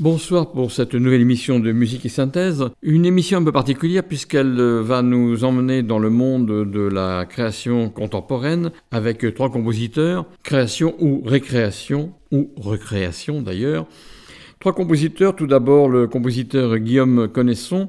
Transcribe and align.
Bonsoir 0.00 0.52
pour 0.52 0.70
cette 0.70 0.94
nouvelle 0.94 1.22
émission 1.22 1.58
de 1.58 1.72
musique 1.72 2.06
et 2.06 2.08
synthèse. 2.08 2.64
Une 2.82 3.04
émission 3.04 3.38
un 3.38 3.42
peu 3.42 3.50
particulière 3.50 4.04
puisqu'elle 4.04 4.60
euh, 4.60 4.80
va 4.80 5.02
nous 5.02 5.42
emmener 5.42 5.82
dans 5.82 5.98
le 5.98 6.08
monde 6.08 6.70
de 6.70 6.80
la 6.82 7.26
création 7.26 7.90
contemporaine 7.90 8.70
avec 8.92 9.34
trois 9.34 9.50
compositeurs, 9.50 10.24
création 10.44 10.94
ou 11.00 11.20
récréation, 11.26 12.12
ou 12.30 12.48
recréation 12.56 13.42
d'ailleurs. 13.42 13.88
Trois 14.60 14.72
compositeurs, 14.72 15.34
tout 15.34 15.48
d'abord 15.48 15.88
le 15.88 16.06
compositeur 16.06 16.78
Guillaume 16.78 17.26
Connaisson 17.26 17.88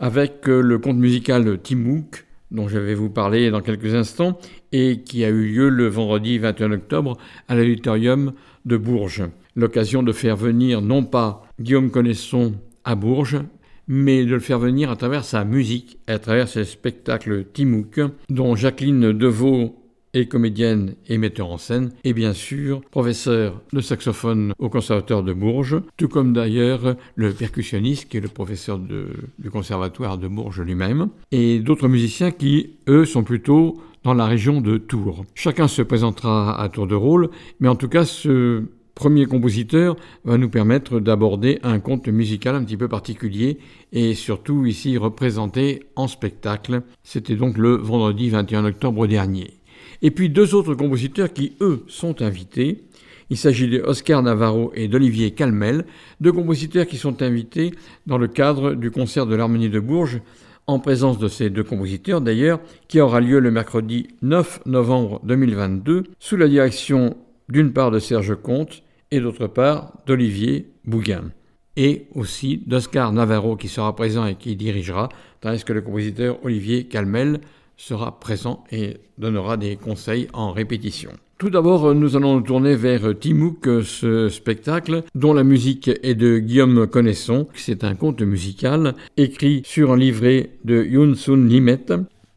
avec 0.00 0.48
euh, 0.48 0.60
le 0.60 0.80
conte 0.80 0.96
musical 0.96 1.60
Timouk 1.62 2.26
dont 2.50 2.66
je 2.66 2.80
vais 2.80 2.94
vous 2.94 3.10
parler 3.10 3.52
dans 3.52 3.60
quelques 3.60 3.94
instants 3.94 4.40
et 4.72 5.02
qui 5.02 5.24
a 5.24 5.28
eu 5.28 5.46
lieu 5.46 5.68
le 5.68 5.86
vendredi 5.86 6.36
21 6.36 6.72
octobre 6.72 7.16
à 7.46 7.54
l'auditorium 7.54 8.32
de 8.64 8.76
Bourges. 8.76 9.22
L'occasion 9.56 10.02
de 10.02 10.12
faire 10.12 10.36
venir 10.36 10.80
non 10.82 11.04
pas 11.04 11.44
Guillaume 11.60 11.90
Connaisson 11.90 12.54
à 12.84 12.94
Bourges, 12.94 13.40
mais 13.86 14.24
de 14.24 14.30
le 14.30 14.40
faire 14.40 14.58
venir 14.58 14.90
à 14.90 14.96
travers 14.96 15.24
sa 15.24 15.44
musique, 15.44 15.98
à 16.06 16.18
travers 16.18 16.48
ses 16.48 16.64
spectacles 16.64 17.44
Timouk, 17.52 18.00
dont 18.28 18.56
Jacqueline 18.56 19.12
Deveau 19.12 19.76
est 20.14 20.26
comédienne 20.26 20.94
et 21.08 21.18
metteur 21.18 21.50
en 21.50 21.58
scène, 21.58 21.90
et 22.04 22.12
bien 22.14 22.32
sûr 22.32 22.80
professeur 22.90 23.60
de 23.72 23.80
saxophone 23.80 24.52
au 24.58 24.68
Conservatoire 24.68 25.22
de 25.22 25.32
Bourges, 25.32 25.80
tout 25.96 26.08
comme 26.08 26.32
d'ailleurs 26.32 26.96
le 27.16 27.32
percussionniste 27.32 28.08
qui 28.08 28.18
est 28.18 28.20
le 28.20 28.28
professeur 28.28 28.78
du 28.78 29.50
Conservatoire 29.50 30.18
de 30.18 30.28
Bourges 30.28 30.62
lui-même, 30.62 31.08
et 31.32 31.58
d'autres 31.58 31.88
musiciens 31.88 32.30
qui, 32.30 32.76
eux, 32.88 33.04
sont 33.04 33.24
plutôt 33.24 33.80
dans 34.04 34.14
la 34.14 34.26
région 34.26 34.60
de 34.60 34.76
Tours. 34.76 35.24
Chacun 35.34 35.66
se 35.66 35.82
présentera 35.82 36.60
à 36.60 36.68
tour 36.68 36.86
de 36.86 36.94
rôle, 36.94 37.30
mais 37.58 37.68
en 37.68 37.74
tout 37.74 37.88
cas 37.88 38.04
ce 38.04 38.64
premier 38.94 39.26
compositeur 39.26 39.96
va 40.24 40.38
nous 40.38 40.48
permettre 40.48 41.00
d'aborder 41.00 41.58
un 41.62 41.80
conte 41.80 42.08
musical 42.08 42.54
un 42.54 42.64
petit 42.64 42.76
peu 42.76 42.88
particulier 42.88 43.58
et 43.92 44.14
surtout 44.14 44.66
ici 44.66 44.96
représenté 44.96 45.84
en 45.96 46.08
spectacle. 46.08 46.82
C'était 47.02 47.36
donc 47.36 47.58
le 47.58 47.76
vendredi 47.76 48.30
21 48.30 48.64
octobre 48.64 49.06
dernier. 49.06 49.54
Et 50.02 50.10
puis 50.10 50.28
deux 50.28 50.54
autres 50.54 50.74
compositeurs 50.74 51.32
qui, 51.32 51.52
eux, 51.60 51.84
sont 51.88 52.22
invités. 52.22 52.84
Il 53.30 53.36
s'agit 53.36 53.68
d'Oscar 53.68 54.22
Navarro 54.22 54.70
et 54.74 54.86
d'Olivier 54.86 55.30
Calmel, 55.32 55.86
deux 56.20 56.32
compositeurs 56.32 56.86
qui 56.86 56.98
sont 56.98 57.22
invités 57.22 57.72
dans 58.06 58.18
le 58.18 58.28
cadre 58.28 58.74
du 58.74 58.90
concert 58.90 59.26
de 59.26 59.34
l'Harmonie 59.34 59.70
de 59.70 59.80
Bourges, 59.80 60.20
en 60.66 60.78
présence 60.78 61.18
de 61.18 61.28
ces 61.28 61.50
deux 61.50 61.64
compositeurs 61.64 62.20
d'ailleurs, 62.20 62.60
qui 62.88 63.00
aura 63.00 63.20
lieu 63.20 63.38
le 63.38 63.50
mercredi 63.50 64.08
9 64.22 64.60
novembre 64.66 65.20
2022, 65.24 66.04
sous 66.18 66.36
la 66.36 66.48
direction 66.48 67.16
d'une 67.48 67.72
part 67.72 67.90
de 67.90 67.98
Serge 67.98 68.34
Comte 68.40 68.82
et 69.14 69.20
d'autre 69.20 69.46
part 69.46 69.92
d'Olivier 70.06 70.66
Bouguin. 70.84 71.30
Et 71.76 72.06
aussi 72.14 72.62
d'Oscar 72.66 73.12
Navarro 73.12 73.56
qui 73.56 73.68
sera 73.68 73.94
présent 73.94 74.26
et 74.26 74.34
qui 74.34 74.56
dirigera, 74.56 75.08
tandis 75.40 75.64
que 75.64 75.72
le 75.72 75.82
compositeur 75.82 76.38
Olivier 76.44 76.84
Calmel 76.84 77.40
sera 77.76 78.20
présent 78.20 78.64
et 78.70 78.98
donnera 79.18 79.56
des 79.56 79.76
conseils 79.76 80.28
en 80.32 80.52
répétition. 80.52 81.10
Tout 81.38 81.50
d'abord, 81.50 81.94
nous 81.94 82.16
allons 82.16 82.36
nous 82.36 82.42
tourner 82.42 82.76
vers 82.76 83.18
Timouk, 83.18 83.68
ce 83.82 84.28
spectacle 84.28 85.02
dont 85.16 85.34
la 85.34 85.42
musique 85.42 85.90
est 86.02 86.14
de 86.14 86.38
Guillaume 86.38 86.86
Connaisson. 86.86 87.48
C'est 87.54 87.82
un 87.82 87.96
conte 87.96 88.22
musical 88.22 88.94
écrit 89.16 89.62
sur 89.64 89.92
un 89.92 89.96
livret 89.96 90.50
de 90.64 90.84
Yun 90.84 91.14
Sun 91.16 91.48
Limet 91.48 91.86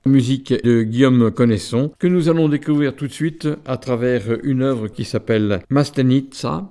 musique 0.08 0.54
de 0.64 0.84
Guillaume 0.84 1.32
Connaisson, 1.32 1.92
que 2.00 2.08
nous 2.08 2.30
allons 2.30 2.50
découvrir 2.50 2.96
tout 2.96 3.08
de 3.08 3.14
suite 3.14 3.48
à 3.66 3.78
travers 3.78 4.24
une 4.44 4.62
œuvre 4.62 4.88
qui 4.88 5.04
s'appelle 5.04 5.62
Mastenitsa, 5.70 6.70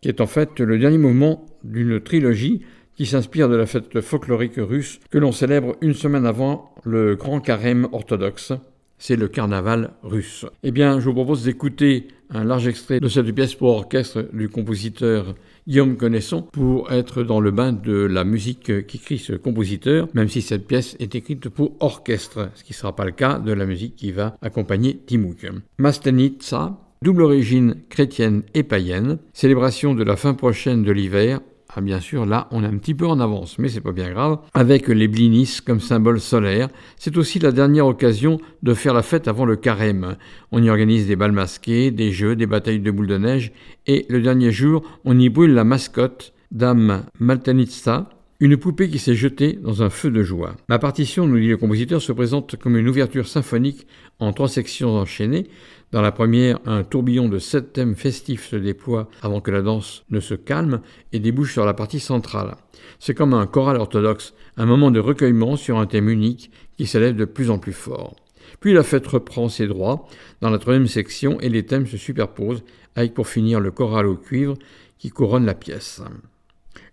qui 0.00 0.08
est 0.08 0.20
en 0.20 0.26
fait 0.26 0.60
le 0.60 0.78
dernier 0.78 0.98
mouvement 0.98 1.46
d'une 1.62 2.00
trilogie 2.00 2.62
qui 2.96 3.06
s'inspire 3.06 3.48
de 3.48 3.56
la 3.56 3.66
fête 3.66 4.00
folklorique 4.00 4.56
russe 4.56 5.00
que 5.10 5.18
l'on 5.18 5.32
célèbre 5.32 5.76
une 5.80 5.94
semaine 5.94 6.26
avant 6.26 6.74
le 6.84 7.16
grand 7.16 7.40
carême 7.40 7.88
orthodoxe. 7.92 8.52
C'est 8.98 9.16
le 9.16 9.28
carnaval 9.28 9.92
russe. 10.02 10.46
Eh 10.62 10.70
bien, 10.70 11.00
je 11.00 11.04
vous 11.06 11.14
propose 11.14 11.44
d'écouter 11.44 12.08
un 12.30 12.44
large 12.44 12.66
extrait 12.66 13.00
de 13.00 13.08
cette 13.08 13.30
pièce 13.32 13.54
pour 13.54 13.70
orchestre 13.70 14.28
du 14.32 14.48
compositeur 14.48 15.34
Guillaume 15.66 15.96
Connaisson 15.96 16.42
pour 16.42 16.92
être 16.92 17.22
dans 17.22 17.40
le 17.40 17.50
bain 17.50 17.72
de 17.72 17.92
la 17.92 18.24
musique 18.24 18.86
qu'écrit 18.86 19.18
ce 19.18 19.32
compositeur, 19.32 20.08
même 20.14 20.28
si 20.28 20.42
cette 20.42 20.66
pièce 20.66 20.96
est 21.00 21.14
écrite 21.14 21.48
pour 21.48 21.76
orchestre, 21.80 22.50
ce 22.54 22.64
qui 22.64 22.72
ne 22.72 22.76
sera 22.76 22.94
pas 22.94 23.04
le 23.04 23.12
cas 23.12 23.38
de 23.38 23.52
la 23.52 23.66
musique 23.66 23.96
qui 23.96 24.12
va 24.12 24.36
accompagner 24.42 24.96
Timouk. 25.06 25.46
Mastenitsa, 25.78 26.78
double 27.02 27.22
origine 27.22 27.76
chrétienne 27.88 28.42
et 28.54 28.62
païenne, 28.62 29.18
célébration 29.32 29.94
de 29.94 30.04
la 30.04 30.16
fin 30.16 30.34
prochaine 30.34 30.82
de 30.82 30.92
l'hiver 30.92 31.40
ah, 31.76 31.80
bien 31.80 31.98
sûr, 31.98 32.24
là, 32.24 32.46
on 32.52 32.62
est 32.62 32.68
un 32.68 32.76
petit 32.78 32.94
peu 32.94 33.04
en 33.04 33.18
avance, 33.18 33.58
mais 33.58 33.68
c'est 33.68 33.80
pas 33.80 33.90
bien 33.90 34.12
grave. 34.12 34.38
Avec 34.54 34.86
les 34.86 35.08
blinis 35.08 35.58
comme 35.66 35.80
symbole 35.80 36.20
solaire, 36.20 36.68
c'est 36.96 37.16
aussi 37.16 37.40
la 37.40 37.50
dernière 37.50 37.88
occasion 37.88 38.38
de 38.62 38.74
faire 38.74 38.94
la 38.94 39.02
fête 39.02 39.26
avant 39.26 39.44
le 39.44 39.56
carême. 39.56 40.16
On 40.52 40.62
y 40.62 40.70
organise 40.70 41.08
des 41.08 41.16
balles 41.16 41.32
masquées, 41.32 41.90
des 41.90 42.12
jeux, 42.12 42.36
des 42.36 42.46
batailles 42.46 42.78
de 42.78 42.90
boules 42.92 43.08
de 43.08 43.18
neige, 43.18 43.50
et 43.88 44.06
le 44.08 44.22
dernier 44.22 44.52
jour, 44.52 44.84
on 45.04 45.18
y 45.18 45.28
brûle 45.28 45.52
la 45.52 45.64
mascotte, 45.64 46.32
Dame 46.52 47.06
Maltanitsa, 47.18 48.08
une 48.38 48.56
poupée 48.56 48.88
qui 48.88 48.98
s'est 49.00 49.14
jetée 49.14 49.58
dans 49.60 49.82
un 49.82 49.90
feu 49.90 50.10
de 50.10 50.22
joie. 50.22 50.54
La 50.68 50.78
partition, 50.78 51.26
nous 51.26 51.38
dit 51.40 51.48
le 51.48 51.56
compositeur, 51.56 52.00
se 52.00 52.12
présente 52.12 52.56
comme 52.56 52.76
une 52.76 52.88
ouverture 52.88 53.26
symphonique 53.26 53.86
en 54.20 54.32
trois 54.32 54.48
sections 54.48 54.96
enchaînées, 54.96 55.48
dans 55.92 56.02
la 56.02 56.12
première, 56.12 56.58
un 56.66 56.82
tourbillon 56.82 57.28
de 57.28 57.38
sept 57.38 57.72
thèmes 57.72 57.94
festifs 57.94 58.48
se 58.48 58.56
déploie 58.56 59.08
avant 59.22 59.40
que 59.40 59.50
la 59.50 59.62
danse 59.62 60.04
ne 60.10 60.20
se 60.20 60.34
calme 60.34 60.80
et 61.12 61.20
débouche 61.20 61.52
sur 61.52 61.64
la 61.64 61.74
partie 61.74 62.00
centrale. 62.00 62.56
C'est 62.98 63.14
comme 63.14 63.34
un 63.34 63.46
choral 63.46 63.76
orthodoxe, 63.76 64.34
un 64.56 64.66
moment 64.66 64.90
de 64.90 65.00
recueillement 65.00 65.56
sur 65.56 65.78
un 65.78 65.86
thème 65.86 66.08
unique 66.08 66.50
qui 66.76 66.86
s'élève 66.86 67.16
de 67.16 67.24
plus 67.24 67.50
en 67.50 67.58
plus 67.58 67.72
fort. 67.72 68.16
Puis 68.60 68.72
la 68.72 68.82
fête 68.82 69.06
reprend 69.06 69.48
ses 69.48 69.66
droits 69.66 70.08
dans 70.40 70.50
la 70.50 70.58
troisième 70.58 70.86
section 70.86 71.40
et 71.40 71.48
les 71.48 71.64
thèmes 71.64 71.86
se 71.86 71.96
superposent 71.96 72.64
avec 72.96 73.14
pour 73.14 73.28
finir 73.28 73.60
le 73.60 73.70
choral 73.70 74.06
au 74.06 74.16
cuivre 74.16 74.54
qui 74.98 75.10
couronne 75.10 75.46
la 75.46 75.54
pièce. 75.54 76.02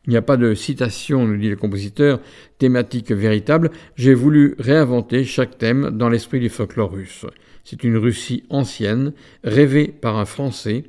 Il 0.05 0.09
n'y 0.09 0.17
a 0.17 0.21
pas 0.23 0.37
de 0.37 0.55
citation, 0.55 1.27
nous 1.27 1.37
dit 1.37 1.49
le 1.49 1.55
compositeur, 1.55 2.19
thématique 2.57 3.11
véritable. 3.11 3.69
J'ai 3.95 4.15
voulu 4.15 4.55
réinventer 4.57 5.23
chaque 5.23 5.57
thème 5.57 5.91
dans 5.91 6.09
l'esprit 6.09 6.39
du 6.39 6.49
folklore 6.49 6.91
russe. 6.91 7.25
C'est 7.63 7.83
une 7.83 7.97
Russie 7.97 8.43
ancienne, 8.49 9.13
rêvée 9.43 9.87
par 9.87 10.17
un 10.17 10.25
Français, 10.25 10.85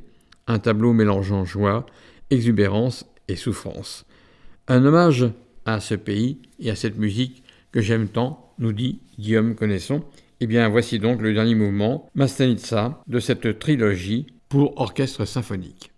un 0.46 0.58
tableau 0.58 0.92
mélangeant 0.92 1.44
joie, 1.44 1.86
exubérance 2.30 3.06
et 3.28 3.36
souffrance. 3.36 4.06
Un 4.68 4.84
hommage 4.84 5.26
à 5.64 5.80
ce 5.80 5.94
pays 5.94 6.38
et 6.58 6.70
à 6.70 6.76
cette 6.76 6.98
musique 6.98 7.42
que 7.72 7.80
j'aime 7.80 8.08
tant, 8.08 8.54
nous 8.58 8.72
dit 8.72 9.00
Guillaume 9.18 9.54
Connaisson. 9.54 10.02
Eh 10.40 10.46
bien, 10.46 10.68
voici 10.68 10.98
donc 10.98 11.22
le 11.22 11.32
dernier 11.34 11.54
mouvement, 11.54 12.10
Mastanitsa, 12.14 13.02
de 13.06 13.20
cette 13.20 13.58
trilogie 13.58 14.26
pour 14.48 14.80
orchestre 14.80 15.24
symphonique. 15.24 15.91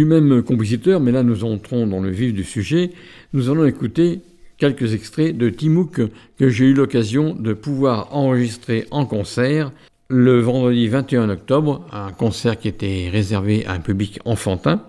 Du 0.00 0.06
même 0.06 0.42
compositeur, 0.42 0.98
mais 0.98 1.12
là 1.12 1.22
nous 1.22 1.44
entrons 1.44 1.86
dans 1.86 2.00
le 2.00 2.08
vif 2.08 2.32
du 2.32 2.42
sujet, 2.42 2.90
nous 3.34 3.50
allons 3.50 3.66
écouter 3.66 4.20
quelques 4.56 4.94
extraits 4.94 5.36
de 5.36 5.50
Timouk 5.50 6.00
que 6.38 6.48
j'ai 6.48 6.64
eu 6.64 6.72
l'occasion 6.72 7.34
de 7.34 7.52
pouvoir 7.52 8.16
enregistrer 8.16 8.86
en 8.92 9.04
concert 9.04 9.72
le 10.08 10.40
vendredi 10.40 10.88
21 10.88 11.28
octobre, 11.28 11.86
un 11.92 12.12
concert 12.12 12.58
qui 12.58 12.68
était 12.68 13.10
réservé 13.12 13.66
à 13.66 13.72
un 13.72 13.80
public 13.80 14.20
enfantin, 14.24 14.82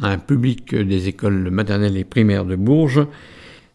à 0.00 0.12
un 0.12 0.18
public 0.18 0.74
des 0.74 1.08
écoles 1.08 1.50
maternelles 1.50 1.98
et 1.98 2.04
primaires 2.04 2.46
de 2.46 2.56
Bourges. 2.56 3.06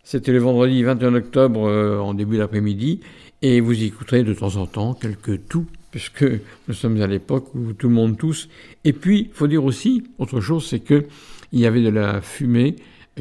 C'était 0.04 0.32
le 0.32 0.40
vendredi 0.40 0.82
21 0.82 1.14
octobre 1.14 1.68
euh, 1.68 2.00
en 2.00 2.16
début 2.16 2.40
d'après-midi, 2.40 3.02
et 3.44 3.62
vous 3.62 3.84
écouterez 3.84 4.24
de 4.24 4.34
temps 4.34 4.56
en 4.56 4.66
temps 4.66 4.96
quelques 4.96 5.48
tout 5.48 5.68
puisque 5.94 6.26
nous 6.68 6.74
sommes 6.74 7.00
à 7.04 7.06
l'époque 7.06 7.54
où 7.54 7.74
tout 7.74 7.88
le 7.88 7.94
monde 7.94 8.18
tousse. 8.18 8.50
Et 8.84 8.94
puis, 8.94 9.30
faut 9.32 9.46
dire 9.46 9.64
aussi, 9.64 10.04
autre 10.18 10.42
chose, 10.42 10.66
c'est 10.66 10.80
qu'il 10.80 11.06
y 11.52 11.68
avait 11.68 11.84
de 11.84 11.90
la 11.90 12.20
fumée 12.20 12.78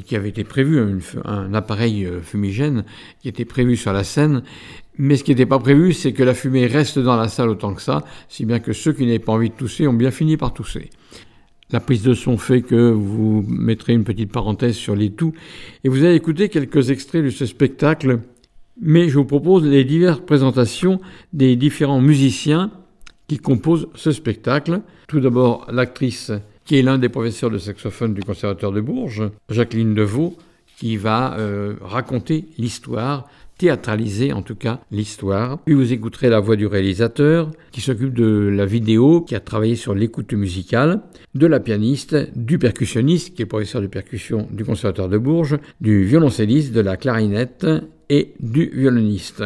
qui 0.07 0.17
avait 0.17 0.31
été 0.31 0.43
prévue, 0.43 0.81
un, 1.27 1.53
appareil 1.53 2.07
euh, 2.07 2.23
fumigène 2.23 2.87
qui 3.21 3.29
était 3.29 3.45
prévu 3.45 3.77
sur 3.77 3.93
la 3.93 4.05
scène, 4.05 4.43
mais 4.97 5.17
ce 5.17 5.25
qui 5.25 5.33
n'était 5.33 5.45
pas 5.45 5.59
prévu, 5.59 5.93
c'est 5.93 6.15
que 6.15 6.23
la 6.23 6.33
fumée 6.33 6.67
reste 6.67 6.99
dans 6.99 7.17
la 7.17 7.29
salle 7.29 7.51
autant 7.51 7.75
que 7.75 7.83
ça, 7.83 8.07
si 8.31 8.47
bien 8.47 8.59
que 8.59 8.73
ceux 8.73 8.95
qui 8.95 9.05
n'avaient 9.05 9.19
pas 9.19 9.33
envie 9.33 9.51
de 9.51 9.55
tousser 9.55 9.87
ont 9.87 9.93
bien 9.93 10.11
fini 10.11 10.39
par 10.39 10.55
tousser. 10.55 10.89
La 11.73 11.81
prise 11.81 12.03
de 12.03 12.15
son 12.15 12.39
fait 12.39 12.63
que 12.63 12.91
vous 12.91 13.45
mettrez 13.47 13.93
une 13.93 14.05
petite 14.05 14.33
parenthèse 14.33 14.77
sur 14.77 14.97
les 14.97 15.11
tout, 15.11 15.35
et 15.85 15.91
vous 15.91 16.05
allez 16.05 16.15
écouter 16.15 16.49
quelques 16.49 16.89
extraits 16.89 17.23
de 17.23 17.29
ce 17.29 17.45
spectacle 17.45 18.21
mais 18.83 19.09
je 19.09 19.15
vous 19.17 19.25
propose 19.25 19.65
les 19.65 19.85
diverses 19.85 20.21
présentations 20.21 21.01
des 21.33 21.55
différents 21.57 22.01
musiciens 22.01 22.73
qui 23.29 23.39
composent 23.39 23.89
ce 23.95 24.11
spectacle. 24.11 24.83
Tout 25.07 25.21
d'abord, 25.21 25.67
l'actrice 25.71 26.33
qui 26.65 26.79
est 26.79 26.83
l'un 26.83 26.99
des 26.99 27.09
professeurs 27.09 27.51
de 27.51 27.59
saxophone 27.59 28.13
du 28.13 28.23
Conservatoire 28.23 28.73
de 28.73 28.81
Bourges, 28.81 29.31
Jacqueline 29.49 29.95
Deveau, 29.95 30.37
qui 30.79 30.97
va 30.97 31.39
euh, 31.39 31.75
raconter 31.81 32.47
l'histoire, 32.59 33.29
théâtraliser 33.57 34.33
en 34.33 34.43
tout 34.43 34.57
cas 34.57 34.81
l'histoire. 34.91 35.59
Puis 35.65 35.75
vous 35.75 35.93
écouterez 35.93 36.29
la 36.29 36.41
voix 36.41 36.57
du 36.57 36.67
réalisateur, 36.67 37.51
qui 37.71 37.81
s'occupe 37.81 38.15
de 38.15 38.51
la 38.53 38.67
vidéo, 38.67 39.21
qui 39.21 39.37
a 39.37 39.41
travaillé 39.41 39.77
sur 39.77 39.95
l'écoute 39.95 40.33
musicale, 40.33 41.03
de 41.35 41.47
la 41.47 41.61
pianiste, 41.61 42.17
du 42.37 42.59
percussionniste, 42.59 43.35
qui 43.35 43.43
est 43.43 43.47
professeur 43.47 43.81
de 43.81 43.87
percussion 43.87 44.49
du 44.51 44.65
Conservatoire 44.65 45.09
de 45.09 45.19
Bourges, 45.19 45.59
du 45.81 46.05
violoncelliste, 46.05 46.73
de 46.73 46.81
la 46.81 46.97
clarinette 46.97 47.67
et 48.13 48.35
du 48.41 48.67
violoniste. 48.67 49.43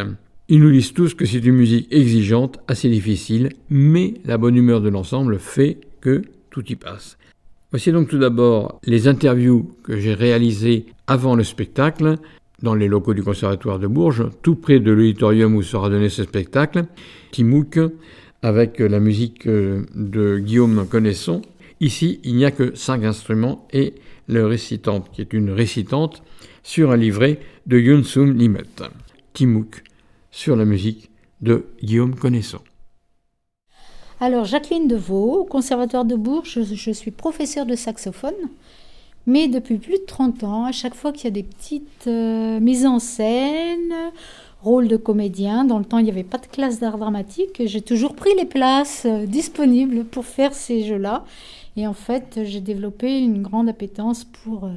Ils 0.48 0.60
nous 0.60 0.72
disent 0.72 0.92
tous 0.92 1.14
que 1.14 1.24
c'est 1.24 1.38
une 1.38 1.54
musique 1.54 1.86
exigeante, 1.92 2.58
assez 2.66 2.88
difficile, 2.88 3.50
mais 3.70 4.14
la 4.24 4.38
bonne 4.38 4.56
humeur 4.56 4.80
de 4.80 4.88
l'ensemble 4.88 5.38
fait 5.38 5.78
que 6.00 6.22
tout 6.50 6.64
y 6.68 6.74
passe. 6.74 7.16
Voici 7.70 7.92
donc 7.92 8.08
tout 8.08 8.18
d'abord 8.18 8.80
les 8.84 9.06
interviews 9.06 9.70
que 9.84 9.96
j'ai 10.00 10.14
réalisées 10.14 10.86
avant 11.06 11.36
le 11.36 11.44
spectacle 11.44 12.16
dans 12.60 12.74
les 12.74 12.88
locaux 12.88 13.14
du 13.14 13.22
Conservatoire 13.22 13.78
de 13.78 13.86
Bourges, 13.86 14.26
tout 14.42 14.56
près 14.56 14.80
de 14.80 14.90
l'auditorium 14.90 15.54
où 15.54 15.62
sera 15.62 15.88
donné 15.88 16.08
ce 16.08 16.24
spectacle, 16.24 16.86
Timouk, 17.30 17.78
avec 18.42 18.80
la 18.80 18.98
musique 18.98 19.46
de 19.46 20.38
Guillaume 20.38 20.88
Connaisson. 20.88 21.40
Ici, 21.80 22.18
il 22.24 22.34
n'y 22.34 22.44
a 22.44 22.50
que 22.50 22.74
cinq 22.74 23.04
instruments 23.04 23.68
et 23.72 23.94
le 24.26 24.44
récitante, 24.44 25.08
qui 25.12 25.20
est 25.20 25.32
une 25.32 25.50
récitante, 25.50 26.24
sur 26.66 26.90
un 26.90 26.96
livret 26.96 27.38
de 27.66 27.78
Yunsum 27.78 28.36
Limet, 28.36 28.64
Timouk, 29.34 29.84
sur 30.32 30.56
la 30.56 30.64
musique 30.64 31.10
de 31.40 31.66
Guillaume 31.80 32.16
Connaisson. 32.16 32.58
Alors, 34.18 34.46
Jacqueline 34.46 34.88
Deveau, 34.88 35.42
au 35.42 35.44
Conservatoire 35.44 36.04
de 36.04 36.16
Bourges, 36.16 36.64
je, 36.64 36.90
suis 36.90 37.12
professeure 37.12 37.66
de 37.66 37.76
saxophone, 37.76 38.34
mais 39.26 39.46
depuis 39.46 39.78
plus 39.78 40.00
de 40.00 40.06
30 40.08 40.42
ans, 40.42 40.64
à 40.64 40.72
chaque 40.72 40.96
fois 40.96 41.12
qu'il 41.12 41.26
y 41.26 41.28
a 41.28 41.30
des 41.30 41.44
petites 41.44 42.08
euh, 42.08 42.58
mises 42.58 42.84
en 42.84 42.98
scène, 42.98 43.94
rôle 44.60 44.88
de 44.88 44.96
comédien, 44.96 45.64
dans 45.64 45.78
le 45.78 45.84
temps 45.84 45.98
il 45.98 46.04
n'y 46.04 46.10
avait 46.10 46.24
pas 46.24 46.38
de 46.38 46.46
classe 46.46 46.80
d'art 46.80 46.98
dramatique, 46.98 47.62
j'ai 47.64 47.80
toujours 47.80 48.16
pris 48.16 48.34
les 48.36 48.44
places 48.44 49.04
euh, 49.06 49.24
disponibles 49.24 50.04
pour 50.04 50.26
faire 50.26 50.52
ces 50.52 50.82
jeux-là. 50.82 51.24
Et 51.76 51.86
en 51.86 51.94
fait, 51.94 52.40
j'ai 52.42 52.60
développé 52.60 53.20
une 53.20 53.42
grande 53.42 53.68
appétence 53.68 54.24
pour... 54.24 54.64
Euh, 54.64 54.72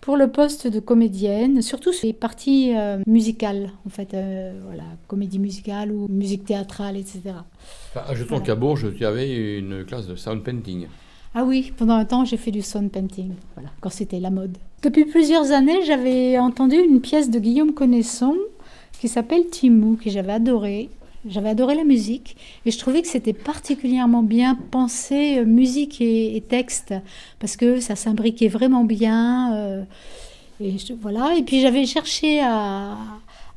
pour 0.00 0.16
le 0.16 0.28
poste 0.28 0.66
de 0.66 0.80
comédienne, 0.80 1.60
surtout 1.62 1.92
sur 1.92 2.06
les 2.06 2.12
parties 2.12 2.72
euh, 2.76 2.98
musicales, 3.06 3.70
en 3.86 3.90
fait, 3.90 4.14
euh, 4.14 4.58
voilà, 4.66 4.84
comédie 5.06 5.38
musicale 5.38 5.92
ou 5.92 6.06
musique 6.08 6.44
théâtrale, 6.44 6.96
etc. 6.96 7.20
Enfin, 7.90 8.06
ajoutons 8.08 8.40
qu'à 8.40 8.54
Bourges, 8.54 8.94
tu 8.96 9.04
avais 9.04 9.58
une 9.58 9.84
classe 9.84 10.06
de 10.06 10.16
sound 10.16 10.42
painting. 10.42 10.86
Ah 11.34 11.44
oui, 11.44 11.72
pendant 11.76 11.94
un 11.94 12.04
temps, 12.04 12.24
j'ai 12.24 12.36
fait 12.36 12.50
du 12.50 12.62
sound 12.62 12.90
painting, 12.90 13.32
voilà, 13.54 13.70
quand 13.80 13.90
c'était 13.90 14.20
la 14.20 14.30
mode. 14.30 14.56
Depuis 14.82 15.04
plusieurs 15.04 15.50
années, 15.50 15.84
j'avais 15.84 16.38
entendu 16.38 16.76
une 16.76 17.00
pièce 17.00 17.30
de 17.30 17.38
Guillaume 17.38 17.74
Connaisson 17.74 18.36
qui 19.00 19.08
s'appelle 19.08 19.46
Timou, 19.48 19.96
que 20.02 20.10
j'avais 20.10 20.32
adoré. 20.32 20.90
J'avais 21.26 21.48
adoré 21.48 21.74
la 21.74 21.84
musique 21.84 22.36
et 22.64 22.70
je 22.70 22.78
trouvais 22.78 23.02
que 23.02 23.08
c'était 23.08 23.32
particulièrement 23.32 24.22
bien 24.22 24.54
pensé, 24.54 25.38
euh, 25.38 25.44
musique 25.44 26.00
et, 26.00 26.42
texte, 26.48 26.94
parce 27.40 27.56
que 27.56 27.80
ça 27.80 27.96
s'imbriquait 27.96 28.48
vraiment 28.48 28.84
bien. 28.84 29.54
Euh, 29.54 29.82
et 30.60 30.76
voilà. 31.00 31.34
Et 31.36 31.42
puis 31.42 31.60
j'avais 31.60 31.86
cherché 31.86 32.40
à, 32.40 32.96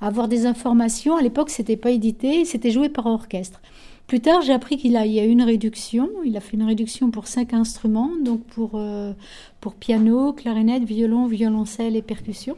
avoir 0.01 0.27
des 0.27 0.47
informations. 0.47 1.15
À 1.15 1.21
l'époque, 1.21 1.51
c'était 1.51 1.77
pas 1.77 1.91
édité, 1.91 2.45
c'était 2.45 2.71
joué 2.71 2.89
par 2.89 3.05
orchestre. 3.05 3.61
Plus 4.07 4.19
tard, 4.19 4.41
j'ai 4.41 4.53
appris 4.53 4.77
qu'il 4.77 4.97
a, 4.97 5.05
y 5.05 5.19
a 5.19 5.23
une 5.23 5.43
réduction. 5.43 6.09
Il 6.25 6.35
a 6.35 6.41
fait 6.41 6.57
une 6.57 6.63
réduction 6.63 7.11
pour 7.11 7.27
cinq 7.27 7.53
instruments, 7.53 8.09
donc 8.23 8.41
pour, 8.45 8.71
euh, 8.73 9.13
pour 9.61 9.75
piano, 9.75 10.33
clarinette, 10.33 10.83
violon, 10.83 11.27
violoncelle 11.27 11.95
et 11.95 12.01
percussion. 12.01 12.57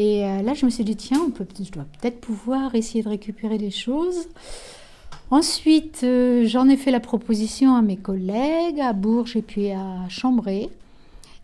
Et 0.00 0.24
euh, 0.24 0.40
là, 0.40 0.54
je 0.54 0.64
me 0.64 0.70
suis 0.70 0.82
dit, 0.82 0.96
tiens, 0.96 1.30
je 1.38 1.70
dois 1.70 1.84
peut-être 2.00 2.22
pouvoir 2.22 2.74
essayer 2.74 3.04
de 3.04 3.10
récupérer 3.10 3.58
des 3.58 3.70
choses. 3.70 4.28
Ensuite, 5.30 6.00
euh, 6.04 6.46
j'en 6.46 6.70
ai 6.70 6.78
fait 6.78 6.90
la 6.90 7.00
proposition 7.00 7.74
à 7.74 7.82
mes 7.82 7.98
collègues, 7.98 8.80
à 8.80 8.94
Bourges 8.94 9.36
et 9.36 9.42
puis 9.42 9.72
à 9.72 10.08
Chambray. 10.08 10.70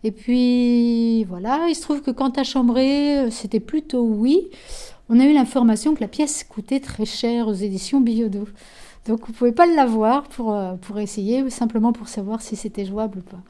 Et 0.03 0.09
puis 0.09 1.23
voilà, 1.25 1.67
il 1.69 1.75
se 1.75 1.81
trouve 1.83 2.01
que 2.01 2.09
quand 2.09 2.39
à 2.39 2.43
Chambray, 2.43 3.27
euh, 3.27 3.29
c'était 3.29 3.59
plutôt 3.59 4.01
oui. 4.01 4.47
On 5.07 5.19
a 5.19 5.25
eu 5.25 5.33
l'information 5.33 5.93
que 5.93 6.01
la 6.01 6.07
pièce 6.07 6.43
coûtait 6.43 6.79
très 6.79 7.05
cher 7.05 7.47
aux 7.47 7.53
éditions 7.53 8.01
Biodo. 8.01 8.47
Donc 9.05 9.19
vous 9.19 9.33
ne 9.33 9.37
pouvez 9.37 9.51
pas 9.51 9.67
l'avoir 9.67 10.23
pour, 10.23 10.57
pour 10.81 10.97
essayer, 10.97 11.47
simplement 11.51 11.93
pour 11.93 12.07
savoir 12.07 12.41
si 12.41 12.55
c'était 12.55 12.85
jouable 12.85 13.19
ou 13.19 13.21
pas. 13.21 13.41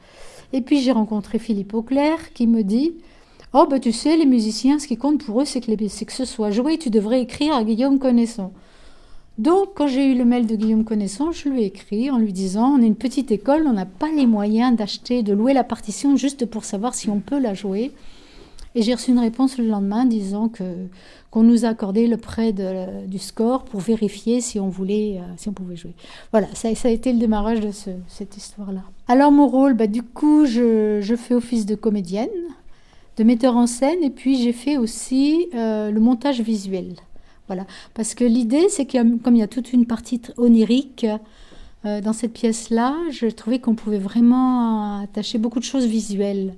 Et 0.51 0.59
puis 0.59 0.81
j'ai 0.81 0.91
rencontré 0.91 1.39
Philippe 1.39 1.73
Auclair 1.73 2.33
qui 2.33 2.45
me 2.45 2.61
dit 2.61 2.93
Oh, 3.53 3.65
ben 3.69 3.79
tu 3.79 3.91
sais, 3.91 4.17
les 4.17 4.25
musiciens, 4.25 4.79
ce 4.79 4.87
qui 4.87 4.97
compte 4.97 5.23
pour 5.23 5.41
eux, 5.41 5.45
c'est 5.45 5.61
que, 5.61 6.11
ce 6.11 6.25
soit 6.25 6.51
joué. 6.51 6.77
Tu 6.77 6.89
devrais 6.89 7.21
écrire 7.21 7.55
à 7.55 7.63
Guillaume 7.63 7.99
Connaissant. 7.99 8.51
Donc, 9.37 9.69
quand 9.75 9.87
j'ai 9.87 10.11
eu 10.11 10.15
le 10.15 10.25
mail 10.25 10.47
de 10.47 10.55
Guillaume 10.55 10.83
Connaissant, 10.83 11.31
je 11.31 11.47
lui 11.47 11.61
ai 11.61 11.65
écrit 11.65 12.09
en 12.09 12.17
lui 12.17 12.33
disant 12.33 12.75
On 12.75 12.81
est 12.81 12.87
une 12.87 12.95
petite 12.95 13.31
école, 13.31 13.63
on 13.67 13.73
n'a 13.73 13.85
pas 13.85 14.11
les 14.11 14.25
moyens 14.25 14.75
d'acheter, 14.75 15.23
de 15.23 15.33
louer 15.33 15.53
la 15.53 15.63
partition 15.63 16.15
juste 16.17 16.45
pour 16.45 16.65
savoir 16.65 16.95
si 16.95 17.09
on 17.09 17.19
peut 17.19 17.39
la 17.39 17.53
jouer. 17.53 17.91
Et 18.77 18.83
j'ai 18.83 18.93
reçu 18.93 19.09
une 19.09 19.19
réponse 19.19 19.57
le 19.57 19.65
lendemain 19.65 20.05
disant 20.05 20.49
qu'on 20.49 21.41
nous 21.41 21.65
a 21.65 21.69
accordé 21.69 22.05
le 22.05 22.17
prêt 22.17 22.53
du 22.53 23.17
score 23.17 23.63
pour 23.63 23.79
vérifier 23.79 24.39
si 24.39 24.59
on 24.59 24.69
voulait, 24.69 25.17
euh, 25.17 25.23
si 25.37 25.49
on 25.49 25.53
pouvait 25.53 25.75
jouer. 25.75 25.93
Voilà, 26.31 26.47
ça, 26.53 26.73
ça 26.75 26.87
a 26.87 26.91
été 26.91 27.11
le 27.11 27.17
démarrage 27.17 27.59
de 27.59 27.71
cette 28.07 28.37
histoire-là. 28.37 28.81
Alors 29.07 29.31
mon 29.31 29.47
rôle, 29.47 29.73
bah, 29.73 29.87
du 29.87 30.03
coup, 30.03 30.45
je, 30.45 31.15
fais 31.17 31.33
office 31.33 31.65
de 31.65 31.73
comédienne, 31.73 32.29
de 33.17 33.23
metteur 33.23 33.57
en 33.57 33.67
scène, 33.67 34.03
et 34.03 34.09
puis 34.09 34.41
j'ai 34.41 34.53
fait 34.53 34.77
aussi 34.77 35.47
euh, 35.55 35.91
le 35.91 35.99
montage 35.99 36.41
visuel. 36.41 36.95
Voilà, 37.47 37.65
parce 37.93 38.13
que 38.13 38.23
l'idée, 38.23 38.67
c'est 38.69 38.85
que 38.85 39.17
comme 39.17 39.35
il 39.35 39.39
y 39.39 39.43
a 39.43 39.47
toute 39.47 39.73
une 39.73 39.85
partie 39.85 40.21
onirique 40.37 41.05
euh, 41.85 42.01
dans 42.01 42.13
cette 42.13 42.33
pièce-là, 42.33 42.95
je 43.09 43.27
trouvais 43.27 43.59
qu'on 43.59 43.75
pouvait 43.75 43.97
vraiment 43.97 45.01
attacher 45.01 45.37
beaucoup 45.37 45.59
de 45.59 45.63
choses 45.63 45.85
visuelles. 45.85 46.53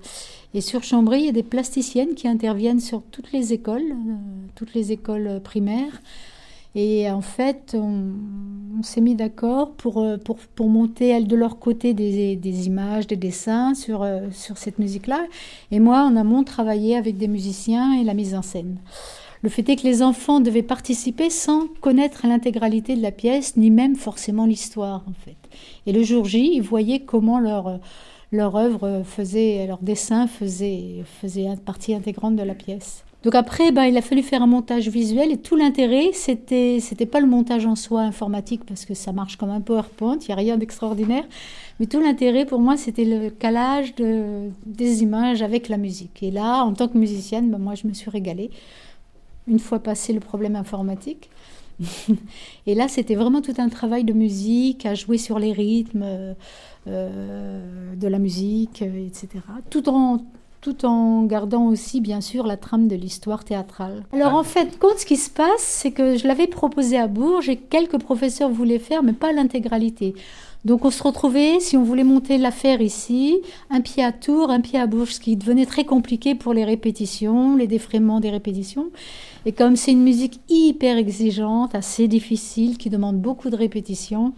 Et 0.53 0.61
sur 0.61 0.83
Chambry, 0.83 1.19
il 1.19 1.25
y 1.27 1.29
a 1.29 1.33
des 1.33 1.43
plasticiennes 1.43 2.15
qui 2.15 2.27
interviennent 2.27 2.79
sur 2.79 3.03
toutes 3.03 3.31
les 3.31 3.53
écoles, 3.53 3.91
euh, 3.91 4.15
toutes 4.55 4.73
les 4.73 4.91
écoles 4.91 5.39
primaires. 5.43 6.01
Et 6.75 7.09
en 7.09 7.21
fait, 7.21 7.75
on, 7.77 8.83
s'est 8.83 9.01
mis 9.01 9.15
d'accord 9.15 9.71
pour, 9.73 9.97
euh, 9.97 10.17
pour, 10.17 10.37
pour, 10.37 10.69
monter, 10.69 11.07
elles, 11.09 11.27
de 11.27 11.35
leur 11.35 11.59
côté, 11.59 11.93
des, 11.93 12.35
des 12.35 12.67
images, 12.67 13.07
des 13.07 13.15
dessins 13.15 13.73
sur, 13.73 14.03
euh, 14.03 14.27
sur 14.31 14.57
cette 14.57 14.79
musique-là. 14.79 15.25
Et 15.71 15.79
moi, 15.79 16.03
en 16.03 16.15
amont, 16.15 16.43
travailler 16.43 16.95
avec 16.95 17.17
des 17.17 17.27
musiciens 17.27 17.93
et 17.99 18.03
la 18.03 18.13
mise 18.13 18.35
en 18.35 18.41
scène. 18.41 18.77
Le 19.41 19.49
fait 19.49 19.67
est 19.69 19.77
que 19.77 19.87
les 19.87 20.03
enfants 20.03 20.41
devaient 20.41 20.63
participer 20.63 21.29
sans 21.29 21.67
connaître 21.81 22.27
l'intégralité 22.27 22.95
de 22.95 23.01
la 23.01 23.11
pièce, 23.11 23.57
ni 23.57 23.71
même 23.71 23.95
forcément 23.95 24.45
l'histoire, 24.45 25.03
en 25.09 25.13
fait. 25.13 25.37
Et 25.85 25.91
le 25.91 26.03
jour 26.03 26.25
J, 26.25 26.51
ils 26.53 26.61
voyaient 26.61 26.99
comment 26.99 27.39
leur 27.39 27.79
leur 28.31 28.55
œuvre 28.55 29.01
faisait, 29.03 29.65
leur 29.65 29.79
dessin 29.79 30.27
faisait, 30.27 31.03
faisait 31.19 31.47
partie 31.65 31.95
intégrante 31.95 32.35
de 32.35 32.43
la 32.43 32.53
pièce. 32.53 33.03
Donc 33.23 33.35
après, 33.35 33.71
ben, 33.73 33.83
il 33.83 33.97
a 33.97 34.01
fallu 34.01 34.23
faire 34.23 34.41
un 34.41 34.47
montage 34.47 34.87
visuel 34.87 35.31
et 35.31 35.37
tout 35.37 35.57
l'intérêt, 35.57 36.11
c'était, 36.13 36.77
c'était 36.79 37.05
pas 37.05 37.19
le 37.19 37.27
montage 37.27 37.65
en 37.65 37.75
soi 37.75 38.01
informatique 38.01 38.63
parce 38.65 38.85
que 38.85 38.93
ça 38.93 39.11
marche 39.11 39.35
comme 39.35 39.49
un 39.49 39.59
PowerPoint, 39.59 40.17
il 40.21 40.27
n'y 40.27 40.31
a 40.31 40.35
rien 40.35 40.57
d'extraordinaire, 40.57 41.25
mais 41.79 41.85
tout 41.85 41.99
l'intérêt 41.99 42.45
pour 42.45 42.61
moi, 42.61 42.77
c'était 42.77 43.03
le 43.03 43.29
calage 43.29 43.93
de, 43.95 44.49
des 44.65 45.03
images 45.03 45.41
avec 45.41 45.67
la 45.67 45.75
musique. 45.75 46.23
Et 46.23 46.31
là, 46.31 46.63
en 46.63 46.73
tant 46.73 46.87
que 46.87 46.97
musicienne, 46.97 47.51
ben, 47.51 47.57
moi, 47.57 47.75
je 47.75 47.87
me 47.87 47.93
suis 47.93 48.09
régalée 48.09 48.51
une 49.47 49.59
fois 49.59 49.79
passé 49.79 50.13
le 50.13 50.21
problème 50.21 50.55
informatique. 50.55 51.29
et 52.67 52.75
là, 52.75 52.87
c'était 52.87 53.15
vraiment 53.15 53.41
tout 53.41 53.53
un 53.57 53.67
travail 53.67 54.05
de 54.05 54.13
musique, 54.13 54.85
à 54.85 54.95
jouer 54.95 55.17
sur 55.17 55.39
les 55.39 55.51
rythmes 55.51 56.35
euh, 56.87 57.95
de 57.95 58.07
la 58.07 58.19
musique, 58.19 58.81
etc. 58.81 59.39
Tout 59.69 59.89
en, 59.89 60.19
tout 60.61 60.85
en 60.85 61.23
gardant 61.23 61.67
aussi, 61.67 62.01
bien 62.01 62.21
sûr, 62.21 62.45
la 62.45 62.57
trame 62.57 62.87
de 62.87 62.95
l'histoire 62.95 63.43
théâtrale. 63.43 64.03
Alors, 64.11 64.33
en 64.33 64.43
fait, 64.43 64.77
compte, 64.77 64.99
ce 64.99 65.05
qui 65.05 65.17
se 65.17 65.29
passe, 65.29 65.59
c'est 65.59 65.91
que 65.91 66.17
je 66.17 66.27
l'avais 66.27 66.47
proposé 66.47 66.97
à 66.97 67.07
Bourges 67.07 67.49
et 67.49 67.55
quelques 67.55 67.99
professeurs 67.99 68.49
voulaient 68.49 68.79
faire, 68.79 69.03
mais 69.03 69.13
pas 69.13 69.31
l'intégralité. 69.31 70.15
Donc 70.65 70.83
on 70.83 70.91
se 70.91 71.01
retrouvait, 71.01 71.61
si 71.61 71.77
on 71.77 71.83
voulait 71.83 72.03
monter 72.03 72.37
l'affaire 72.37 72.81
ici, 72.81 73.37
un 73.69 73.79
pied 73.79 74.03
à 74.03 74.11
Tours, 74.11 74.49
un 74.49 74.59
pied 74.59 74.77
à 74.77 74.87
Bourges, 74.87 75.13
ce 75.13 75.19
qui 75.21 75.37
devenait 75.37 75.65
très 75.65 75.85
compliqué 75.85 76.35
pour 76.35 76.53
les 76.53 76.65
répétitions, 76.65 77.55
les 77.55 77.67
défraiements 77.67 78.19
des 78.19 78.29
répétitions. 78.29 78.87
Et 79.45 79.53
comme 79.53 79.77
c'est 79.77 79.91
une 79.91 80.03
musique 80.03 80.41
hyper 80.49 80.97
exigeante, 80.97 81.75
assez 81.75 82.09
difficile, 82.09 82.77
qui 82.77 82.89
demande 82.89 83.21
beaucoup 83.21 83.49
de 83.49 83.55
répétitions, 83.55 84.33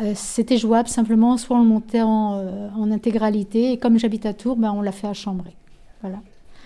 euh, 0.00 0.12
c'était 0.14 0.58
jouable 0.58 0.88
simplement, 0.88 1.36
soit 1.36 1.56
on 1.56 1.62
le 1.62 1.68
montait 1.68 2.02
en, 2.02 2.38
euh, 2.38 2.92
intégralité, 2.92 3.72
et 3.72 3.78
comme 3.78 3.98
j'habite 3.98 4.26
à 4.26 4.32
Tours, 4.32 4.56
ben, 4.56 4.72
on 4.72 4.82
l'a 4.82 4.92
fait 4.92 5.06
à 5.06 5.14
Chambray. 5.14 5.54
Voilà. 6.00 6.18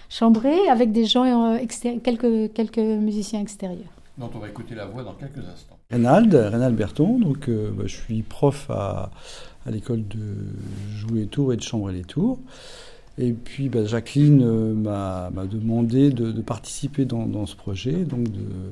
Chambray 0.09 0.69
avec 0.69 0.93
des 0.93 1.07
gens, 1.07 1.55
euh, 1.55 1.59
quelques, 2.03 2.53
quelques 2.53 2.79
musiciens 2.79 3.41
extérieurs. 3.41 3.93
Dont 4.19 4.31
on 4.35 4.39
va 4.39 4.49
écouter 4.49 4.75
la 4.75 4.87
voix 4.87 5.03
dans 5.03 5.15
quelques 5.15 5.39
instants. 5.39 5.79
Reynald, 5.91 6.35
Reynald 6.35 6.77
Berton, 6.77 7.19
donc 7.19 7.49
bah, 7.49 7.85
je 7.87 7.97
suis 7.97 8.23
prof 8.23 8.71
à, 8.71 9.11
à 9.67 9.71
l'école 9.71 10.07
de 10.07 10.37
Jouer 10.97 11.27
Tours 11.27 11.53
et 11.53 11.57
de 11.57 11.63
Chambray 11.63 11.95
les 11.95 12.05
Tours. 12.05 12.39
Et 13.19 13.33
puis 13.33 13.69
bah, 13.69 13.85
Jacqueline 13.85 14.75
m'a 14.75 15.31
demandé 15.51 16.11
de, 16.11 16.41
participer 16.41 17.05
dans, 17.05 17.27
dans, 17.27 17.47
ce 17.47 17.57
projet, 17.57 17.93
donc 18.05 18.25
de, 18.25 18.41
euh, 18.41 18.71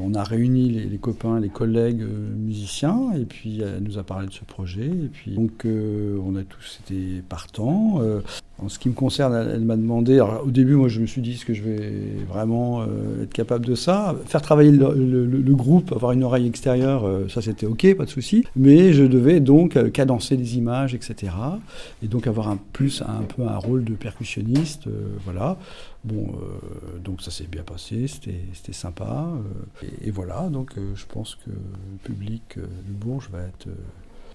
on 0.00 0.14
a 0.14 0.24
réuni 0.24 0.68
les, 0.68 0.98
copains, 0.98 1.40
les 1.40 1.48
collègues 1.48 2.02
euh, 2.02 2.34
musiciens, 2.36 3.12
et 3.12 3.24
puis 3.24 3.60
elle 3.60 3.82
nous 3.82 3.98
a 3.98 4.02
parlé 4.02 4.26
de 4.26 4.32
ce 4.32 4.44
projet. 4.44 4.86
Et 4.86 5.08
puis 5.12 5.32
donc 5.32 5.64
euh, 5.64 6.18
on 6.24 6.36
a 6.36 6.44
tous 6.44 6.80
été 6.84 7.22
partants. 7.28 8.00
En 8.60 8.68
ce 8.68 8.78
qui 8.78 8.88
me 8.88 8.94
concerne, 8.94 9.34
elle, 9.34 9.60
m'a 9.60 9.76
demandé. 9.76 10.20
au 10.20 10.50
début, 10.50 10.74
moi, 10.74 10.88
je 10.88 11.00
me 11.00 11.06
suis 11.06 11.20
dit 11.20 11.32
est-ce 11.32 11.44
que 11.44 11.54
je 11.54 11.62
vais 11.62 11.92
vraiment 12.28 12.84
être 13.22 13.32
capable 13.32 13.64
de 13.64 13.76
ça? 13.76 14.16
Faire 14.26 14.42
travailler 14.42 14.72
le, 14.72 15.54
groupe, 15.54 15.92
avoir 15.92 16.12
une 16.12 16.24
oreille 16.24 16.46
extérieure, 16.46 17.08
ça 17.28 17.40
c'était 17.40 17.66
ok, 17.66 17.94
pas 17.94 18.04
de 18.04 18.10
souci. 18.10 18.44
Mais 18.56 18.92
je 18.92 19.04
devais 19.04 19.38
donc 19.38 19.92
cadencer 19.92 20.36
des 20.36 20.56
images, 20.56 20.92
etc. 20.94 21.32
Et 22.02 22.08
donc 22.08 22.26
avoir 22.26 22.48
un 22.48 22.58
plus 22.72 23.02
un 23.02 23.22
peu 23.22 23.42
un 23.42 23.58
rôle 23.58 23.84
de 23.84 23.94
percussionniste, 23.94 24.88
voilà. 25.24 25.56
Bon, 26.04 26.28
euh, 26.28 26.98
donc 27.00 27.22
ça 27.22 27.30
s'est 27.30 27.46
bien 27.46 27.62
passé, 27.62 28.06
c'était 28.06 28.72
sympa. 28.72 29.28
Euh, 29.82 29.88
et, 30.02 30.10
voilà, 30.10 30.48
donc 30.48 30.78
euh, 30.78 30.94
je 30.94 31.04
pense 31.06 31.34
que 31.34 31.50
le 31.50 31.98
public 32.04 32.56
du 32.56 32.92
Bourges 32.92 33.28
va 33.30 33.40
être 33.40 33.68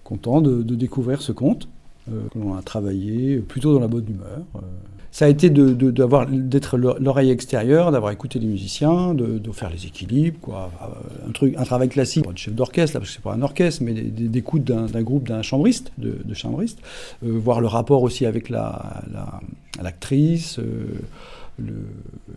content 0.03 0.41
de, 0.41 0.61
découvrir 0.75 1.21
ce 1.21 1.31
conte 1.31 1.67
que 2.07 2.39
l'on 2.39 2.55
a 2.55 2.61
travaillé 2.61 3.37
plutôt 3.37 3.73
dans 3.73 3.79
la 3.79 3.87
bonne 3.87 4.07
humeur. 4.07 4.41
ça 5.11 5.25
a 5.25 5.29
été 5.29 5.49
d'être 5.49 6.77
l'oreille 6.77 7.31
extérieure, 7.31 7.91
d'avoir 7.91 8.11
écouté 8.11 8.39
les 8.39 8.47
musiciens, 8.47 9.13
de, 9.13 9.39
faire 9.51 9.69
les 9.69 9.85
équilibres, 9.85 10.39
quoi. 10.41 10.71
Un, 11.27 11.31
truc, 11.31 11.55
un 11.57 11.63
travail 11.63 11.89
classique, 11.89 12.29
de 12.29 12.37
chef 12.37 12.53
d'orchestre, 12.53 12.99
parce 12.99 13.09
que 13.09 13.15
c'est 13.15 13.23
pas 13.23 13.33
un 13.33 13.41
orchestre, 13.41 13.83
mais 13.83 13.93
d'écoute 13.93 14.63
d'un 14.63 15.01
groupe 15.01 15.27
d'un 15.27 15.41
chambriste, 15.41 15.91
de, 15.97 16.33
chambriste, 16.33 16.79
voir 17.21 17.61
le 17.61 17.67
rapport 17.67 18.03
aussi 18.03 18.25
avec 18.25 18.49
l'actrice. 18.49 20.57
La, 20.57 20.63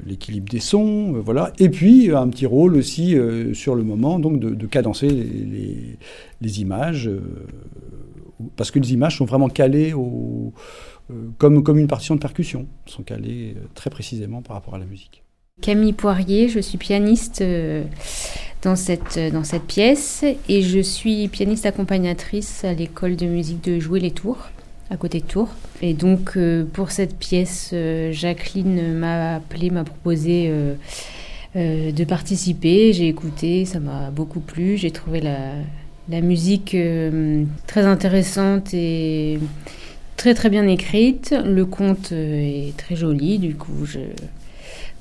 l'équilibre 0.07 0.49
des 0.49 0.61
sons, 0.61 1.15
euh, 1.15 1.21
voilà. 1.21 1.53
Et 1.59 1.69
puis 1.69 2.15
un 2.15 2.29
petit 2.29 2.47
rôle 2.47 2.77
aussi 2.77 3.17
euh, 3.17 3.55
sur 3.55 3.75
le 3.75 3.83
moment, 3.83 4.19
donc 4.19 4.39
de, 4.39 4.67
cadencer 4.67 5.09
les, 5.09 6.61
images, 6.61 7.09
euh, 7.09 7.21
parce 8.57 8.71
que 8.71 8.79
les 8.79 8.93
images 8.93 9.17
sont 9.19 9.25
vraiment 9.25 9.49
calées 9.49 9.93
au, 9.93 10.53
comme, 11.39 11.63
comme 11.63 11.79
une 11.79 11.87
partition 11.87 12.15
de 12.15 12.21
percussion, 12.21 12.67
sont 12.87 13.03
calées 13.03 13.57
très 13.75 13.91
précisément 13.91 14.43
par 14.43 14.57
rapport 14.57 14.75
à 14.75 14.79
la 14.79 14.87
musique. 14.87 15.23
Camille 15.63 15.95
Poirier, 15.95 16.49
je 16.49 16.61
suis 16.61 16.77
pianiste 16.77 17.43
dans 18.63 18.77
cette, 18.77 19.19
dans 19.33 19.45
cette 19.45 19.63
pièce 19.63 20.25
et 20.49 20.63
je 20.63 20.81
suis 20.81 21.29
pianiste 21.29 21.65
accompagnatrice 21.65 22.65
à 22.65 22.75
l'école 22.75 23.17
de 23.17 23.27
musique 23.27 23.65
de 23.65 23.81
Jouer 23.81 24.01
les 24.01 24.11
Tours 24.11 24.51
à 24.91 24.97
côté 24.97 25.21
de 25.21 25.27
Tours. 25.27 25.51
Et 25.83 25.95
donc 25.95 26.37
euh, 26.37 26.65
pour 26.65 26.91
cette 26.91 27.17
pièce, 27.17 27.71
euh, 27.73 28.13
Jacqueline 28.13 28.95
m'a 28.95 29.37
appelé, 29.37 29.71
m'a 29.71 29.85
proposé 29.85 30.49
euh, 30.49 30.75
de 31.55 32.05
participer. 32.05 32.93
J'ai 32.93 33.09
écouté, 33.09 33.65
ça 33.65 33.81
m'a 33.81 34.11
beaucoup 34.11 34.41
plu. 34.41 34.77
J'ai 34.77 34.91
trouvé 34.91 35.21
la, 35.21 35.53
la 36.09 36.21
musique 36.21 36.77
très 37.67 37.83
intéressante 37.83 38.73
et 38.75 39.39
très 40.17 40.35
très 40.35 40.51
bien 40.51 40.67
écrite. 40.67 41.35
Le 41.45 41.65
conte 41.65 42.13
est 42.13 42.77
très 42.77 42.97
joli, 42.97 43.39
du 43.39 43.55
coup. 43.55 43.87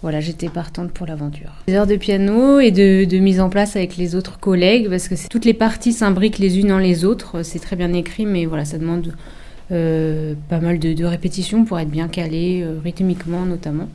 Voilà, 0.06 0.20
j'étais 0.20 0.50
partante 0.50 0.92
pour 0.92 1.08
l'aventure. 1.08 1.52
Des 1.68 1.74
heures 1.74 1.88
de 1.88 1.96
piano 1.96 2.60
et 2.60 2.70
de, 2.70 3.18
mise 3.18 3.40
en 3.40 3.50
place 3.50 3.76
avec 3.76 3.98
les 3.98 4.16
autres 4.16 4.40
collègues, 4.40 4.88
parce 4.88 5.08
que 5.08 5.16
toutes 5.28 5.46
les 5.46 5.56
parties 5.56 5.94
s'imbriquent 5.94 6.38
les 6.38 6.60
unes 6.60 6.68
dans 6.68 6.78
les 6.78 7.06
autres. 7.06 7.42
C'est 7.42 7.58
très 7.58 7.76
bien 7.76 7.92
écrit, 7.94 8.28
mais 8.28 8.46
voilà, 8.46 8.66
ça 8.66 8.78
demande 8.78 9.16
euh, 9.72 10.36
pas 10.48 10.60
mal 10.60 10.78
de, 10.78 11.04
répétitions 11.06 11.66
pour 11.66 11.80
être 11.80 11.90
bien 11.90 12.08
calé, 12.08 12.62
euh, 12.62 12.78
rythmiquement 12.84 13.46
notamment. 13.46 13.88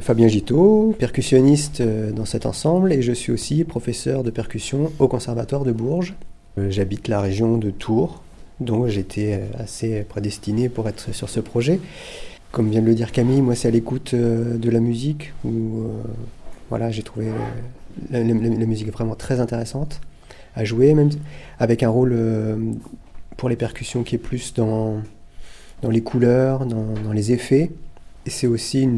Fabien 0.00 0.28
Giteau, 0.28 0.96
percussionniste 0.98 1.82
euh, 1.82 2.10
dans 2.10 2.24
cet 2.24 2.46
ensemble, 2.46 2.90
et 2.90 3.02
je 3.02 3.12
suis 3.12 3.30
aussi 3.30 3.64
professeur 3.64 4.22
de 4.24 4.30
percussion 4.30 4.92
au 4.98 5.08
Conservatoire 5.08 5.64
de 5.64 5.72
Bourges. 5.72 6.14
Euh, 6.58 6.70
j'habite 6.70 7.08
la 7.08 7.20
région 7.20 7.58
de 7.58 7.70
Tours, 7.70 8.22
donc 8.60 8.86
j'étais 8.86 9.40
euh, 9.40 9.62
assez 9.62 10.02
prédestiné 10.02 10.68
pour 10.68 10.88
être 10.88 11.12
sur 11.12 11.28
ce 11.28 11.40
projet. 11.40 11.80
Comme 12.52 12.70
vient 12.70 12.80
de 12.80 12.86
le 12.86 12.94
dire 12.94 13.10
Camille, 13.10 13.42
moi 13.42 13.54
c'est 13.56 13.68
à 13.68 13.70
l'écoute 13.72 14.14
de 14.14 14.70
la 14.70 14.78
musique 14.78 15.32
où 15.44 15.86
voilà, 16.70 16.92
j'ai 16.92 17.02
trouvé 17.02 17.26
la, 18.12 18.22
musique 18.22 18.92
vraiment 18.92 19.16
très 19.16 19.40
intéressante 19.40 20.00
à 20.54 20.64
jouer, 20.64 20.94
même 20.94 21.10
avec 21.58 21.82
un 21.82 21.88
rôle 21.88 22.16
pour 23.36 23.48
les 23.48 23.56
percussions 23.56 24.04
qui 24.04 24.14
est 24.14 24.18
plus 24.18 24.54
dans, 24.54 25.02
les 25.82 26.00
couleurs, 26.00 26.64
dans, 26.64 27.12
les 27.12 27.32
effets. 27.32 27.72
Et 28.24 28.30
c'est 28.30 28.46
aussi 28.46 28.88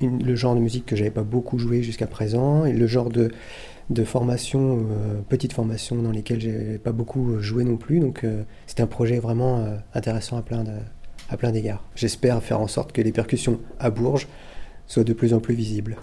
le 0.00 0.36
genre 0.36 0.54
de 0.54 0.60
musique 0.60 0.86
que 0.86 0.94
j'avais 0.94 1.10
pas 1.10 1.24
beaucoup 1.24 1.58
joué 1.58 1.82
jusqu'à 1.82 2.06
présent 2.06 2.64
et 2.64 2.72
le 2.72 2.86
genre 2.86 3.10
de, 3.10 3.32
de 3.90 4.04
formation, 4.04 4.86
euh, 4.90 5.20
petite 5.28 5.52
formation 5.52 5.96
dans 5.96 6.10
lesquelles 6.10 6.40
j'ai 6.40 6.78
pas 6.78 6.92
beaucoup 6.92 7.38
joué 7.40 7.64
non 7.64 7.76
plus. 7.76 8.00
Donc 8.00 8.24
euh, 8.24 8.44
c'est 8.66 8.80
un 8.80 8.86
projet 8.86 9.18
vraiment 9.18 9.58
euh, 9.58 9.76
intéressant 9.94 10.36
à 10.36 10.42
plein, 10.42 10.64
à 11.28 11.36
plein 11.36 11.52
d'égards. 11.52 11.84
J'espère 11.94 12.42
faire 12.42 12.60
en 12.60 12.68
sorte 12.68 12.92
que 12.92 13.02
les 13.02 13.12
percussions 13.12 13.60
à 13.78 13.90
Bourges 13.90 14.28
soient 14.86 15.04
de 15.04 15.12
plus 15.12 15.34
en 15.34 15.40
plus 15.40 15.54
visibles. 15.54 15.96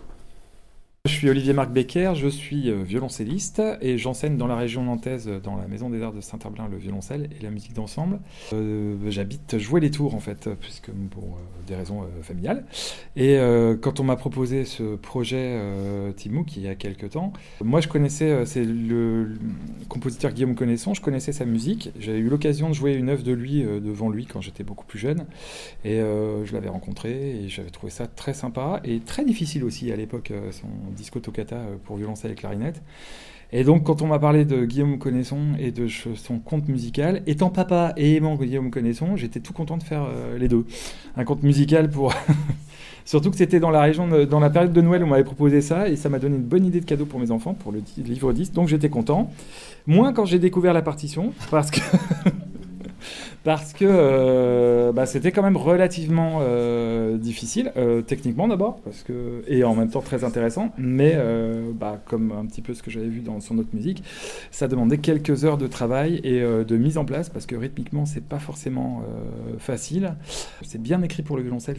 Je 1.05 1.13
suis 1.13 1.29
Olivier 1.31 1.53
Marc 1.53 1.71
Becker, 1.71 2.13
je 2.13 2.27
suis 2.27 2.69
euh, 2.69 2.83
violoncelliste 2.83 3.59
et 3.81 3.97
j'enseigne 3.97 4.37
dans 4.37 4.45
la 4.45 4.55
région 4.55 4.83
nantaise, 4.83 5.27
dans 5.43 5.55
la 5.55 5.67
Maison 5.67 5.89
des 5.89 6.03
Arts 6.03 6.13
de 6.13 6.21
Saint-Herblain, 6.21 6.67
le 6.69 6.77
violoncelle 6.77 7.27
et 7.35 7.41
la 7.41 7.49
musique 7.49 7.73
d'ensemble. 7.73 8.19
Euh, 8.53 8.95
j'habite 9.09 9.57
Jouer 9.57 9.81
les 9.81 9.89
Tours 9.89 10.13
en 10.13 10.19
fait, 10.19 10.47
puisque 10.59 10.91
pour 11.09 11.23
euh, 11.23 11.65
des 11.65 11.75
raisons 11.75 12.05
familiales. 12.21 12.65
Et 13.15 13.39
quand 13.81 13.99
on 13.99 14.03
m'a 14.03 14.15
proposé 14.15 14.65
ce 14.65 14.95
projet 14.95 15.59
Timou, 16.17 16.43
qui 16.43 16.59
il 16.59 16.65
y 16.65 16.67
a 16.67 16.75
quelques 16.75 17.11
temps, 17.11 17.33
moi 17.63 17.81
je 17.81 17.87
connaissais, 17.87 18.45
c'est 18.45 18.63
le, 18.63 19.33
compositeur 19.89 20.31
Guillaume 20.31 20.55
Connaisson, 20.55 20.93
je 20.93 21.01
connaissais 21.01 21.31
sa 21.31 21.45
musique. 21.45 21.91
J'avais 21.99 22.19
eu 22.19 22.29
l'occasion 22.29 22.69
de 22.69 22.73
jouer 22.73 22.93
une 22.93 23.09
œuvre 23.09 23.23
de 23.23 23.31
lui 23.31 23.63
devant 23.63 24.09
lui 24.09 24.25
quand 24.25 24.41
j'étais 24.41 24.63
beaucoup 24.63 24.85
plus 24.85 24.99
jeune. 24.99 25.25
Et 25.85 25.97
je 25.99 26.53
l'avais 26.53 26.69
rencontré 26.69 27.11
et 27.11 27.49
j'avais 27.49 27.69
trouvé 27.69 27.91
ça 27.91 28.07
très 28.07 28.33
sympa 28.33 28.81
et 28.83 28.99
très 28.99 29.25
difficile 29.25 29.63
aussi 29.63 29.91
à 29.91 29.95
l'époque. 29.95 30.31
Disco 30.91 31.19
toccata 31.19 31.55
euh, 31.55 31.75
pour 31.83 31.97
violoncelle 31.97 32.31
et 32.31 32.35
clarinette. 32.35 32.81
Et 33.53 33.63
donc, 33.65 33.83
quand 33.83 34.01
on 34.01 34.07
m'a 34.07 34.19
parlé 34.19 34.45
de 34.45 34.63
Guillaume 34.63 34.97
Connaisson 34.97 35.39
et 35.59 35.71
de 35.71 35.87
son 35.87 36.39
conte 36.39 36.69
musical, 36.69 37.21
étant 37.27 37.49
papa 37.49 37.93
et 37.97 38.15
aimant 38.15 38.35
Guillaume 38.35 38.71
Connaisson, 38.71 39.17
j'étais 39.17 39.41
tout 39.41 39.51
content 39.51 39.77
de 39.77 39.83
faire 39.83 40.03
euh, 40.03 40.37
les 40.37 40.47
deux. 40.47 40.65
Un 41.17 41.25
conte 41.25 41.43
musical 41.43 41.89
pour. 41.89 42.13
Surtout 43.03 43.31
que 43.31 43.35
c'était 43.35 43.59
dans 43.59 43.71
la 43.71 43.81
région, 43.81 44.07
dans 44.25 44.39
la 44.39 44.49
période 44.51 44.71
de 44.71 44.79
Noël, 44.79 45.03
on 45.03 45.07
m'avait 45.07 45.23
proposé 45.23 45.61
ça 45.61 45.89
et 45.89 45.95
ça 45.95 46.07
m'a 46.07 46.19
donné 46.19 46.35
une 46.35 46.43
bonne 46.43 46.65
idée 46.65 46.79
de 46.79 46.85
cadeau 46.85 47.05
pour 47.05 47.19
mes 47.19 47.31
enfants, 47.31 47.55
pour 47.55 47.71
le 47.71 47.81
livre 47.97 48.31
10. 48.31 48.51
Donc 48.53 48.67
j'étais 48.67 48.89
content. 48.89 49.31
Moins 49.87 50.13
quand 50.13 50.25
j'ai 50.25 50.39
découvert 50.39 50.71
la 50.71 50.83
partition, 50.83 51.33
parce 51.49 51.71
que. 51.71 51.79
parce 53.43 53.73
que 53.73 53.85
euh, 53.87 54.91
bah, 54.91 55.05
c'était 55.07 55.31
quand 55.31 55.41
même 55.41 55.57
relativement 55.57 56.39
euh, 56.41 57.17
difficile, 57.17 57.71
euh, 57.75 58.01
techniquement 58.01 58.47
d'abord, 58.47 58.79
parce 58.81 59.01
que 59.01 59.43
et 59.47 59.63
en 59.63 59.75
même 59.75 59.89
temps 59.89 60.01
très 60.01 60.23
intéressant, 60.23 60.71
mais 60.77 61.17
bah, 61.73 61.99
comme 62.05 62.31
un 62.31 62.45
petit 62.45 62.61
peu 62.61 62.73
ce 62.73 62.83
que 62.83 62.91
j'avais 62.91 63.07
vu 63.07 63.21
dans 63.21 63.39
son 63.39 63.57
autre 63.57 63.69
musique, 63.73 64.03
ça 64.51 64.67
demandait 64.67 64.99
quelques 64.99 65.43
heures 65.45 65.57
de 65.57 65.67
travail 65.67 66.21
et 66.23 66.41
de 66.41 66.77
mise 66.77 66.97
en 66.97 67.05
place, 67.05 67.29
parce 67.29 67.45
que 67.45 67.55
rythmiquement 67.55 68.05
c'est 68.05 68.23
pas 68.23 68.39
forcément 68.39 69.03
facile. 69.57 70.13
C'est 70.61 70.81
bien 70.81 71.01
écrit 71.01 71.23
pour 71.23 71.37
le 71.37 71.43
violoncelle, 71.43 71.77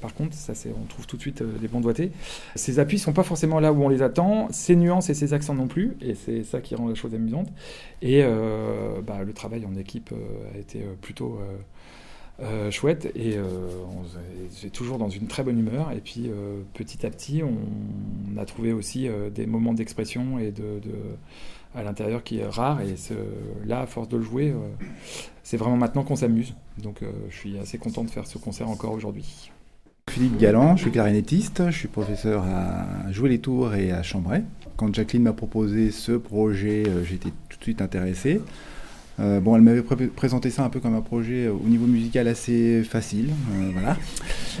par 0.00 0.14
contre, 0.14 0.34
ça 0.34 0.52
on 0.68 0.86
trouve 0.86 1.06
tout 1.06 1.16
de 1.16 1.22
suite 1.22 1.42
les 1.60 1.68
bons 1.68 1.80
doigtés. 1.80 2.10
Ces 2.54 2.78
appuis 2.78 2.98
sont 2.98 3.12
pas 3.12 3.22
forcément 3.22 3.60
là 3.60 3.72
où 3.72 3.82
on 3.82 3.88
les 3.88 4.02
attend, 4.02 4.48
ces 4.50 4.76
nuances 4.76 5.10
et 5.10 5.14
ces 5.14 5.34
accents 5.34 5.54
non 5.54 5.68
plus, 5.68 5.96
et 6.00 6.14
c'est 6.14 6.42
ça 6.42 6.60
qui 6.60 6.74
rend 6.74 6.88
la 6.88 6.94
chose 6.94 7.14
amusante. 7.14 7.48
Et 8.02 8.22
bah, 9.06 9.20
le 9.24 9.32
travail 9.32 9.64
en 9.66 9.76
équipe 9.76 10.12
a 10.54 10.58
été 10.58 10.79
euh, 10.82 10.94
plutôt 11.00 11.38
euh, 11.40 11.56
euh, 12.42 12.70
chouette 12.70 13.10
et 13.14 13.36
j'ai 14.60 14.70
toujours 14.70 14.98
dans 14.98 15.10
une 15.10 15.26
très 15.26 15.42
bonne 15.42 15.58
humeur. 15.58 15.92
Et 15.92 16.00
puis 16.00 16.30
petit 16.74 17.04
à 17.04 17.10
petit, 17.10 17.42
on, 17.42 18.38
a 18.38 18.44
trouvé 18.46 18.72
aussi 18.72 19.08
des 19.34 19.44
moments 19.44 19.74
d'expression 19.74 20.38
et 20.38 20.50
de, 20.50 20.80
à 21.74 21.82
l'intérieur 21.82 22.22
qui 22.22 22.38
est 22.38 22.46
rare. 22.46 22.80
Et 22.80 22.94
là, 23.66 23.80
à 23.80 23.86
force 23.86 24.08
de 24.08 24.16
le 24.16 24.22
jouer, 24.22 24.54
c'est 25.42 25.58
vraiment 25.58 25.76
maintenant 25.76 26.02
qu'on 26.02 26.16
s'amuse. 26.16 26.54
Donc 26.82 27.02
je 27.28 27.36
suis 27.36 27.58
assez 27.58 27.76
content 27.76 28.04
de 28.04 28.10
faire 28.10 28.26
ce 28.26 28.38
concert 28.38 28.70
encore 28.70 28.92
aujourd'hui. 28.92 29.50
Philippe 30.08 30.38
Galland, 30.38 30.76
je 30.76 30.82
suis 30.82 30.90
clarinettiste, 30.90 31.70
je 31.70 31.76
suis 31.76 31.88
professeur 31.88 32.42
à 32.44 33.12
Jouer 33.12 33.28
les 33.28 33.38
Tours 33.38 33.74
et 33.74 33.92
à 33.92 34.02
Chambray. 34.02 34.42
Quand 34.76 34.94
Jacqueline 34.94 35.24
m'a 35.24 35.34
proposé 35.34 35.90
ce 35.90 36.12
projet, 36.12 36.84
j'étais 37.04 37.32
tout 37.50 37.58
de 37.58 37.62
suite 37.62 37.82
intéressé. 37.82 38.40
Euh, 39.20 39.40
bon, 39.40 39.54
elle 39.56 39.62
m'avait 39.62 39.82
présenté 39.82 40.50
ça 40.50 40.64
un 40.64 40.70
peu 40.70 40.80
comme 40.80 40.94
un 40.94 41.02
projet 41.02 41.46
euh, 41.46 41.52
au 41.52 41.68
niveau 41.68 41.86
musical 41.86 42.26
assez 42.26 42.82
facile, 42.82 43.28
euh, 43.28 43.70
voilà. 43.72 43.96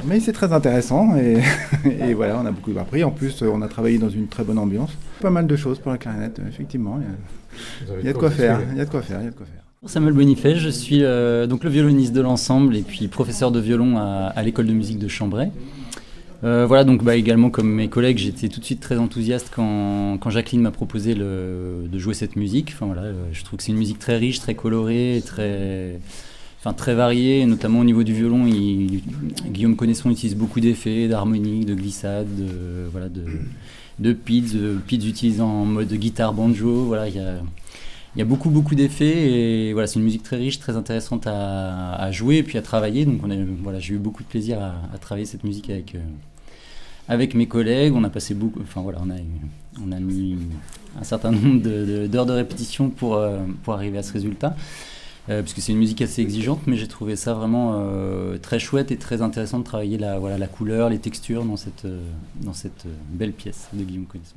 Mais 0.04 0.20
c'est 0.20 0.32
très 0.32 0.52
intéressant 0.52 1.16
et, 1.84 2.14
voilà, 2.14 2.38
on 2.38 2.46
a 2.46 2.50
beaucoup 2.50 2.78
appris. 2.78 3.02
En 3.02 3.10
plus, 3.10 3.42
on 3.42 3.62
a 3.62 3.68
travaillé 3.68 3.98
dans 3.98 4.10
une 4.10 4.28
très 4.28 4.44
bonne 4.44 4.58
ambiance. 4.58 4.90
Pas 5.20 5.30
mal 5.30 5.46
de 5.46 5.56
choses 5.56 5.78
pour 5.78 5.92
la 5.92 5.98
clarinette, 5.98 6.40
effectivement. 6.46 7.00
Il 8.00 8.06
y 8.06 8.08
a, 8.08 8.12
de 8.12 8.18
quoi 8.18 8.30
faire. 8.30 8.60
Il 8.72 8.78
y 8.78 8.80
a 8.80 8.84
de 8.84 8.90
quoi 8.90 9.02
faire. 9.02 9.20
Il 9.20 9.24
y 9.24 9.28
a 9.28 9.30
de 9.30 9.36
quoi 9.36 9.46
faire. 9.46 9.62
Samuel 9.86 10.12
Bonifay, 10.12 10.56
je 10.56 10.68
suis 10.68 11.00
donc 11.48 11.64
le 11.64 11.70
violoniste 11.70 12.12
de 12.12 12.20
l'ensemble 12.20 12.76
et 12.76 12.82
puis 12.82 13.08
professeur 13.08 13.50
de 13.50 13.60
violon 13.60 13.96
à, 13.96 14.32
à 14.34 14.42
l'école 14.42 14.66
de 14.66 14.74
musique 14.74 14.98
de 14.98 15.08
Chambray. 15.08 15.50
Euh, 16.42 16.64
voilà, 16.66 16.84
donc 16.84 17.04
bah, 17.04 17.16
également 17.16 17.50
comme 17.50 17.70
mes 17.70 17.88
collègues, 17.88 18.16
j'étais 18.18 18.48
tout 18.48 18.60
de 18.60 18.64
suite 18.64 18.80
très 18.80 18.96
enthousiaste 18.96 19.50
quand, 19.54 20.16
quand 20.18 20.30
Jacqueline 20.30 20.62
m'a 20.62 20.70
proposé 20.70 21.14
de 21.14 21.98
jouer 21.98 22.14
cette 22.14 22.36
musique. 22.36 22.72
Enfin, 22.74 22.86
voilà, 22.86 23.02
euh, 23.02 23.12
je 23.32 23.44
trouve 23.44 23.58
que 23.58 23.62
c'est 23.62 23.72
une 23.72 23.78
musique 23.78 23.98
très 23.98 24.16
riche, 24.16 24.40
très 24.40 24.54
colorée, 24.54 25.22
très, 25.24 25.98
enfin, 26.60 26.72
très 26.72 26.94
variée, 26.94 27.44
notamment 27.44 27.80
au 27.80 27.84
niveau 27.84 28.04
du 28.04 28.14
violon. 28.14 28.46
Il, 28.46 29.02
Guillaume 29.50 29.76
Connaisson 29.76 30.10
utilise 30.10 30.36
beaucoup 30.36 30.60
d'effets, 30.60 31.08
d'harmoniques, 31.08 31.66
de 31.66 31.74
glissades, 31.74 32.34
de, 32.34 32.88
voilà, 32.90 33.10
de, 33.10 33.24
de 33.98 34.12
pids, 34.14 34.56
pids 34.86 35.08
utilisant 35.08 35.48
en 35.48 35.64
mode 35.66 35.92
guitare 35.92 36.32
banjo. 36.32 36.84
Voilà, 36.86 37.08
il 37.08 37.16
y 37.16 37.20
a, 37.20 37.34
il 38.16 38.18
y 38.18 38.22
a 38.22 38.24
beaucoup 38.24 38.50
beaucoup 38.50 38.74
d'effets 38.74 39.30
et 39.30 39.72
voilà 39.72 39.86
c'est 39.86 40.00
une 40.00 40.04
musique 40.04 40.24
très 40.24 40.36
riche 40.36 40.58
très 40.58 40.76
intéressante 40.76 41.28
à, 41.28 42.10
jouer 42.10 42.38
et 42.38 42.42
puis 42.42 42.58
à 42.58 42.62
travailler 42.62 43.04
donc 43.04 43.20
on 43.22 43.28
voilà 43.62 43.78
j'ai 43.78 43.94
eu 43.94 43.98
beaucoup 43.98 44.24
de 44.24 44.28
plaisir 44.28 44.60
à, 44.60 44.74
à 44.92 44.98
travailler 44.98 45.26
cette 45.26 45.44
musique 45.44 45.70
avec 45.70 45.94
euh, 45.94 46.00
avec 47.10 47.34
mes 47.34 47.46
collègues. 47.46 47.92
On 47.94 48.04
a 48.04 48.08
passé 48.08 48.32
beaucoup, 48.32 48.60
enfin 48.62 48.80
voilà, 48.80 49.00
on 49.04 49.10
a, 49.10 49.16
on 49.84 49.92
a 49.92 50.00
mis 50.00 50.38
un 50.98 51.04
certain 51.04 51.32
nombre 51.32 51.60
d'heures 52.06 52.24
de, 52.24 52.32
répétition 52.32 52.88
pour, 52.88 53.16
euh, 53.16 53.40
pour 53.64 53.74
arriver 53.74 53.98
à 53.98 54.02
ce 54.02 54.14
résultat. 54.14 54.56
Euh, 55.28 55.42
puisque 55.42 55.60
c'est 55.60 55.72
une 55.72 55.78
musique 55.78 56.00
assez 56.00 56.22
exigeante, 56.22 56.60
mais 56.66 56.76
j'ai 56.76 56.88
trouvé 56.88 57.14
ça 57.14 57.34
vraiment 57.34 57.74
euh, 57.74 58.38
très 58.38 58.58
chouette 58.58 58.90
et 58.90 58.96
très 58.96 59.20
intéressant 59.20 59.58
de 59.58 59.64
travailler 59.64 59.98
la, 59.98 60.18
voilà, 60.18 60.38
la 60.38 60.46
couleur, 60.46 60.88
les 60.88 60.98
textures 60.98 61.44
dans 61.44 61.56
cette, 61.56 61.86
dans 62.40 62.54
cette 62.54 62.86
belle 63.10 63.32
pièce 63.32 63.68
de 63.74 63.84
Guillaume 63.84 64.06
Connaisson. 64.06 64.36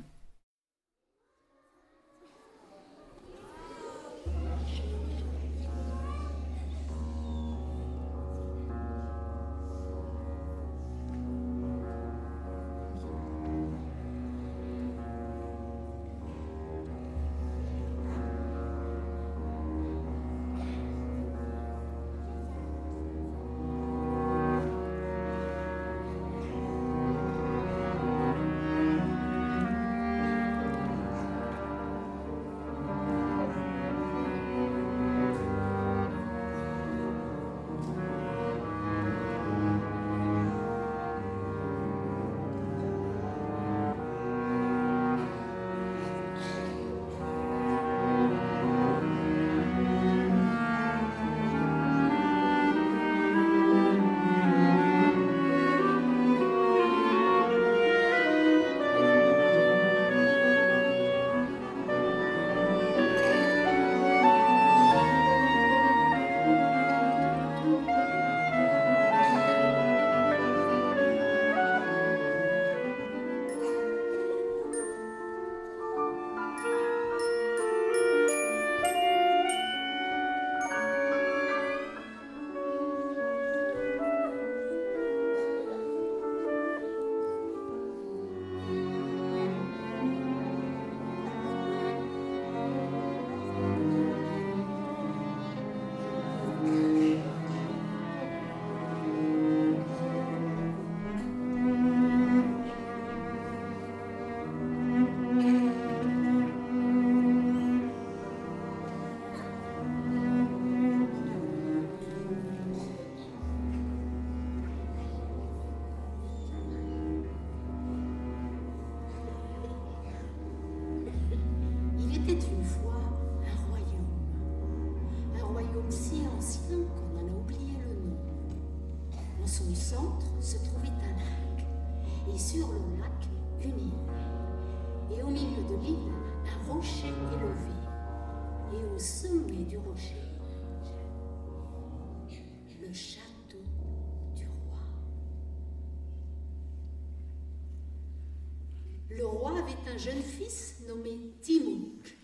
Un 149.94 149.98
jeune 149.98 150.24
fils 150.24 150.76
nommé 150.88 151.20
Timouk. 151.42 152.18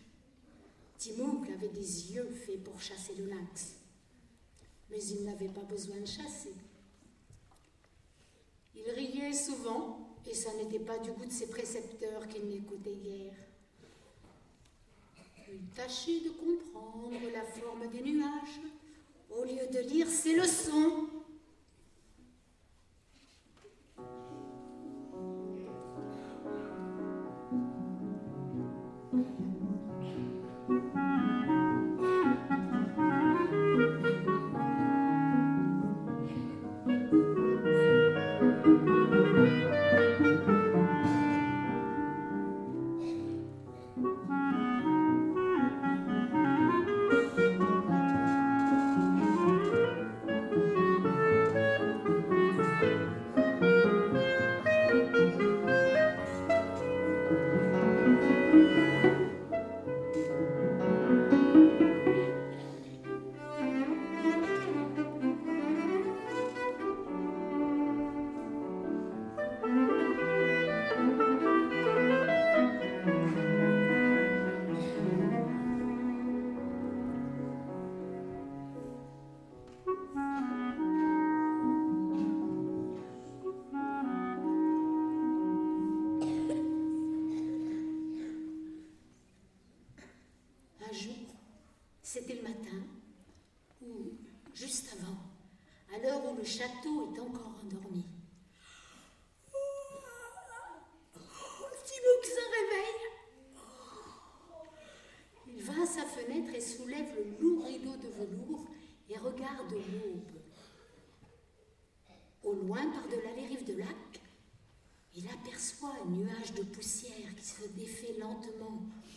Timouk 0.98 1.50
avait 1.50 1.70
des 1.70 2.14
yeux 2.14 2.28
faits 2.30 2.64
pour 2.64 2.82
chasser 2.82 3.14
le 3.16 3.26
lynx, 3.26 3.76
mais 4.90 5.04
il 5.04 5.24
n'avait 5.24 5.50
pas 5.50 5.62
besoin 5.62 5.98
de 5.98 6.08
chasser. 6.08 6.54
Il 8.76 8.90
riait 8.90 9.34
souvent, 9.34 10.16
et 10.26 10.34
ça 10.34 10.52
n'était 10.56 10.80
pas 10.80 10.98
du 10.98 11.12
goût 11.12 11.26
de 11.26 11.32
ses 11.32 11.48
précepteurs 11.48 12.28
qu'il 12.28 12.48
n'écoutait 12.48 12.96
guère. 12.96 13.38
Il 15.52 15.62
tâchait 15.76 16.22
de 16.22 16.30
comprendre 16.30 17.20
la 17.32 17.44
forme 17.44 17.88
des 17.92 18.02
nuages, 18.02 18.62
au 19.30 19.44
lieu 19.44 19.68
de 19.72 19.80
lire 19.90 20.08
ses 20.08 20.36
leçons. 20.36 21.08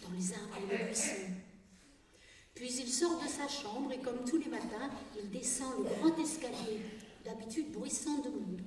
Dans 0.03 0.11
les 0.11 0.33
arbres 0.35 0.57
et 0.59 0.77
les 0.77 0.85
buissons. 0.85 1.33
Puis 2.55 2.73
il 2.81 2.89
sort 2.89 3.21
de 3.23 3.29
sa 3.29 3.49
chambre 3.49 3.93
et 3.93 3.99
comme 3.99 4.25
tous 4.25 4.39
les 4.39 4.51
matins, 4.51 4.91
il 5.19 5.31
descend 5.31 5.73
le 5.79 5.85
grand 5.85 6.17
escalier, 6.23 6.81
d'habitude 7.25 7.73
bruissant 7.73 8.19
de 8.19 8.29
monde. 8.29 8.63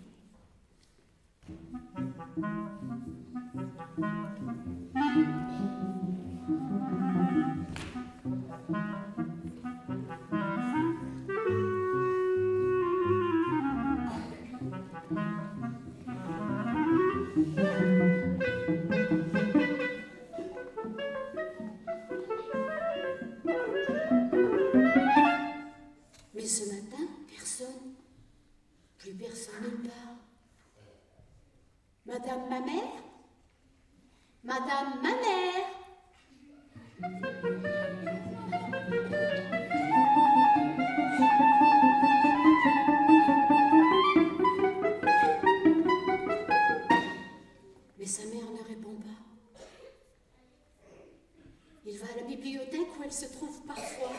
Où 52.73 53.04
elle 53.04 53.12
se 53.12 53.25
trouve 53.25 53.62
parfois. 53.65 54.12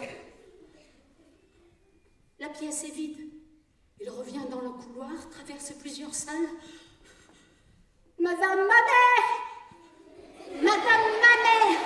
La 2.39 2.49
pièce 2.49 2.85
est 2.85 2.95
vide. 2.95 3.31
Il 4.01 4.11
revient 4.11 4.45
dans 4.51 4.61
le 4.61 4.71
couloir, 4.71 5.11
traverse 5.31 5.73
plusieurs 5.81 6.15
salles. 6.15 6.49
Madame 8.19 8.59
ma 8.59 8.83
mère 8.91 9.27
Madame 10.63 11.07
ma 11.23 11.37
mère 11.43 11.81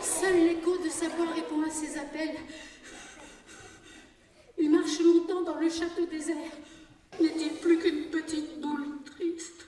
Seul 0.00 0.46
l'écho 0.46 0.78
de 0.78 0.88
sa 0.88 1.08
voix 1.08 1.32
répond 1.32 1.62
à 1.62 1.70
ses 1.70 1.98
appels. 1.98 2.38
Il 4.58 4.70
marche 4.70 5.00
longtemps 5.00 5.42
dans 5.42 5.58
le 5.58 5.70
château 5.70 6.06
désert. 6.06 6.36
N'est-il 7.20 7.54
plus 7.60 7.78
qu'une 7.78 8.10
petite 8.10 8.60
boule 8.60 9.02
triste? 9.04 9.61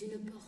C'est 0.00 0.06
une 0.06 0.30
porte 0.30 0.39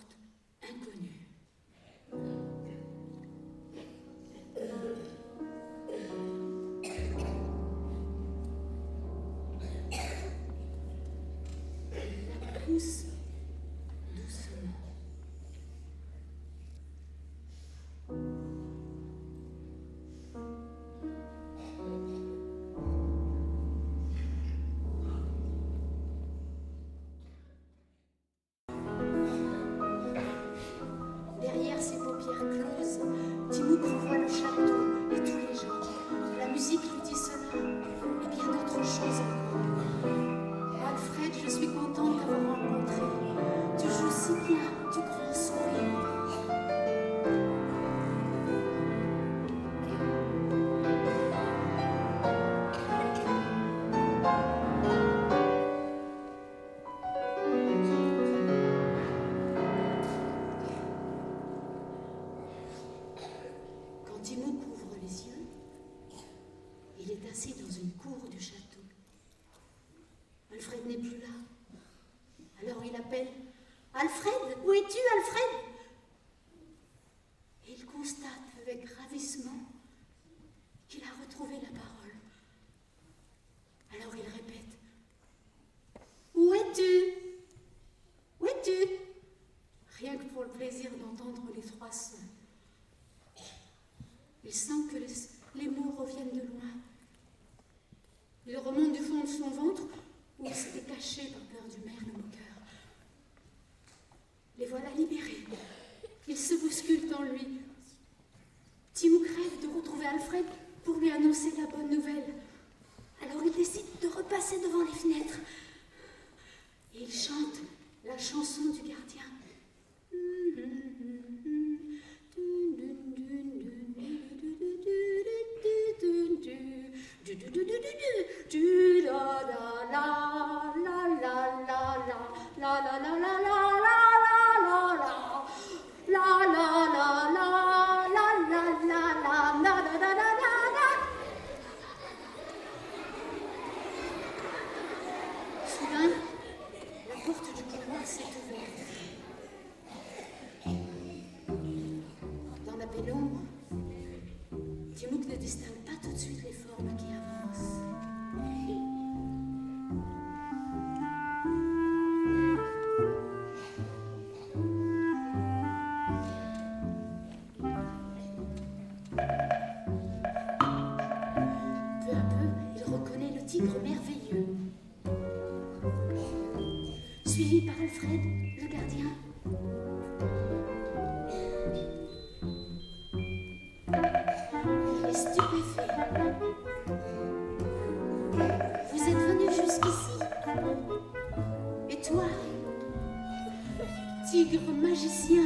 magicien, 194.72 195.45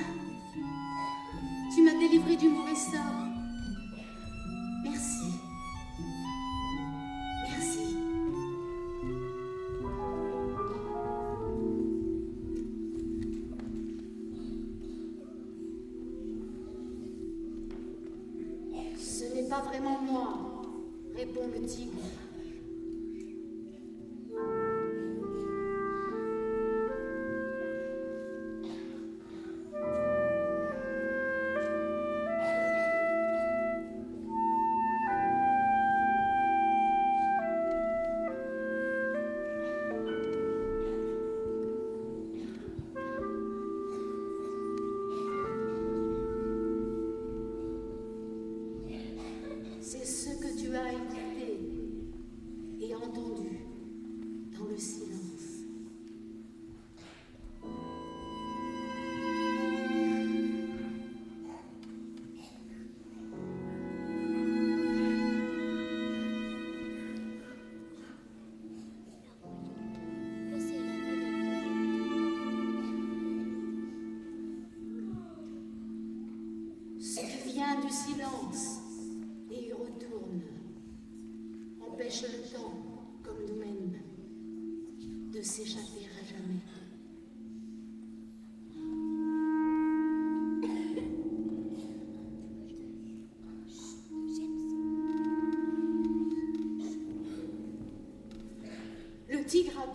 tu 1.74 1.82
m'as 1.82 1.99
délivré 1.99 2.36
du 2.36 2.49
mauvais 2.49 2.74
sort. 2.74 3.26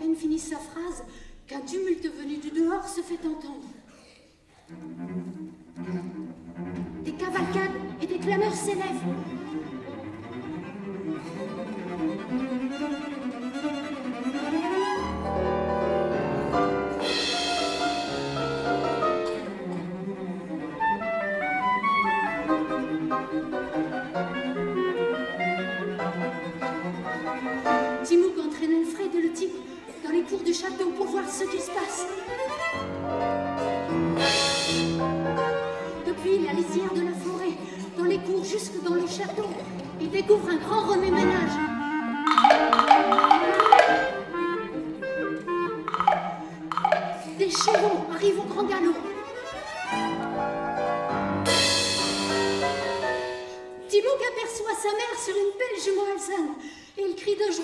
peine 0.02 0.16
finit 0.16 0.40
sa 0.40 0.58
phrase 0.58 1.04
qu'un 1.48 1.62
tumulte 1.62 2.08
venu 2.18 2.38
du 2.38 2.50
dehors 2.50 2.88
se 2.88 3.02
fait 3.02 3.24
entendre. 3.28 3.68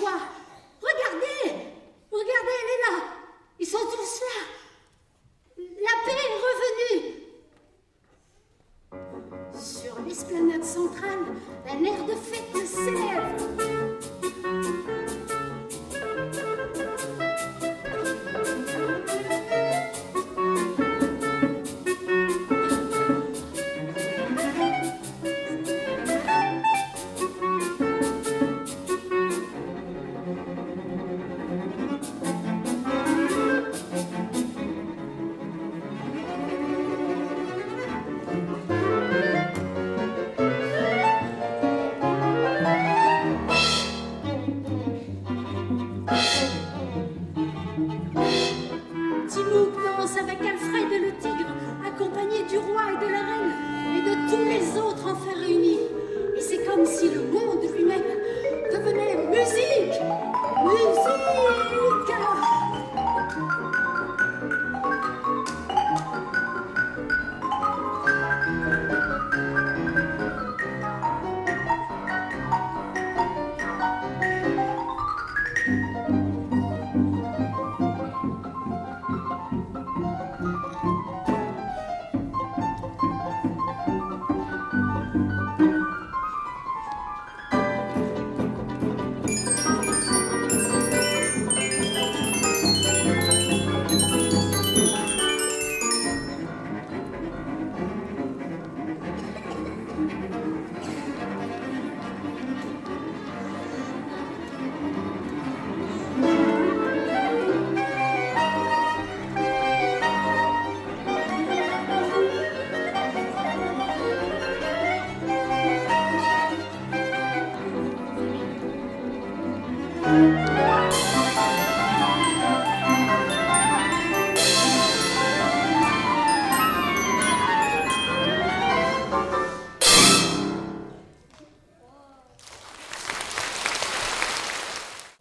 좋아. 0.08 0.37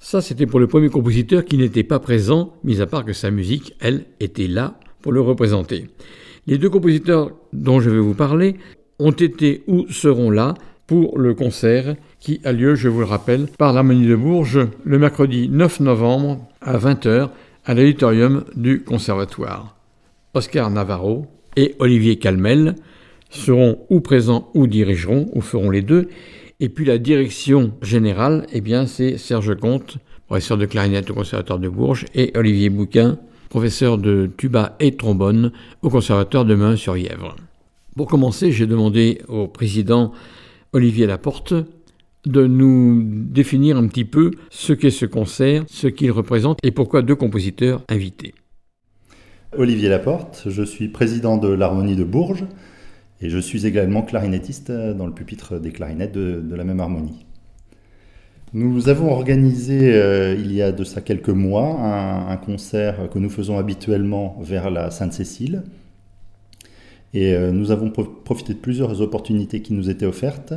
Ça, 0.09 0.21
c'était 0.21 0.45
pour 0.45 0.61
le 0.61 0.67
premier 0.67 0.87
compositeur 0.87 1.43
qui 1.43 1.57
n'était 1.57 1.83
pas 1.83 1.99
présent, 1.99 2.53
mis 2.63 2.79
à 2.79 2.85
part 2.85 3.03
que 3.03 3.11
sa 3.11 3.29
musique, 3.29 3.73
elle, 3.81 4.05
était 4.21 4.47
là 4.47 4.79
pour 5.01 5.11
le 5.11 5.19
représenter. 5.19 5.89
Les 6.45 6.57
deux 6.57 6.69
compositeurs 6.69 7.31
dont 7.51 7.81
je 7.81 7.89
vais 7.89 7.99
vous 7.99 8.13
parler 8.13 8.55
ont 8.99 9.11
été 9.11 9.63
ou 9.67 9.85
seront 9.89 10.31
là 10.31 10.53
pour 10.87 11.19
le 11.19 11.33
concert 11.33 11.97
qui 12.21 12.39
a 12.45 12.53
lieu, 12.53 12.75
je 12.75 12.87
vous 12.87 13.01
le 13.01 13.05
rappelle, 13.05 13.47
par 13.57 13.73
l'Harmonie 13.73 14.07
de 14.07 14.15
Bourges 14.15 14.69
le 14.85 14.97
mercredi 14.97 15.49
9 15.49 15.81
novembre 15.81 16.39
à 16.61 16.77
20h 16.77 17.27
à 17.65 17.73
l'auditorium 17.73 18.45
du 18.55 18.83
Conservatoire. 18.83 19.75
Oscar 20.33 20.71
Navarro 20.71 21.25
et 21.57 21.75
Olivier 21.79 22.15
Calmel 22.15 22.75
seront 23.29 23.79
ou 23.89 23.99
présents 23.99 24.51
ou 24.53 24.67
dirigeront, 24.67 25.29
ou 25.33 25.41
feront 25.41 25.69
les 25.69 25.81
deux. 25.81 26.07
Et 26.59 26.69
puis 26.69 26.85
la 26.85 26.97
direction 26.97 27.73
générale, 27.83 28.47
eh 28.51 28.61
bien, 28.61 28.87
c'est 28.87 29.19
Serge 29.19 29.55
Comte, 29.59 29.97
professeur 30.25 30.57
de 30.57 30.65
clarinette 30.65 31.11
au 31.11 31.13
Conservatoire 31.13 31.59
de 31.59 31.69
Bourges, 31.69 32.05
et 32.15 32.31
Olivier 32.35 32.71
Bouquin, 32.71 33.19
professeur 33.49 33.99
de 33.99 34.27
tuba 34.37 34.75
et 34.79 34.95
trombone 34.95 35.51
au 35.83 35.91
Conservatoire 35.91 36.45
de 36.45 36.55
Meun-sur-Yèvre. 36.55 37.35
Pour 37.95 38.07
commencer, 38.07 38.51
j'ai 38.51 38.65
demandé 38.65 39.21
au 39.27 39.47
président 39.47 40.13
Olivier 40.73 41.05
Laporte 41.05 41.53
de 42.25 42.47
nous 42.47 43.03
définir 43.05 43.77
un 43.77 43.87
petit 43.87 44.05
peu 44.05 44.31
ce 44.49 44.73
qu'est 44.73 44.89
ce 44.89 45.05
concert, 45.05 45.63
ce 45.67 45.85
qu'il 45.85 46.11
représente 46.11 46.57
et 46.63 46.71
pourquoi 46.71 47.03
deux 47.03 47.15
compositeurs 47.15 47.83
invités. 47.87 48.33
Olivier 49.55 49.89
Laporte, 49.89 50.45
je 50.47 50.63
suis 50.63 50.87
président 50.87 51.37
de 51.37 51.49
l'Harmonie 51.49 51.95
de 51.95 52.03
Bourges 52.03 52.45
et 53.21 53.29
je 53.29 53.37
suis 53.37 53.65
également 53.65 54.03
clarinettiste 54.03 54.71
dans 54.71 55.05
le 55.05 55.13
pupitre 55.13 55.59
des 55.59 55.71
clarinettes 55.71 56.13
de, 56.13 56.55
la 56.55 56.63
même 56.63 56.79
harmonie. 56.79 57.25
Nous 58.53 58.89
avons 58.89 59.11
organisé 59.11 59.93
euh, 59.93 60.33
il 60.33 60.53
y 60.53 60.61
a 60.61 60.71
de 60.71 60.83
ça 60.83 61.01
quelques 61.01 61.29
mois 61.29 61.79
un, 62.29 62.37
concert 62.37 63.09
que 63.09 63.19
nous 63.19 63.29
faisons 63.29 63.57
habituellement 63.57 64.37
vers 64.41 64.69
la 64.69 64.89
Sainte-Cécile. 64.89 65.63
Et 67.13 67.33
euh, 67.33 67.51
nous 67.51 67.71
avons 67.71 67.89
profité 67.89 68.53
de 68.53 68.59
plusieurs 68.59 69.01
opportunités 69.01 69.61
qui 69.61 69.73
nous 69.73 69.89
étaient 69.89 70.05
offertes, 70.05 70.53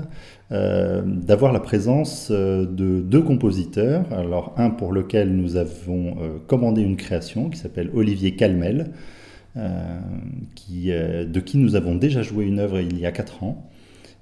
euh, 0.53 1.03
d'avoir 1.05 1.53
la 1.53 1.61
présence 1.61 2.31
de 2.31 3.01
deux 3.01 3.23
compositeurs. 3.23 4.05
Alors 4.13 4.55
un 4.57 4.71
pour 4.71 4.93
lequel 4.93 5.35
nous 5.35 5.57
avons 5.57 6.17
commandé 6.47 6.83
une 6.83 6.97
création 6.97 7.49
qui 7.49 7.59
s'appelle 7.59 7.91
Olivier 7.95 8.37
Calmel, 8.37 8.93
qui, 10.55 10.87
de 10.91 11.41
qui 11.41 11.59
nous 11.59 11.75
avons 11.75 11.97
déjà 11.97 12.23
joué 12.23 12.47
une 12.47 12.59
œuvre 12.59 12.81
il 12.81 12.99
y 12.99 13.07
a 13.07 13.13
quatre 13.13 13.43
ans. 13.43 13.71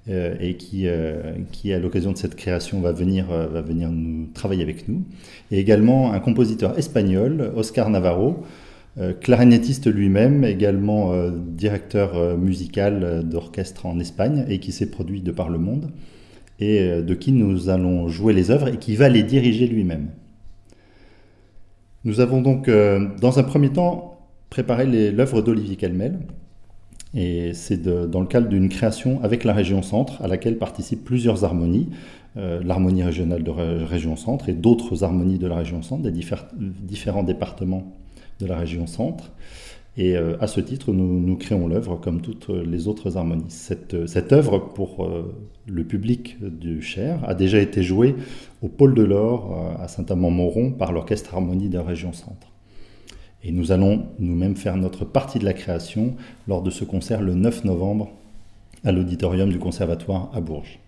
Euh, 0.09 0.35
et 0.39 0.55
qui, 0.55 0.87
euh, 0.87 1.33
à 1.65 1.77
l'occasion 1.77 2.11
de 2.11 2.17
cette 2.17 2.35
création, 2.35 2.79
va 2.79 2.91
venir, 2.91 3.31
euh, 3.31 3.47
va 3.47 3.61
venir 3.61 3.91
nous 3.91 4.27
travailler 4.33 4.63
avec 4.63 4.87
nous. 4.87 5.03
Et 5.51 5.59
également 5.59 6.13
un 6.13 6.19
compositeur 6.19 6.77
espagnol, 6.79 7.51
Oscar 7.55 7.89
Navarro, 7.89 8.43
clarinettiste 9.21 9.87
lui-même, 9.87 10.43
également 10.43 11.13
directeur 11.31 12.37
musical 12.37 13.23
d'orchestre 13.23 13.85
en 13.85 13.97
Espagne 13.97 14.45
et 14.49 14.59
qui 14.59 14.73
s'est 14.73 14.89
produit 14.89 15.21
de 15.21 15.31
par 15.31 15.47
le 15.47 15.57
monde 15.57 15.89
et 16.59 17.01
de 17.01 17.13
qui 17.13 17.31
nous 17.31 17.69
allons 17.69 18.09
jouer 18.09 18.33
les 18.33 18.51
œuvres 18.51 18.67
et 18.67 18.77
qui 18.77 18.97
va 18.97 19.07
les 19.07 19.23
diriger 19.23 19.67
lui-même. 19.67 20.09
Nous 22.03 22.19
avons 22.19 22.41
donc, 22.41 22.69
dans 23.21 23.39
un 23.39 23.43
premier 23.43 23.69
temps, 23.69 24.08
préparé 24.49 25.11
l'œuvre 25.11 25.41
d'Olivier 25.41 25.75
Calmel, 25.75 26.19
et 27.15 27.53
c'est 27.53 27.81
dans 27.81 28.21
le 28.21 28.27
cadre 28.27 28.49
d'une 28.49 28.69
création 28.69 29.19
avec 29.23 29.43
la 29.43 29.53
région 29.53 29.81
Centre, 29.81 30.21
à 30.21 30.27
laquelle 30.27 30.57
participent 30.57 31.03
plusieurs 31.03 31.43
harmonies, 31.43 31.89
euh, 32.37 32.61
l'harmonie 32.63 33.03
régionale 33.03 33.43
de 33.43 33.49
région 33.49 34.15
Centre 34.15 34.49
et 34.49 34.53
d'autres 34.53 35.03
harmonies 35.03 35.39
de 35.39 35.47
la 35.47 35.55
région 35.55 35.81
Centre, 35.81 36.03
des 36.03 36.11
différents 36.11 37.23
départements 37.23 37.91
de 38.39 38.45
la 38.45 38.57
région 38.57 38.85
Centre. 38.85 39.31
Et 39.97 40.15
euh, 40.15 40.37
à 40.39 40.45
ce 40.45 40.61
titre, 40.61 40.93
nous, 40.93 41.35
créons 41.35 41.67
l'œuvre 41.67 41.95
comme 41.95 42.21
toutes 42.21 42.49
les 42.49 42.87
autres 42.87 43.17
harmonies. 43.17 43.49
Cette, 43.49 44.31
œuvre, 44.31 44.59
pour 44.59 45.03
euh, 45.03 45.33
le 45.65 45.83
public 45.83 46.37
du 46.39 46.83
Cher, 46.83 47.19
a 47.27 47.33
déjà 47.33 47.59
été 47.59 47.81
jouée 47.81 48.15
au 48.61 48.67
Pôle 48.67 48.93
de 48.93 49.03
l'Or 49.03 49.75
à 49.79 49.87
Saint-Amand-Montrond 49.87 50.71
par 50.73 50.91
l'Orchestre 50.91 51.33
Harmonie 51.33 51.69
de 51.69 51.79
la 51.79 51.83
région 51.83 52.13
Centre. 52.13 52.51
Et 53.43 53.51
nous 53.51 53.71
allons 53.71 54.05
nous-mêmes 54.19 54.55
faire 54.55 54.75
notre 54.75 55.05
partie 55.05 55.39
de 55.39 55.45
la 55.45 55.53
création 55.53 56.15
lors 56.47 56.61
de 56.61 56.69
ce 56.69 56.83
concert 56.83 57.21
le 57.21 57.33
9 57.33 57.63
novembre 57.63 58.09
à 58.83 58.91
l'auditorium 58.91 59.49
du 59.49 59.59
Conservatoire 59.59 60.29
à 60.33 60.41
Bourges. 60.41 60.79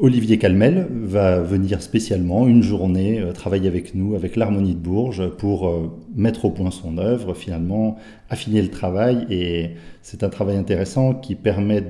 Olivier 0.00 0.38
Calmel 0.38 0.88
va 0.90 1.40
venir 1.40 1.82
spécialement 1.82 2.48
une 2.48 2.62
journée 2.62 3.20
euh, 3.20 3.32
travailler 3.32 3.68
avec 3.68 3.94
nous, 3.94 4.14
avec 4.16 4.36
l'Harmonie 4.36 4.74
de 4.74 4.80
Bourges, 4.80 5.28
pour 5.36 5.68
euh, 5.68 5.92
mettre 6.16 6.46
au 6.46 6.50
point 6.50 6.70
son 6.70 6.98
œuvre, 6.98 7.34
finalement 7.34 7.96
affiner 8.30 8.62
le 8.62 8.70
travail. 8.70 9.26
Et 9.30 9.72
c'est 10.00 10.24
un 10.24 10.28
travail 10.28 10.56
intéressant 10.56 11.14
qui 11.14 11.34
permet 11.36 11.84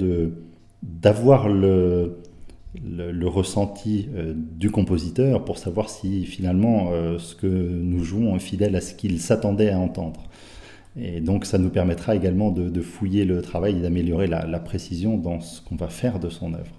d'avoir 0.82 1.48
le, 1.48 2.18
le, 2.80 3.26
ressenti 3.26 4.08
euh, 4.14 4.32
du 4.36 4.70
compositeur 4.70 5.44
pour 5.44 5.58
savoir 5.58 5.90
si 5.90 6.24
finalement 6.24 6.90
euh, 6.92 7.18
ce 7.18 7.34
que 7.34 7.46
nous 7.46 8.02
jouons 8.02 8.36
est 8.36 8.40
fidèle 8.40 8.74
à 8.76 8.80
ce 8.80 8.94
qu'il 8.94 9.20
s'attendait 9.20 9.70
à 9.70 9.78
entendre. 9.78 10.22
Et 10.98 11.20
donc 11.20 11.44
ça 11.46 11.58
nous 11.58 11.70
permettra 11.70 12.14
également 12.14 12.50
de, 12.50 12.80
fouiller 12.82 13.24
le 13.24 13.40
travail 13.40 13.78
et 13.78 13.80
d'améliorer 13.80 14.26
la, 14.26 14.58
précision 14.58 15.16
dans 15.16 15.40
ce 15.40 15.60
qu'on 15.62 15.76
va 15.76 15.88
faire 15.88 16.18
de 16.18 16.28
son 16.28 16.52
œuvre. 16.54 16.72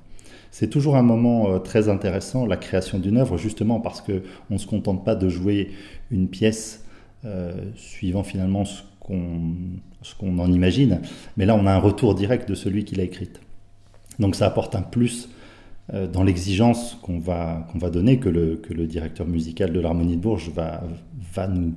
C'est 0.52 0.70
toujours 0.70 0.96
un 0.98 1.02
moment 1.02 1.50
euh, 1.50 1.60
très 1.60 1.89
intéressant, 1.89 2.46
la 2.46 2.58
création 2.58 3.00
d'une 3.00 3.18
œuvre, 3.18 3.38
justement 3.38 3.80
parce 3.80 4.02
qu'on 4.02 4.22
ne 4.52 4.58
se 4.58 4.68
contente 4.68 5.04
pas 5.04 5.16
de 5.16 5.30
jouer 5.30 5.72
une 6.12 6.28
pièce 6.28 6.80
suivant 7.78 8.22
finalement 8.22 8.66
ce 8.66 8.84
qu'on 9.08 10.39
en 10.39 10.52
imagine, 10.52 11.00
mais 11.38 11.46
là 11.46 11.56
on 11.56 11.66
a 11.66 11.72
un 11.72 11.80
retour 11.80 12.16
direct 12.16 12.50
de 12.50 12.54
celui 12.54 12.84
qui 12.84 12.96
l'a 12.96 13.04
écrite. 13.04 13.39
Donc 14.20 14.36
ça 14.36 14.46
apporte 14.46 14.76
un 14.76 14.82
plus 14.82 15.30
dans 15.91 16.23
l'exigence 16.23 16.97
qu'on 17.01 17.19
va, 17.19 17.67
qu'on 17.71 17.77
va 17.77 17.89
donner, 17.89 18.17
que 18.17 18.29
le, 18.29 18.55
que 18.55 18.73
le 18.73 18.88
directeur 18.88 19.27
musical 19.27 19.73
de 19.73 19.79
l'Harmonie 19.81 20.15
de 20.15 20.21
Bourges 20.21 20.49
va, 20.49 20.81
va, 21.34 21.47
nous, 21.47 21.73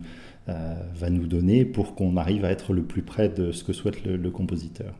euh, 0.48 0.74
va 0.94 1.10
nous 1.10 1.26
donner 1.26 1.64
pour 1.64 1.96
qu'on 1.96 2.16
arrive 2.16 2.44
à 2.44 2.50
être 2.50 2.72
le 2.72 2.82
plus 2.82 3.02
près 3.02 3.28
de 3.28 3.50
ce 3.50 3.64
que 3.64 3.72
souhaite 3.72 4.04
le, 4.04 4.30
compositeur. 4.30 4.94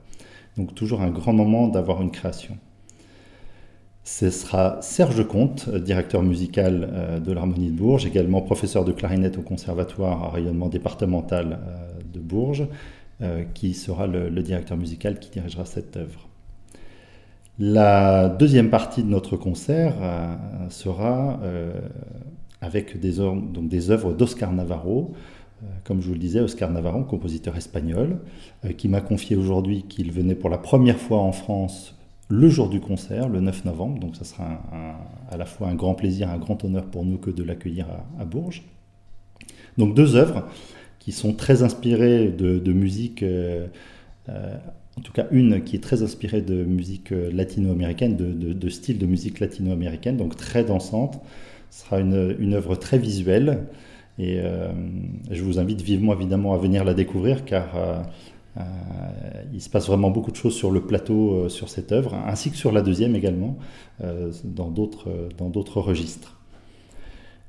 Donc 0.56 0.74
toujours 0.74 1.02
un 1.02 1.10
grand 1.10 1.32
moment 1.32 1.68
d'avoir 1.68 2.02
une 2.02 2.10
création. 2.10 2.58
Ce 4.02 4.30
sera 4.30 4.78
Serge 4.82 5.26
Comte, 5.26 5.68
directeur 5.68 6.22
musical 6.22 7.20
de 7.24 7.32
l'Harmonie 7.32 7.70
de 7.70 7.76
Bourges, 7.76 8.06
également 8.06 8.40
professeur 8.40 8.84
de 8.84 8.92
clarinette 8.92 9.36
au 9.36 9.42
Conservatoire 9.42 10.22
à 10.24 10.30
rayonnement 10.30 10.68
départemental 10.68 11.58
de 12.12 12.20
Bourges, 12.20 12.68
qui 13.54 13.74
sera 13.74 14.06
le, 14.06 14.28
le 14.28 14.42
directeur 14.42 14.76
musical 14.76 15.18
qui 15.18 15.30
dirigera 15.30 15.64
cette 15.64 15.96
œuvre. 15.96 16.28
La 17.58 18.28
deuxième 18.28 18.68
partie 18.68 19.02
de 19.02 19.08
notre 19.08 19.36
concert 19.38 19.94
euh, 20.02 20.36
sera 20.68 21.40
euh, 21.42 21.72
avec 22.60 23.00
des, 23.00 23.20
œuvres 23.20 24.12
d'Oscar 24.12 24.52
Navarro. 24.52 25.14
Euh, 25.62 25.66
comme 25.84 26.02
je 26.02 26.08
vous 26.08 26.12
le 26.12 26.18
disais, 26.18 26.40
Oscar 26.40 26.70
Navarro, 26.70 27.04
compositeur 27.04 27.56
espagnol, 27.56 28.18
qui 28.76 28.88
m'a 28.88 29.00
confié 29.00 29.36
aujourd'hui 29.36 29.84
qu'il 29.84 30.12
venait 30.12 30.34
pour 30.34 30.50
la 30.50 30.58
première 30.58 30.98
fois 30.98 31.18
en 31.18 31.32
France 31.32 31.94
le 32.28 32.50
jour 32.50 32.68
du 32.68 32.80
concert, 32.80 33.30
le 33.30 33.40
9 33.40 33.64
novembre. 33.64 34.00
Donc, 34.00 34.16
ça 34.16 34.24
sera 34.24 34.60
à 35.30 35.36
la 35.38 35.46
fois 35.46 35.68
un 35.68 35.74
grand 35.74 35.94
plaisir, 35.94 36.28
un 36.28 36.38
grand 36.38 36.62
honneur 36.62 36.84
pour 36.84 37.06
nous 37.06 37.16
que 37.16 37.30
de 37.30 37.42
l'accueillir 37.42 37.86
à, 38.18 38.24
Bourges. 38.26 38.64
Donc, 39.78 39.94
deux 39.94 40.14
œuvres 40.14 40.46
qui 40.98 41.12
sont 41.12 41.32
très 41.32 41.62
inspirées 41.62 42.28
de, 42.28 42.72
musique 42.72 43.24
en 44.98 45.02
tout 45.02 45.12
cas 45.12 45.26
une 45.30 45.62
qui 45.62 45.76
est 45.76 45.80
très 45.80 46.02
inspirée 46.02 46.40
de 46.40 46.64
musique 46.64 47.12
euh, 47.12 47.30
latino-américaine, 47.30 48.16
de, 48.16 48.68
style 48.68 48.98
de 48.98 49.06
musique 49.06 49.40
latino-américaine, 49.40 50.16
donc 50.16 50.36
très 50.36 50.64
dansante. 50.64 51.20
Ce 51.70 51.84
sera 51.84 52.00
une, 52.00 52.54
œuvre 52.54 52.76
très 52.76 52.98
visuelle 52.98 53.64
et 54.18 54.40
euh, 54.40 54.68
je 55.30 55.42
vous 55.42 55.58
invite 55.58 55.82
vivement 55.82 56.14
évidemment 56.14 56.54
à 56.54 56.56
venir 56.56 56.84
la 56.84 56.94
découvrir 56.94 57.44
car 57.44 57.76
euh, 57.76 58.02
il 59.52 59.60
se 59.60 59.68
passe 59.68 59.86
vraiment 59.86 60.10
beaucoup 60.10 60.30
de 60.30 60.36
choses 60.36 60.54
sur 60.54 60.70
le 60.70 60.80
plateau 60.80 61.50
sur 61.50 61.68
cette 61.68 61.92
œuvre, 61.92 62.14
ainsi 62.26 62.50
que 62.50 62.56
sur 62.56 62.72
la 62.72 62.80
deuxième 62.80 63.14
également, 63.14 63.58
dans 64.44 64.70
d'autres 64.70 65.80
registres. 65.82 66.40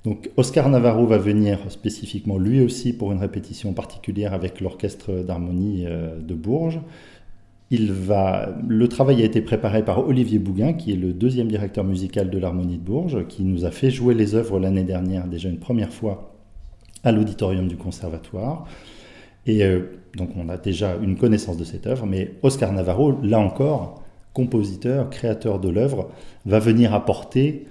Donc 0.04 0.30
Oscar 0.36 0.68
Navarro 0.68 1.06
va 1.08 1.18
venir 1.18 1.60
spécifiquement 1.70 2.38
lui 2.38 2.60
aussi 2.60 2.92
pour 2.92 3.14
une 3.14 3.20
répétition 3.20 3.72
particulière 3.72 4.34
avec 4.34 4.60
l'orchestre 4.60 5.24
d'harmonie 5.24 5.86
de 5.86 6.34
Bourges. 6.34 6.82
Le 7.70 8.86
travail 8.86 9.22
a 9.22 9.26
été 9.26 9.42
préparé 9.42 9.84
par 9.84 10.08
Olivier 10.08 10.40
Bouguin, 10.40 10.74
qui 10.74 10.94
est 10.94 10.96
le 10.96 11.12
deuxième 11.12 11.50
directeur 11.50 11.84
musical 11.84 12.30
de 12.30 12.38
l'Harmonie 12.38 12.78
de 12.78 12.84
Bourges, 12.84 13.28
qui 13.28 13.44
nous 13.44 13.66
a 13.66 13.72
fait 13.72 13.92
jouer 13.92 14.14
les 14.14 14.36
œuvres 14.36 14.60
l'année 14.60 14.86
dernière, 14.86 15.28
déjà 15.28 15.50
une 15.50 15.60
première 15.60 15.92
fois, 15.92 16.34
à 17.04 17.12
l'auditorium 17.12 17.68
du 17.68 17.76
Conservatoire. 17.76 18.66
Et 19.46 19.64
euh, 19.64 20.00
donc 20.16 20.30
on 20.38 20.48
a 20.48 20.58
déjà 20.58 20.96
une 21.02 21.18
connaissance 21.18 21.58
de 21.58 21.66
cette 21.66 21.88
œuvre, 21.88 22.06
mais 22.06 22.36
Oscar 22.42 22.72
Navarro, 22.72 23.20
là 23.22 23.40
encore, 23.40 24.02
compositeur, 24.34 25.10
créateur 25.10 25.60
de 25.60 25.70
l'œuvre, 25.70 26.10
va 26.46 26.60
venir 26.60 26.94
apporter 26.94 27.66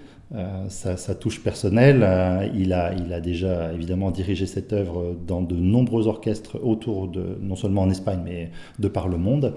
sa, 0.69 1.15
touche 1.15 1.43
personnelle. 1.43 2.51
il, 2.55 2.73
a, 2.73 2.93
il 2.95 3.13
a 3.13 3.21
déjà 3.21 3.73
évidemment 3.73 4.11
dirigé 4.11 4.47
cette 4.47 4.73
œuvre 4.73 5.17
dans 5.27 5.41
de 5.41 5.55
nombreux 5.55 6.09
orchestres 6.09 6.59
autour 6.63 7.09
de, 7.09 7.39
non 7.41 7.55
seulement 7.55 7.83
en 7.83 7.91
Espagne, 7.91 8.21
mais 8.25 8.51
de 8.79 8.89
par 8.89 9.09
le 9.09 9.19
monde. 9.19 9.55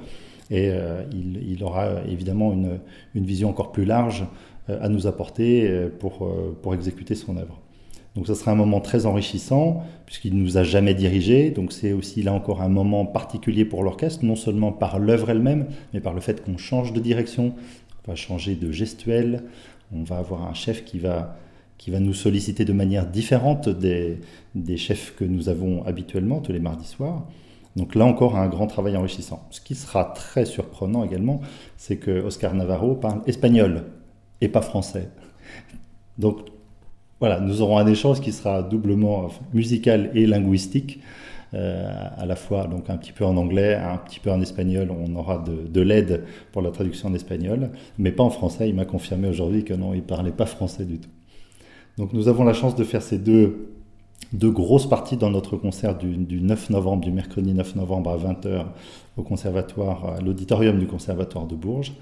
Et 0.52 0.72
il, 1.12 1.44
il, 1.48 1.64
aura 1.64 2.02
évidemment 2.08 2.52
une, 2.54 2.80
vision 3.16 3.50
encore 3.50 3.72
plus 3.72 3.86
large 3.86 4.26
à 4.68 4.90
nous 4.90 5.06
apporter 5.06 5.88
pour, 6.00 6.28
pour 6.62 6.74
exécuter 6.74 7.14
son 7.14 7.38
œuvre. 7.38 7.60
Donc 8.16 8.28
ça 8.28 8.36
sera 8.36 8.52
un 8.52 8.56
moment 8.56 8.82
très 8.82 9.06
enrichissant 9.06 9.84
puisqu'il 10.06 10.36
ne 10.36 10.42
nous 10.42 10.58
a 10.58 10.64
jamais 10.64 10.94
dirigé. 10.94 11.52
Donc 11.52 11.72
c'est 11.72 11.94
aussi 11.94 12.24
là 12.24 12.34
encore 12.34 12.62
un 12.62 12.70
moment 12.70 13.06
particulier 13.06 13.66
pour 13.66 13.84
l'orchestre, 13.84 14.26
non 14.26 14.36
seulement 14.36 14.72
par 14.72 15.00
l'œuvre 15.00 15.30
elle-même, 15.30 15.68
mais 15.94 16.00
par 16.00 16.14
le 16.14 16.22
fait 16.22 16.44
qu'on 16.44 16.58
change 16.58 16.94
de 16.94 17.00
direction, 17.00 17.54
on 18.06 18.12
va 18.12 18.16
changer 18.16 18.56
de 18.56 18.72
gestuelle, 18.72 19.44
on 19.94 20.04
va 20.04 20.18
avoir 20.18 20.48
un 20.48 20.54
chef 20.54 20.84
qui 20.84 21.00
va, 21.00 21.38
qui 21.78 21.92
va 21.92 22.00
nous 22.00 22.14
solliciter 22.14 22.66
de 22.66 22.74
manière 22.74 23.06
différente 23.06 23.70
des 23.70 24.78
chefs 24.78 25.16
que 25.16 25.26
nous 25.26 25.48
avons 25.48 25.86
habituellement 25.86 26.40
tous 26.40 26.52
les 26.52 26.60
mardis 26.60 26.88
soirs. 26.88 27.26
Donc 27.80 27.96
là 27.96 28.06
encore, 28.06 28.36
un 28.36 28.50
grand 28.50 28.68
travail 28.68 28.98
enrichissant. 28.98 29.48
Ce 29.52 29.62
qui 29.62 29.74
sera 29.74 30.04
très 30.04 30.44
surprenant 30.44 31.06
également, 31.06 31.40
c'est 31.78 31.96
que 31.96 32.12
Oscar 32.22 32.54
Navarro 32.54 32.94
parle 32.94 33.22
espagnol 33.26 33.86
et 34.42 34.50
pas 34.50 34.62
français. 34.62 35.08
Donc 36.18 36.40
voilà, 37.22 37.40
nous 37.40 37.62
aurons 37.62 37.78
un 37.78 37.88
échange 37.88 38.20
qui 38.20 38.34
sera 38.34 38.64
doublement 38.64 39.30
musical 39.54 40.12
et 40.14 40.26
linguistique, 40.26 41.00
euh, 41.54 41.90
à 42.18 42.26
la 42.26 42.36
fois 42.36 42.68
donc 42.68 42.90
un 42.90 42.98
petit 42.98 43.14
peu 43.14 43.24
en 43.24 43.38
anglais, 43.38 43.76
un 43.76 43.98
petit 43.98 44.20
peu 44.20 44.30
en 44.30 44.42
espagnol. 44.42 44.92
On 44.92 45.16
aura 45.16 45.38
de, 45.38 45.82
l'aide 45.82 46.26
pour 46.52 46.62
la 46.62 46.72
traduction 46.72 47.08
en 47.08 47.14
espagnol, 47.14 47.70
mais 47.98 48.12
pas 48.12 48.24
en 48.24 48.30
français. 48.30 48.68
Il 48.68 48.76
m'a 48.76 48.86
confirmé 48.86 49.30
aujourd'hui 49.30 49.64
que 49.64 49.74
non, 49.74 49.94
il 49.94 50.04
parlait 50.04 50.32
pas 50.32 50.46
français 50.46 50.84
du 50.84 51.00
tout. 51.00 51.10
Donc 51.98 52.12
nous 52.12 52.28
avons 52.28 52.44
la 52.44 52.54
chance 52.54 52.76
de 52.76 52.84
faire 52.84 53.02
ces 53.02 53.20
deux, 53.20 53.72
deux 54.34 54.52
grosses 54.52 54.88
parties 54.88 55.18
dans 55.18 55.32
notre 55.32 55.58
concert 55.58 55.98
du, 55.98 56.16
du 56.18 56.42
9 56.42 56.70
novembre, 56.70 57.04
du 57.04 57.12
mercredi 57.12 57.54
9 57.54 57.76
novembre 57.76 58.12
à 58.12 58.18
20h 58.18 58.66
au 59.18 59.24
conservatoire, 59.24 60.18
à 60.18 60.22
l'auditorium 60.22 60.80
du 60.80 60.88
conservatoire 60.88 61.48
de 61.48 61.56
Bourges. 61.56 61.94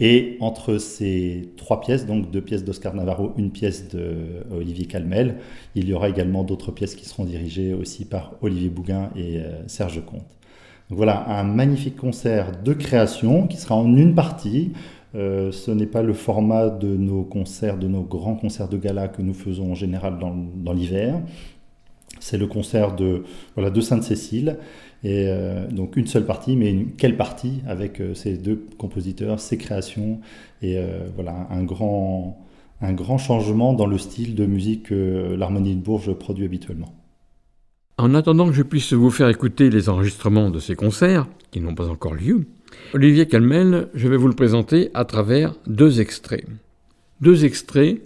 Et 0.00 0.36
entre 0.40 0.78
ces 0.78 1.50
trois 1.56 1.80
pièces, 1.80 2.06
donc 2.06 2.30
deux 2.30 2.40
pièces 2.40 2.64
d'Oscar 2.64 2.94
Navarro, 2.94 3.32
une 3.36 3.50
pièce 3.50 3.88
d'Olivier 3.88 4.86
Calmel, 4.86 5.36
il 5.74 5.88
y 5.88 5.94
aura 5.94 6.08
également 6.08 6.44
d'autres 6.44 6.72
pièces 6.72 6.96
qui 6.96 7.04
seront 7.04 7.24
dirigées 7.24 7.72
aussi 7.72 8.04
par 8.04 8.32
Olivier 8.42 8.68
Bouguin 8.68 9.10
et 9.14 9.38
euh, 9.38 9.66
Serge 9.68 10.04
Comte. 10.04 10.26
Donc 10.90 10.96
voilà, 10.96 11.28
un 11.28 11.44
magnifique 11.44 11.96
concert 11.96 12.52
de 12.64 12.72
création 12.72 13.46
qui 13.46 13.56
sera 13.56 13.76
en 13.76 13.96
une 13.96 14.14
partie. 14.14 14.72
Euh, 15.14 15.52
ce 15.52 15.70
n'est 15.70 15.86
pas 15.86 16.02
le 16.02 16.14
format 16.14 16.70
de 16.70 16.96
nos 16.96 17.22
concerts, 17.22 17.78
de 17.78 17.86
nos 17.86 18.02
grands 18.02 18.34
concerts 18.34 18.68
de 18.68 18.78
gala 18.78 19.08
que 19.08 19.20
nous 19.22 19.34
faisons 19.34 19.72
en 19.72 19.74
général 19.74 20.18
dans, 20.18 20.72
l'hiver. 20.72 21.20
C'est 22.18 22.38
le 22.38 22.46
concert 22.46 22.94
de, 22.94 23.24
voilà, 23.54 23.70
de 23.70 23.80
Sainte-Cécile. 23.80 24.58
Et 25.04 25.26
euh, 25.26 25.66
donc 25.68 25.96
une 25.96 26.06
seule 26.06 26.24
partie, 26.24 26.56
mais 26.56 26.86
quelle 26.96 27.16
partie 27.16 27.60
avec 27.66 28.00
euh, 28.00 28.14
ces 28.14 28.38
deux 28.38 28.64
compositeurs, 28.78 29.40
ces 29.40 29.58
créations, 29.58 30.20
et 30.62 30.78
voilà 31.16 31.48
un 31.50 31.64
grand, 31.64 32.38
un 32.80 32.92
grand 32.92 33.18
changement 33.18 33.72
dans 33.72 33.86
le 33.86 33.98
style 33.98 34.36
de 34.36 34.46
musique 34.46 34.84
que 34.84 35.34
l'Harmonie 35.36 35.74
de 35.74 35.80
Bourges 35.80 36.12
produit 36.12 36.44
habituellement. 36.44 36.92
En 37.98 38.14
attendant 38.14 38.46
que 38.46 38.52
je 38.52 38.62
puisse 38.62 38.92
vous 38.92 39.10
faire 39.10 39.28
écouter 39.28 39.70
les 39.70 39.88
enregistrements 39.88 40.50
de 40.50 40.60
ces 40.60 40.76
concerts, 40.76 41.26
qui 41.50 41.60
n'ont 41.60 41.74
pas 41.74 41.88
encore 41.88 42.14
lieu, 42.14 42.46
Olivier 42.94 43.26
Calmel, 43.26 43.88
je 43.94 44.08
vais 44.08 44.16
vous 44.16 44.28
le 44.28 44.34
présenter 44.34 44.90
à 44.94 45.04
travers 45.04 45.54
deux 45.66 46.00
extraits. 46.00 46.46
Deux 47.20 47.44
extraits 47.44 48.02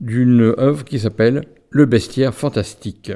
d'une 0.00 0.54
œuvre 0.58 0.84
qui 0.84 0.98
s'appelle 0.98 1.44
Le 1.70 1.84
bestiaire 1.84 2.34
fantastique. 2.34 3.12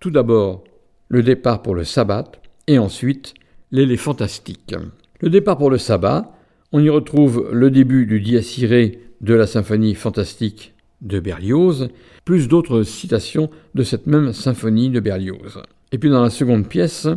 Tout 0.00 0.10
d'abord, 0.10 0.64
le 1.08 1.22
départ 1.22 1.62
pour 1.62 1.74
le 1.74 1.84
sabbat 1.84 2.30
et 2.66 2.78
ensuite 2.78 3.34
l'éléphantastique. 3.72 4.74
Le 5.20 5.30
départ 5.30 5.58
pour 5.58 5.70
le 5.70 5.78
sabbat, 5.78 6.32
on 6.72 6.80
y 6.80 6.90
retrouve 6.90 7.48
le 7.52 7.70
début 7.70 8.06
du 8.06 8.20
dies 8.20 8.98
de 9.20 9.34
la 9.34 9.46
symphonie 9.46 9.94
fantastique 9.94 10.74
de 11.00 11.20
Berlioz, 11.20 11.88
plus 12.24 12.48
d'autres 12.48 12.82
citations 12.82 13.50
de 13.74 13.82
cette 13.82 14.06
même 14.06 14.32
symphonie 14.32 14.90
de 14.90 15.00
Berlioz. 15.00 15.62
Et 15.92 15.98
puis 15.98 16.10
dans 16.10 16.22
la 16.22 16.30
seconde 16.30 16.68
pièce, 16.68 17.08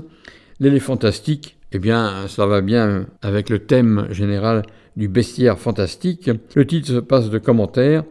l'éléphantastique, 0.59 1.57
eh 1.71 1.79
bien, 1.79 2.27
ça 2.27 2.45
va 2.45 2.61
bien 2.61 3.07
avec 3.21 3.49
le 3.49 3.59
thème 3.59 4.07
général 4.11 4.63
du 4.97 5.07
bestiaire 5.07 5.57
fantastique. 5.57 6.29
Le 6.55 6.67
titre 6.67 6.87
se 6.87 6.99
passe 6.99 7.29
de 7.29 7.37
commentaires 7.37 8.03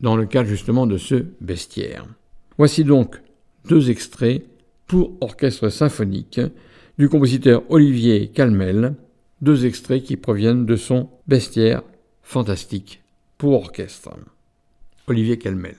dans 0.00 0.16
le 0.16 0.26
cadre 0.26 0.48
justement 0.48 0.86
de 0.86 0.98
ce 0.98 1.24
bestiaire. 1.40 2.06
Voici 2.58 2.84
donc 2.84 3.20
deux 3.68 3.90
extraits 3.90 4.44
pour 4.86 5.12
orchestre 5.20 5.68
symphonique 5.68 6.40
du 6.98 7.08
compositeur 7.08 7.62
Olivier 7.68 8.28
Calmel, 8.28 8.94
deux 9.40 9.66
extraits 9.66 10.02
qui 10.02 10.16
proviennent 10.16 10.66
de 10.66 10.76
son 10.76 11.08
bestiaire 11.26 11.82
fantastique 12.22 13.02
pour 13.38 13.52
orchestre. 13.52 14.10
Olivier 15.06 15.38
Calmel. 15.38 15.76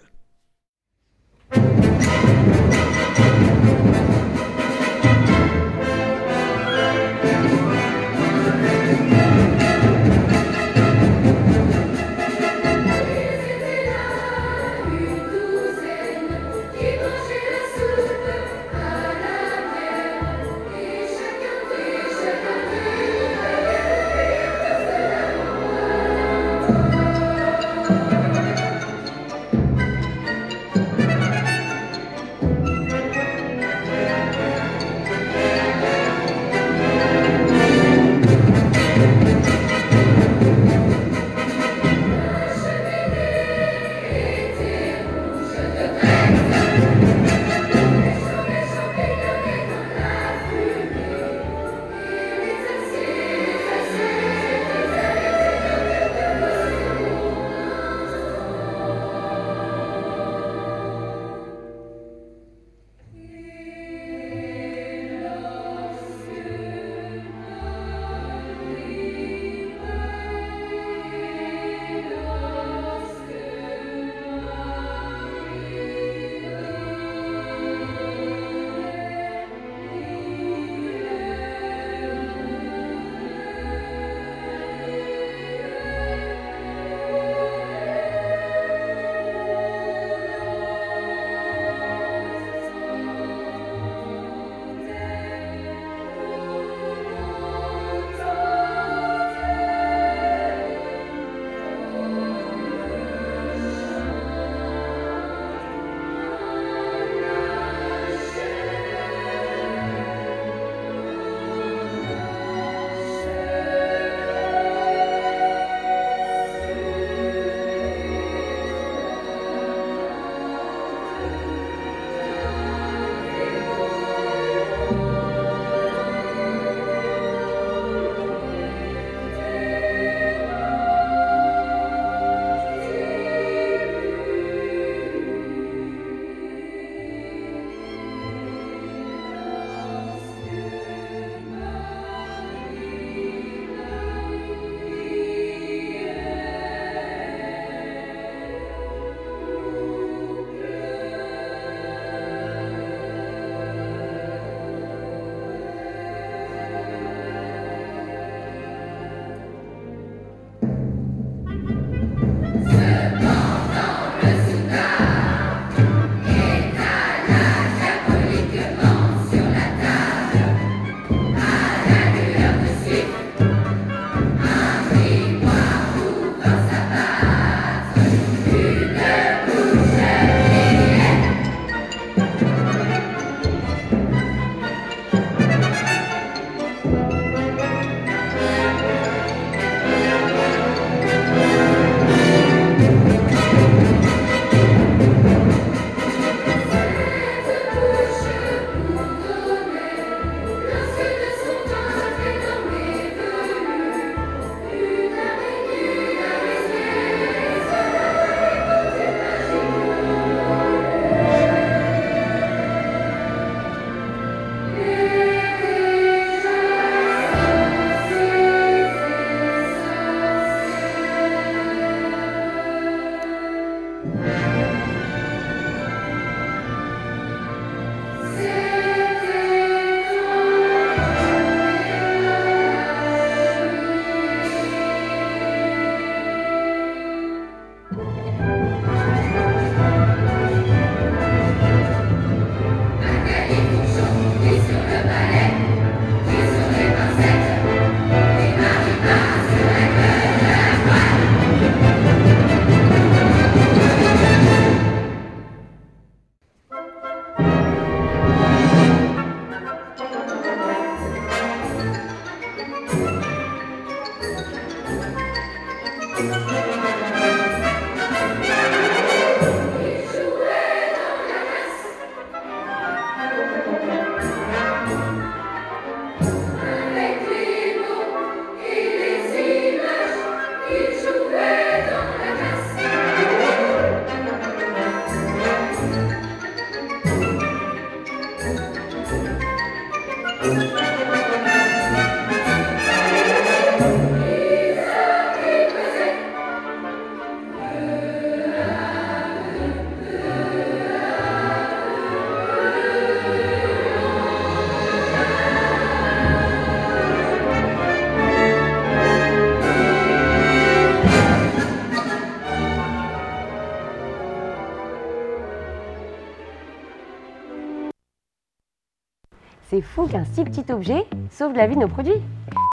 Fou 319.95 320.07
qu'un 320.07 320.25
si 320.25 320.43
petit 320.43 320.73
objet 320.73 321.05
sauve 321.31 321.53
la 321.53 321.67
vie 321.67 321.75
de 321.75 321.79
nos 321.79 321.87
produits. 321.87 322.21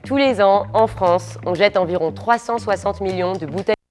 Tous 0.05 0.17
les 0.17 0.43
ans, 0.43 0.67
en 0.75 0.89
France, 0.89 1.39
on 1.47 1.55
jette 1.55 1.77
environ 1.77 2.11
360 2.11 3.01
millions 3.01 3.35
de 3.35 3.47
bouteilles. 3.47 3.82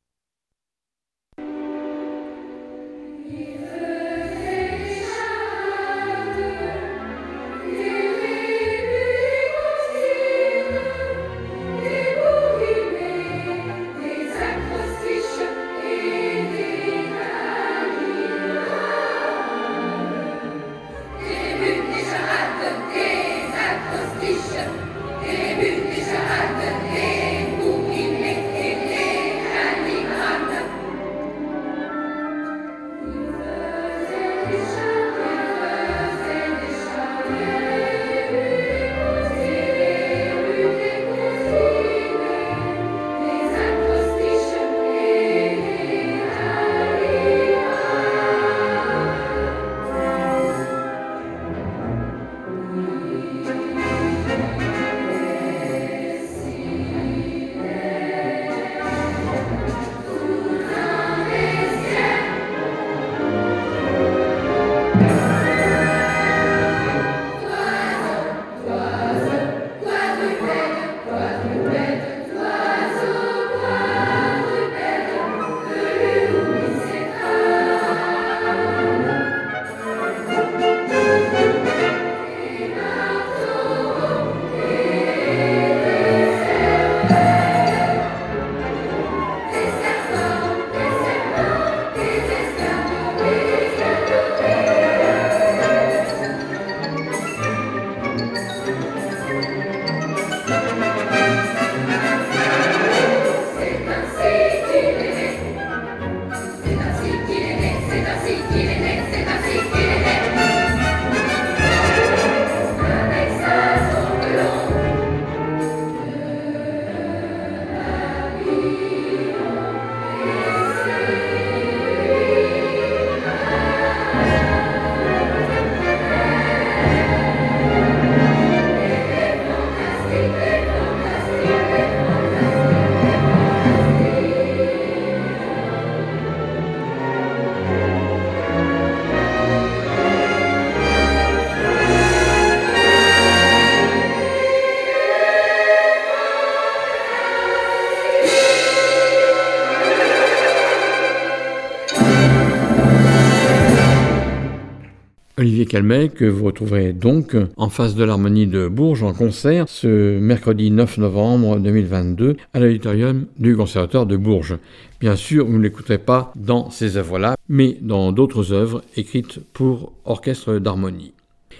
Calmet, 155.72 156.09
que 156.09 156.26
vous 156.26 156.43
retrouverez 156.43 156.91
donc 156.91 157.38
en 157.55 157.69
face 157.69 157.95
de 157.95 158.03
l'Harmonie 158.03 158.45
de 158.45 158.67
Bourges 158.67 159.03
en 159.03 159.13
concert 159.13 159.69
ce 159.69 160.19
mercredi 160.19 160.69
9 160.69 160.97
novembre 160.97 161.59
2022 161.59 162.36
à 162.53 162.59
l'auditorium 162.59 163.28
du 163.39 163.55
Conservatoire 163.55 164.05
de 164.05 164.17
Bourges. 164.17 164.57
Bien 164.99 165.15
sûr, 165.15 165.45
vous 165.45 165.53
ne 165.57 165.63
l'écouterez 165.63 165.97
pas 165.97 166.34
dans 166.36 166.69
ces 166.72 166.97
œuvres-là, 166.97 167.38
mais 167.47 167.78
dans 167.80 168.11
d'autres 168.11 168.51
œuvres 168.51 168.84
écrites 168.97 169.39
pour 169.53 169.93
orchestre 170.03 170.59
d'harmonie. 170.59 171.13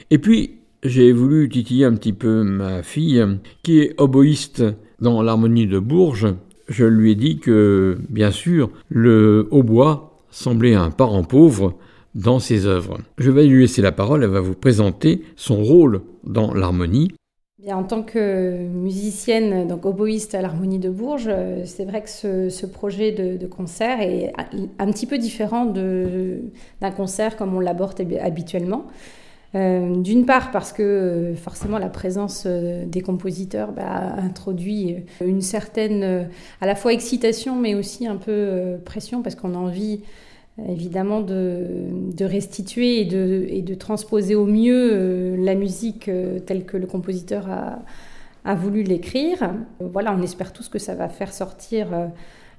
Et 0.10 0.18
puis, 0.18 0.56
j'ai 0.84 1.14
voulu 1.14 1.48
titiller 1.48 1.86
un 1.86 1.96
petit 1.96 2.12
peu 2.12 2.44
ma 2.44 2.84
fille, 2.84 3.26
qui 3.64 3.80
est 3.80 3.94
oboïste 3.98 4.62
dans 5.00 5.22
l'harmonie 5.22 5.68
de 5.68 5.80
Bourges. 5.80 6.28
Je 6.68 6.84
lui 6.84 7.12
ai 7.12 7.16
dit 7.16 7.38
que, 7.38 7.98
bien 8.10 8.32
sûr, 8.32 8.72
le 8.90 9.48
hautbois 9.52 10.18
semblait 10.32 10.76
un 10.76 10.92
parent 10.92 11.24
pauvre, 11.24 11.76
dans 12.16 12.40
ses 12.40 12.66
œuvres. 12.66 13.00
Je 13.18 13.32
vais 13.32 13.46
lui 13.46 13.62
laisser 13.62 13.82
la 13.82 13.92
parole, 13.92 14.24
elle 14.24 14.30
va 14.30 14.42
vous 14.42 14.56
présenter 14.56 15.24
son 15.36 15.64
rôle 15.64 16.02
dans 16.24 16.54
l'harmonie. 16.54 17.12
En 17.70 17.84
tant 17.84 18.02
que 18.02 18.58
musicienne, 18.58 19.68
donc 19.68 19.86
oboïste 19.86 20.34
à 20.34 20.42
l'harmonie 20.42 20.80
de 20.80 20.90
Bourges, 20.90 21.30
euh, 21.30 21.62
c'est 21.66 21.86
vrai 21.86 22.02
que 22.02 22.10
ce, 22.50 22.66
projet 22.66 23.12
de, 23.12 23.46
concert 23.46 24.02
est 24.02 24.34
un 24.80 24.92
petit 24.92 25.06
peu 25.06 25.20
différent 25.20 25.66
d'un 25.66 26.92
concert 26.92 27.38
comme 27.38 27.56
on 27.56 27.60
l'aborde 27.60 28.02
habituellement. 28.20 28.88
Euh, 29.54 29.98
d'une 29.98 30.26
part 30.26 30.50
parce 30.52 30.72
que 30.72 30.82
euh, 30.82 31.36
forcément 31.36 31.78
la 31.78 31.90
présence 31.90 32.48
des 32.48 33.02
compositeurs 33.02 33.74
bah, 33.74 34.16
introduit 34.18 34.96
une 35.20 35.42
certaine 35.42 36.30
à 36.62 36.66
la 36.66 36.74
fois 36.74 36.94
excitation 36.94 37.58
mais 37.58 37.76
aussi 37.76 38.08
un 38.08 38.16
peu 38.16 38.78
pression 38.86 39.22
parce 39.22 39.36
qu'on 39.36 39.54
a 39.54 39.58
envie 39.58 40.04
évidemment 40.70 41.22
de, 41.22 42.24
restituer 42.24 43.02
et 43.02 43.62
de, 43.62 43.74
transposer 43.76 44.36
au 44.36 44.46
mieux 44.46 44.90
euh, 44.94 45.36
la 45.38 45.56
musique 45.56 46.08
euh, 46.08 46.40
telle 46.40 46.66
que 46.66 46.78
le 46.78 46.88
compositeur 46.88 47.50
a, 47.50 47.80
a 48.46 48.56
voulu 48.56 48.84
l'écrire. 48.84 49.54
Voilà, 49.80 50.14
on 50.14 50.22
espère 50.22 50.54
tous 50.54 50.70
que 50.70 50.80
ça 50.80 50.96
va 50.96 51.10
faire 51.10 51.34
sortir 51.34 51.94
euh, 51.94 52.08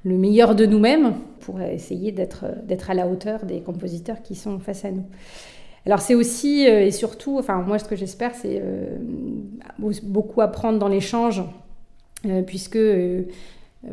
le 0.04 0.16
meilleur 0.16 0.54
de 0.54 0.66
nous-mêmes 0.66 1.14
pour 1.40 1.60
essayer 1.60 2.10
d'être 2.10 2.44
à 2.90 2.94
la 2.94 3.06
hauteur 3.06 3.44
des 3.44 3.60
compositeurs 3.60 4.20
qui 4.22 4.34
sont 4.34 4.58
face 4.58 4.84
à 4.84 4.90
nous. 4.90 5.04
Alors 5.86 6.00
c'est 6.00 6.14
aussi 6.14 6.62
et 6.62 6.90
surtout, 6.90 7.38
enfin 7.38 7.62
moi 7.62 7.78
ce 7.78 7.84
que 7.84 7.94
j'espère 7.94 8.34
c'est 8.34 8.60
beaucoup 9.78 10.40
apprendre 10.40 10.80
dans 10.80 10.88
l'échange 10.88 11.42
puisque 12.46 12.78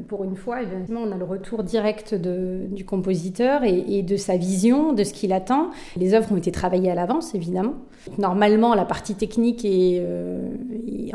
pour 0.08 0.24
une 0.24 0.36
fois, 0.36 0.60
on 0.92 1.12
a 1.12 1.18
le 1.18 1.26
retour 1.26 1.64
direct 1.64 2.14
du 2.14 2.86
compositeur 2.86 3.64
et, 3.64 4.04
de 4.04 4.18
sa 4.18 4.38
vision, 4.38 4.94
de 4.94 5.04
ce 5.04 5.14
qu'il 5.14 5.34
attend. 5.34 5.72
Les 5.98 6.14
œuvres 6.14 6.32
ont 6.32 6.38
été 6.38 6.52
travaillées 6.52 6.92
à 6.92 6.96
l'avance, 6.96 7.34
évidemment. 7.34 7.74
Normalement, 8.20 8.76
la 8.76 8.86
partie 8.86 9.16
technique 9.16 9.66
est, 9.66 10.00
euh, 10.00 10.48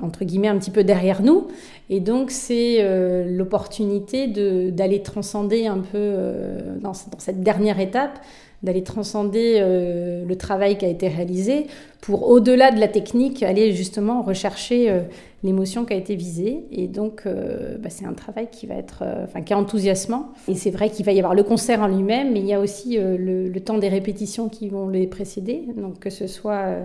entre 0.02 0.24
guillemets 0.24 0.48
un 0.48 0.58
petit 0.58 0.72
peu 0.72 0.82
derrière 0.82 1.22
nous, 1.22 1.46
et 1.88 2.00
donc 2.00 2.32
c'est 2.32 2.78
euh, 2.80 3.24
l'opportunité 3.24 4.26
d'aller 4.26 5.02
transcender 5.02 5.66
un 5.66 5.78
peu 5.78 5.86
euh, 5.94 6.76
dans, 6.80 6.94
cette 6.94 7.42
dernière 7.42 7.78
étape 7.78 8.18
d'aller 8.64 8.82
transcender 8.82 9.60
le 9.60 10.34
travail 10.34 10.76
qui 10.78 10.84
a 10.84 10.88
été 10.88 11.06
réalisé 11.08 11.66
pour, 12.00 12.28
au-delà 12.28 12.72
de 12.72 12.80
la 12.80 12.88
technique, 12.88 13.42
aller 13.42 13.72
justement 13.72 14.22
rechercher 14.22 15.04
l'émotion 15.44 15.84
qui 15.84 15.92
a 15.92 15.96
été 15.96 16.16
visée. 16.16 16.64
Et 16.72 16.88
donc, 16.88 17.22
euh, 17.26 17.76
bah, 17.78 17.90
c'est 17.90 18.06
un 18.06 18.14
travail 18.14 18.48
qui 18.50 18.66
va 18.66 18.74
être, 18.74 19.02
euh, 19.02 19.24
enfin, 19.24 19.42
qui 19.42 19.52
est 19.52 19.56
enthousiasmant. 19.56 20.32
Et 20.48 20.54
c'est 20.54 20.70
vrai 20.70 20.88
qu'il 20.88 21.04
va 21.04 21.12
y 21.12 21.18
avoir 21.18 21.34
le 21.34 21.42
concert 21.42 21.82
en 21.82 21.86
lui-même, 21.86 22.32
mais 22.32 22.40
il 22.40 22.46
y 22.46 22.54
a 22.54 22.60
aussi 22.60 22.98
euh, 22.98 23.16
le, 23.18 23.60
temps 23.60 23.78
des 23.78 23.90
répétitions 23.90 24.48
qui 24.48 24.68
vont 24.68 24.88
les 24.88 25.06
précéder. 25.06 25.62
Donc, 25.76 26.00
que 26.00 26.10
ce 26.10 26.26
soit 26.26 26.76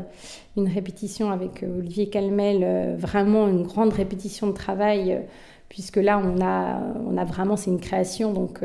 une 0.56 0.68
répétition 0.68 1.32
avec 1.32 1.64
Olivier 1.64 2.10
Calmel, 2.10 2.96
vraiment 2.98 3.48
une 3.48 3.64
grande 3.64 3.92
répétition 3.92 4.48
de 4.48 4.54
travail, 4.54 5.20
puisque 5.68 5.98
là, 5.98 6.22
on 6.24 6.42
a, 6.42 6.82
on 7.10 7.18
a 7.18 7.26
vraiment, 7.26 7.56
c'est 7.58 7.70
une 7.70 7.82
création, 7.82 8.32
donc 8.32 8.62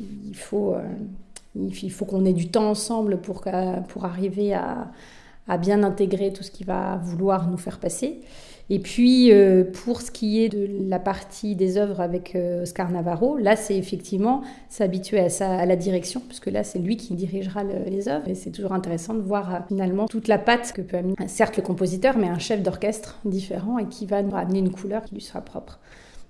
il 0.00 0.36
faut, 0.36 0.74
il 1.56 1.92
faut 1.92 2.04
qu'on 2.04 2.24
ait 2.24 2.32
du 2.32 2.48
temps 2.48 2.70
ensemble 2.70 3.18
pour, 3.18 3.44
pour 3.88 4.04
arriver 4.04 4.54
à 4.54 5.58
bien 5.58 5.82
intégrer 5.82 6.32
tout 6.32 6.42
ce 6.42 6.50
qu'il 6.50 6.66
va 6.66 6.96
vouloir 7.02 7.48
nous 7.48 7.58
faire 7.58 7.78
passer. 7.78 8.20
Et 8.70 8.78
puis, 8.78 9.30
euh, 9.30 9.62
pour 9.62 10.00
ce 10.00 10.10
qui 10.10 10.42
est 10.42 10.48
de 10.48 10.66
la 10.88 10.98
partie 10.98 11.54
des 11.54 11.76
œuvres 11.76 12.00
avec 12.00 12.34
euh, 12.34 12.62
Oscar 12.62 12.90
Navarro, 12.90 13.36
là, 13.36 13.56
c'est 13.56 13.76
effectivement 13.76 14.40
s'habituer 14.70 15.20
à, 15.20 15.60
à 15.60 15.66
la 15.66 15.76
direction, 15.76 16.22
puisque 16.26 16.46
là, 16.46 16.64
c'est 16.64 16.78
lui 16.78 16.96
qui 16.96 17.12
dirigera 17.14 17.62
les 17.62 18.08
œuvres. 18.08 18.26
Et 18.28 18.34
c'est 18.34 18.50
toujours 18.50 18.72
intéressant 18.72 19.12
de 19.12 19.20
voir 19.20 19.54
euh, 19.54 19.58
finalement 19.68 20.06
toute 20.06 20.28
la 20.28 20.38
patte 20.38 20.72
que 20.72 20.80
peut 20.80 20.96
amener, 20.96 21.14
certes, 21.26 21.58
le 21.58 21.62
compositeur, 21.62 22.16
mais 22.16 22.28
un 22.28 22.38
chef 22.38 22.62
d'orchestre 22.62 23.18
différent 23.26 23.78
et 23.78 23.86
qui 23.86 24.06
va 24.06 24.22
nous 24.22 24.34
amener 24.34 24.60
une 24.60 24.70
couleur 24.70 25.04
qui 25.04 25.14
lui 25.14 25.22
sera 25.22 25.42
propre. 25.42 25.78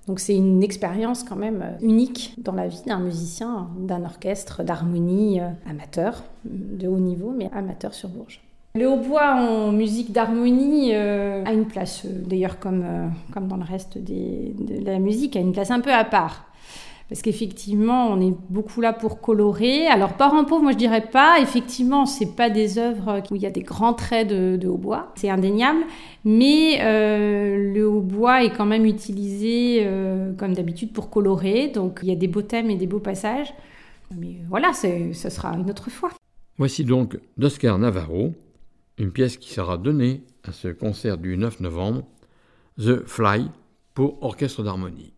Donc 0.07 0.21
c'est 0.21 0.37
une 0.37 0.63
expérience 0.63 1.25
quand 1.25 1.37
même 1.37 1.77
unique 1.81 2.35
dans 2.39 2.53
la 2.53 2.69
vie 2.69 2.83
d'un 2.87 3.01
musicien, 3.01 3.69
d'un 3.79 4.05
orchestre 4.05 4.63
d'harmonie 4.63 5.41
amateur, 5.69 6.23
de 6.45 6.87
haut 6.87 6.99
niveau, 6.99 7.33
mais 7.37 7.51
amateur 7.55 7.95
sur 7.95 8.11
Bourges. 8.11 8.45
Le 8.77 8.89
hautbois 8.89 9.37
en 9.37 9.71
musique 9.71 10.11
d'harmonie 10.11 10.97
euh, 10.97 11.45
a 11.45 11.53
une 11.53 11.67
place, 11.67 12.05
euh, 12.07 12.09
d'ailleurs 12.27 12.59
comme, 12.59 12.83
euh, 12.85 13.07
comme 13.33 13.47
dans 13.47 13.57
le 13.57 13.63
reste 13.63 13.99
de 13.99 14.85
la 14.85 14.99
musique, 14.99 15.37
a 15.37 15.39
une 15.39 15.53
place 15.53 15.71
un 15.71 15.79
peu 15.79 15.93
à 15.93 16.03
part. 16.03 16.47
Parce 17.09 17.21
qu'effectivement, 17.21 18.09
on 18.09 18.21
est 18.21 18.35
beaucoup 18.49 18.81
là 18.81 18.93
pour 18.93 19.21
colorer. 19.21 19.87
Alors, 19.87 20.15
parents 20.15 20.45
pauvres, 20.45 20.63
moi 20.63 20.73
je 20.73 20.79
dirais 20.79 21.07
pas. 21.11 21.39
Effectivement, 21.41 22.07
c'est 22.07 22.35
pas 22.35 22.51
des 22.51 22.79
œuvres 22.79 23.23
où 23.31 23.37
il 23.37 23.43
y 23.43 23.47
a 23.47 23.51
des 23.51 23.63
grands 23.63 23.93
traits 23.93 24.29
de, 24.29 24.67
hautbois, 24.67 25.13
c'est 25.15 25.29
indéniable. 25.29 25.81
Mais 26.25 26.79
le 26.81 27.85
hautbois 27.85 28.45
est 28.45 28.51
quand 28.51 28.67
même 28.67 28.87
utilisé, 28.87 29.87
comme 30.39 30.55
d'habitude, 30.55 30.93
pour 30.93 31.11
colorer. 31.11 31.69
Donc, 31.69 32.01
il 32.03 32.09
y 32.09 32.13
a 32.13 32.17
des 32.17 32.29
beaux 32.29 32.43
thèmes 32.43 32.71
et 32.71 32.77
des 32.77 32.87
beaux 32.87 33.01
passages. 33.01 33.53
Mais 34.17 34.37
voilà, 34.49 34.73
ce 34.73 35.29
sera 35.31 35.55
une 35.57 35.69
autre 35.71 35.91
fois. 35.91 36.11
Voici 36.57 36.85
donc 36.85 37.19
d'Oscar 37.37 37.79
Navarro, 37.79 38.33
une 38.99 39.11
pièce 39.11 39.37
qui 39.37 39.53
sera 39.53 39.77
donnée 39.77 40.23
à 40.45 40.53
ce 40.53 40.69
concert 40.69 41.19
du 41.19 41.37
9 41.37 41.61
novembre, 41.61 42.05
The 42.79 43.07
Fly, 43.07 43.51
pour 43.93 44.23
orchestre 44.23 44.63
d'harmonie. 44.63 45.14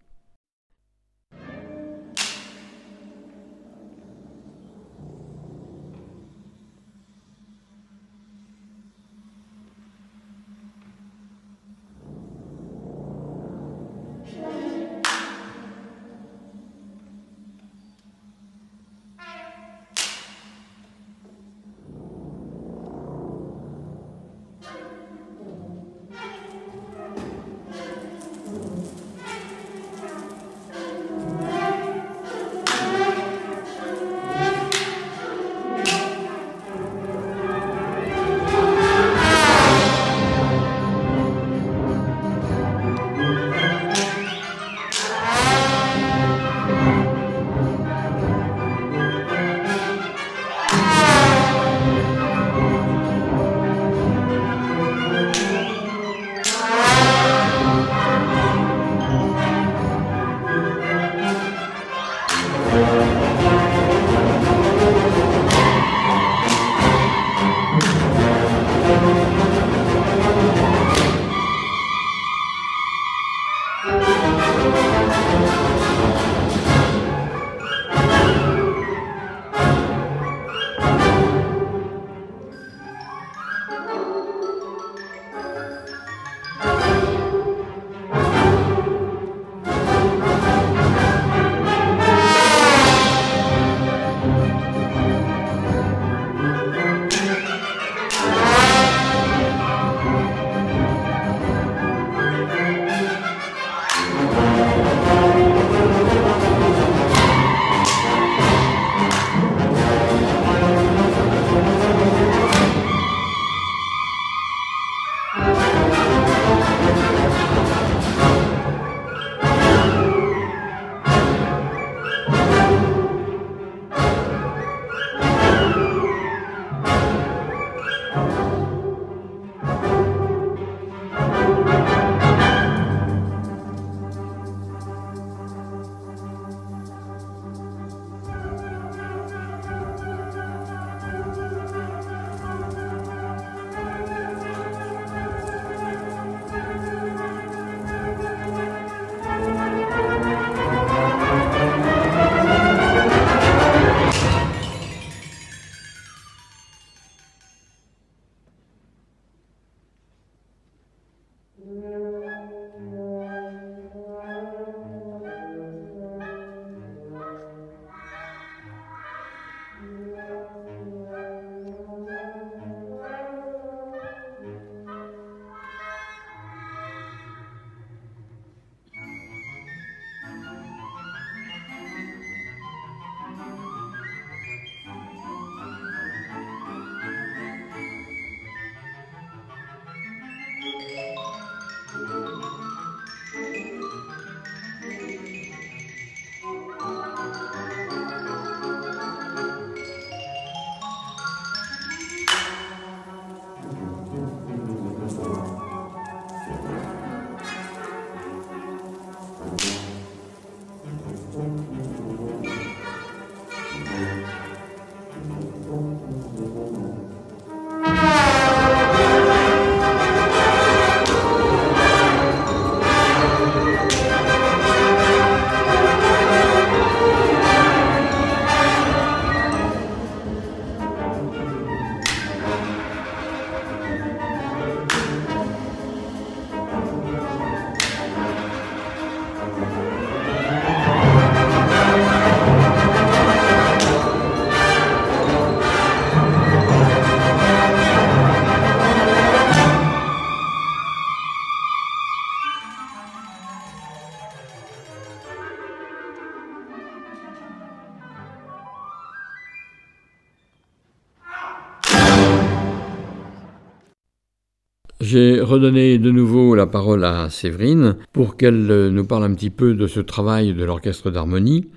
J'ai 265.08 265.40
redonné 265.40 265.98
de 265.98 266.10
nouveau 266.10 266.56
la 266.56 266.66
parole 266.66 267.04
à 267.04 267.30
Séverine 267.30 267.94
pour 268.12 268.36
qu'elle 268.36 268.68
euh, 268.72 268.90
nous 268.90 269.06
parle 269.06 269.22
un 269.22 269.34
petit 269.34 269.50
peu 269.50 269.74
de 269.74 269.86
ce 269.86 270.00
travail 270.00 270.52
de 270.52 270.64
l'orchestre 270.64 271.12
d'harmonie 271.12 271.68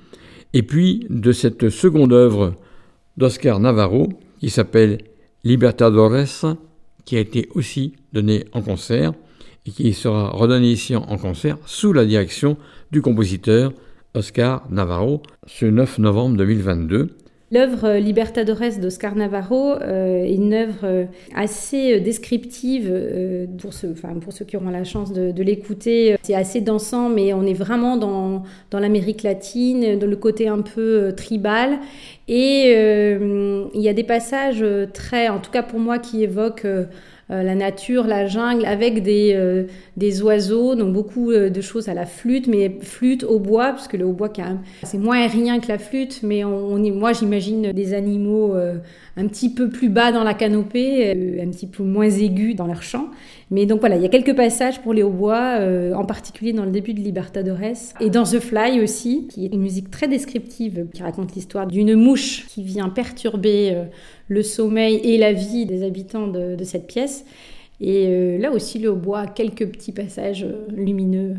et 0.54 0.64
puis 0.64 1.06
de 1.12 1.32
cette 1.32 1.70
seconde 1.70 2.12
œuvre 2.12 2.56
d'Oscar 3.18 3.60
Navarro 3.60 4.10
qui 4.40 4.50
s'appelle 4.50 4.98
Libertadores, 5.44 6.56
qui 7.06 7.18
a 7.18 7.20
été 7.20 7.50
aussi 7.54 7.94
donnée 8.14 8.46
en 8.52 8.64
concert 8.64 9.14
et 9.68 9.70
qui 9.70 9.94
sera 9.94 10.32
redonnée 10.32 10.72
ici 10.72 10.96
en 10.96 11.18
concert 11.20 11.60
sous 11.68 11.94
la 11.94 12.06
direction 12.06 12.58
du 12.90 13.04
compositeur 13.04 13.74
Oscar 14.16 14.66
Navarro 14.72 15.22
ce 15.46 15.68
9 15.68 16.00
novembre 16.00 16.36
2022. 16.38 17.16
L'œuvre 17.52 17.86
euh, 17.86 18.00
Libertadores 18.00 18.78
d'Oscar 18.80 19.16
Navarro 19.16 19.74
euh, 19.74 20.24
est 20.24 20.36
une 20.36 20.54
œuvre 20.54 20.84
euh, 20.84 21.06
assez 21.36 22.00
descriptive 22.00 22.94
pour, 23.60 23.74
ceux, 23.74 23.92
enfin, 23.92 24.14
pour 24.20 24.34
ceux 24.34 24.46
qui 24.46 24.56
auront 24.56 24.70
la 24.70 24.84
chance 24.84 25.12
de, 25.12 25.42
l'écouter. 25.42 26.16
C'est 26.22 26.36
assez 26.36 26.62
dansant, 26.62 27.10
mais 27.10 27.34
on 27.34 27.46
est 27.46 27.54
vraiment 27.54 27.98
dans, 27.98 28.44
dans 28.70 28.80
l'Amérique 28.80 29.24
latine, 29.24 29.98
dans 29.98 30.06
le 30.08 30.16
côté 30.16 30.48
un 30.48 30.62
peu 30.62 31.14
tribal. 31.16 31.80
Et 32.28 32.72
il 32.72 33.82
y 33.82 33.90
a 33.90 33.94
des 33.94 34.04
passages 34.04 34.64
très, 34.94 35.30
en 35.30 35.40
tout 35.40 35.50
cas 35.50 35.64
pour 35.64 35.80
moi, 35.80 35.98
qui 35.98 36.24
évoquent 36.24 36.68
la 37.30 37.54
nature, 37.54 38.08
la 38.08 38.26
jungle, 38.26 38.66
avec 38.66 39.04
des, 39.04 39.34
euh, 39.36 39.66
des 39.98 40.22
oiseaux, 40.24 40.76
donc 40.76 40.94
beaucoup 40.94 41.32
euh, 41.32 41.50
de 41.50 41.62
choses 41.62 41.88
à 41.88 41.94
la 41.94 42.06
flûte, 42.06 42.48
mais 42.48 42.78
flûte 42.82 43.24
au 43.24 43.40
bois, 43.40 43.74
puisque 43.74 43.94
le 43.94 44.06
hautbois, 44.06 44.32
c'est 44.84 44.98
moins 44.98 45.20
aérien 45.22 45.60
que 45.60 45.68
la 45.68 45.78
flûte, 45.78 46.22
mais 46.24 46.44
on, 46.44 46.80
moi 46.94 47.14
j'imagine 47.14 47.72
des 47.72 47.94
animaux 47.94 48.56
un 49.18 49.28
petit 49.28 49.50
peu 49.50 49.70
plus 49.70 49.90
bas 49.90 50.12
dans 50.12 50.24
la 50.24 50.34
canopée, 50.34 51.12
un 51.42 51.50
petit 51.50 51.68
peu 51.68 51.84
moins 51.84 52.10
aigus 52.10 52.56
dans 52.56 52.68
leur 52.68 52.82
chant. 52.82 53.10
Mais 53.52 53.66
donc 53.66 53.80
voilà, 53.80 53.96
il 53.96 54.02
y 54.02 54.06
a 54.06 54.10
quelques 54.10 54.36
passages 54.36 54.80
pour 54.82 54.94
les 54.94 55.04
hautbois, 55.04 55.60
en 55.96 56.06
particulier 56.06 56.54
dans 56.54 56.66
le 56.66 56.72
début 56.72 56.94
de 56.94 57.00
Libertadores, 57.00 57.94
et 58.00 58.10
dans 58.10 58.24
The 58.24 58.40
Fly 58.40 58.82
aussi, 58.82 59.28
qui 59.28 59.46
est 59.46 59.54
une 59.54 59.62
musique 59.62 59.92
très 59.92 60.08
descriptive, 60.08 60.88
qui 60.94 61.04
raconte 61.04 61.36
l'histoire 61.36 61.68
d'une 61.68 61.96
mouche 61.96 62.46
qui 62.48 62.64
vient 62.64 62.90
perturber 62.90 63.76
le 64.30 64.44
sommeil 64.44 64.96
et 65.04 65.18
la 65.18 65.34
vie 65.34 65.66
des 65.66 65.84
habitants 65.84 66.28
de, 66.28 66.64
cette 66.64 66.88
pièce. 66.88 67.26
Et 67.82 68.08
euh, 68.08 68.38
là 68.38 68.52
aussi, 68.52 68.80
le 68.80 68.92
a 69.14 69.28
quelques 69.28 69.68
petits 69.68 69.92
passages 69.92 70.44
euh, 70.44 70.68
lumineux. 70.70 71.36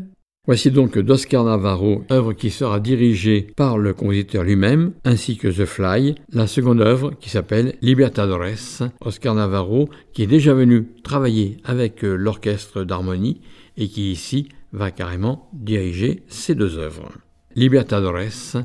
Voici 0.47 0.71
donc 0.71 0.97
d'Oscar 0.97 1.43
Navarro, 1.43 2.03
œuvre 2.11 2.33
qui 2.33 2.49
sera 2.49 2.79
dirigée 2.79 3.47
par 3.55 3.77
le 3.77 3.93
compositeur 3.93 4.43
lui-même, 4.43 4.93
ainsi 5.05 5.37
que 5.37 5.47
The 5.47 5.65
Fly, 5.65 6.15
la 6.33 6.47
seconde 6.47 6.81
œuvre 6.81 7.11
qui 7.19 7.29
s'appelle 7.29 7.75
Libertadores. 7.83 8.89
Oscar 9.01 9.35
Navarro, 9.35 9.87
qui 10.13 10.23
est 10.23 10.27
déjà 10.27 10.55
venu 10.55 10.87
travailler 11.03 11.57
avec 11.63 12.03
euh, 12.03 12.15
l'orchestre 12.15 12.83
d'harmonie 12.83 13.41
et 13.77 13.87
qui 13.87 14.11
ici 14.11 14.49
va 14.73 14.89
carrément 14.89 15.47
diriger 15.53 16.23
ces 16.27 16.55
deux 16.55 16.79
œuvres. 16.79 17.11
Libertadores, 17.55 18.63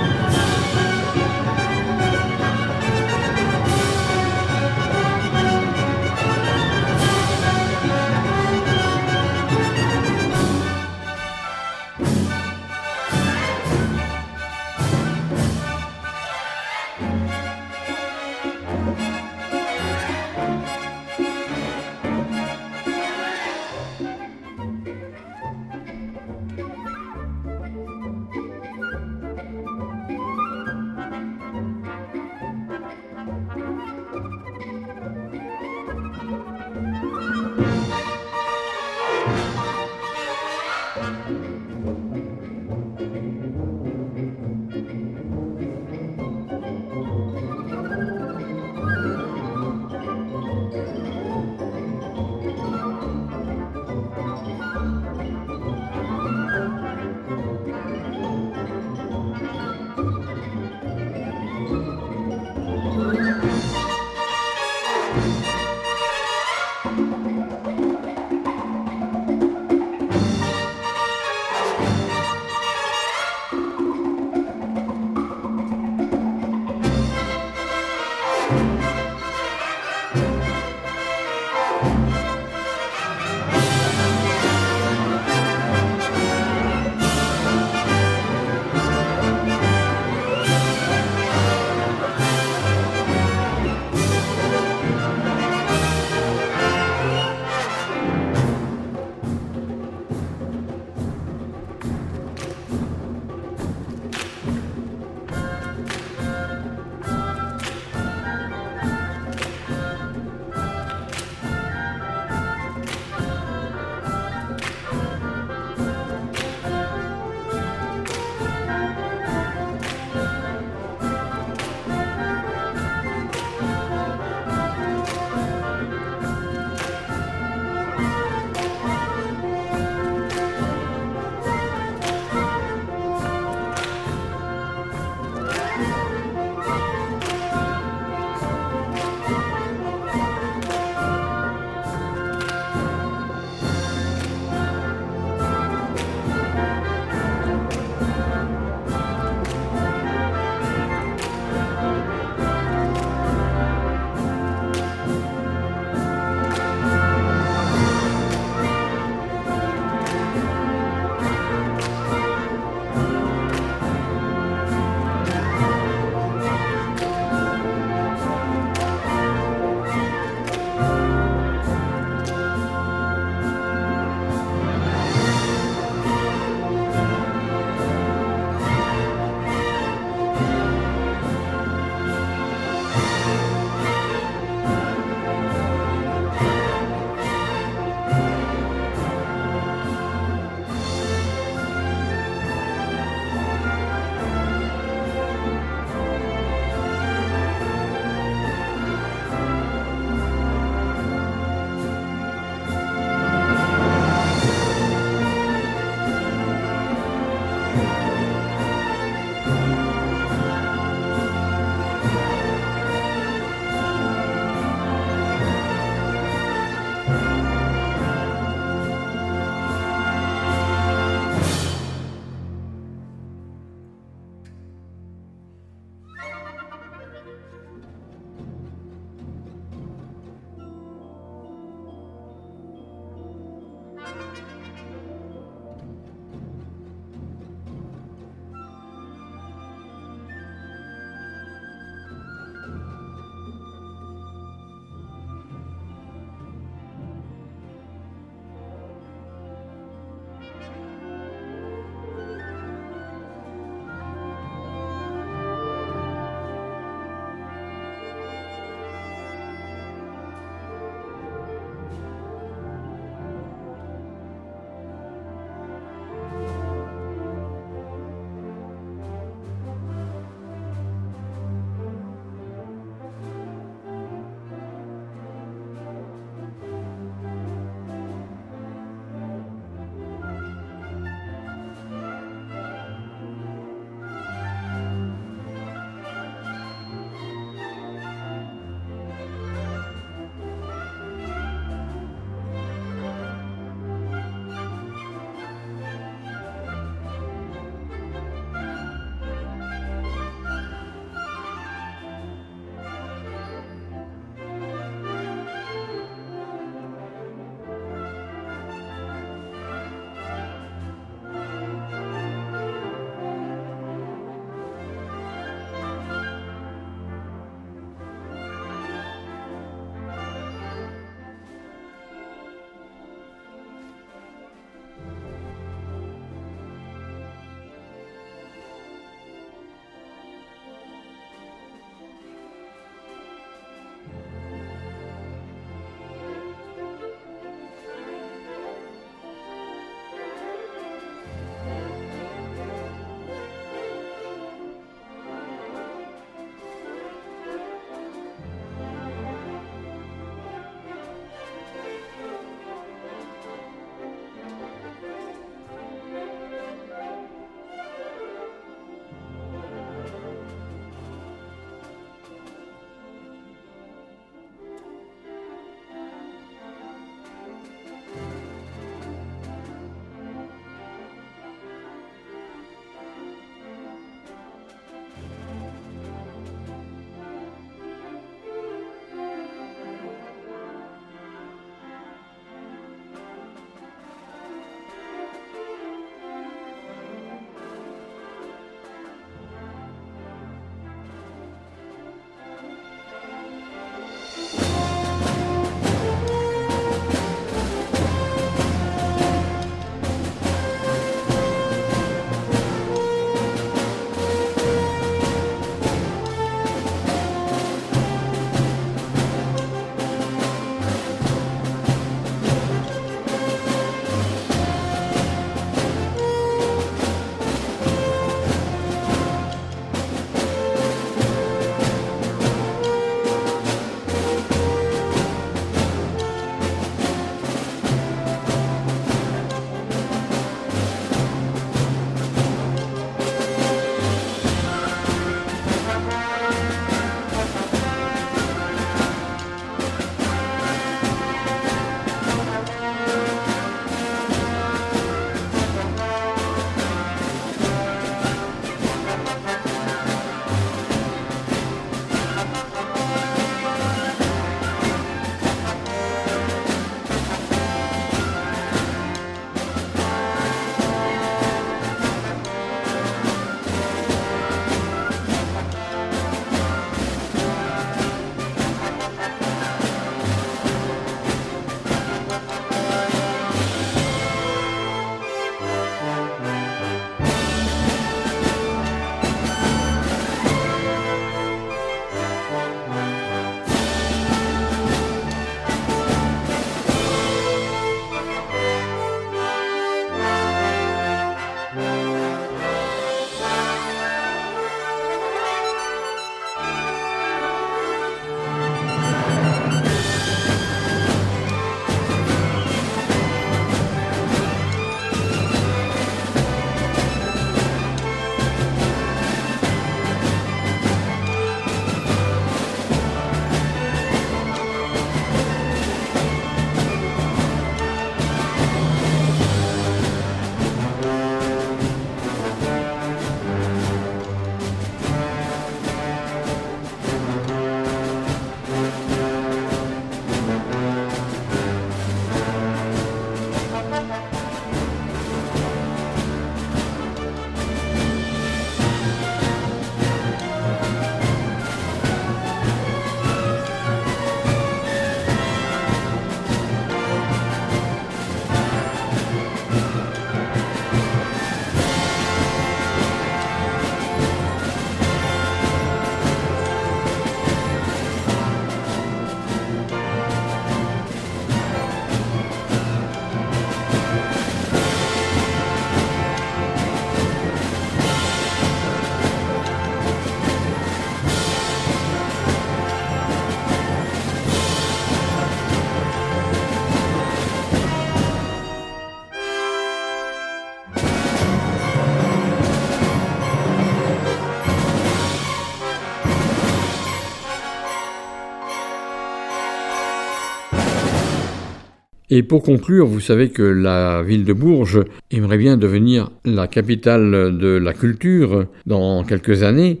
Et 592.34 592.42
pour 592.42 592.62
conclure, 592.62 593.06
vous 593.06 593.20
savez 593.20 593.50
que 593.50 593.62
la 593.62 594.22
ville 594.22 594.46
de 594.46 594.54
Bourges 594.54 595.04
aimerait 595.30 595.58
bien 595.58 595.76
devenir 595.76 596.30
la 596.46 596.66
capitale 596.66 597.58
de 597.58 597.76
la 597.76 597.92
culture 597.92 598.64
dans 598.86 599.22
quelques 599.22 599.62
années. 599.62 600.00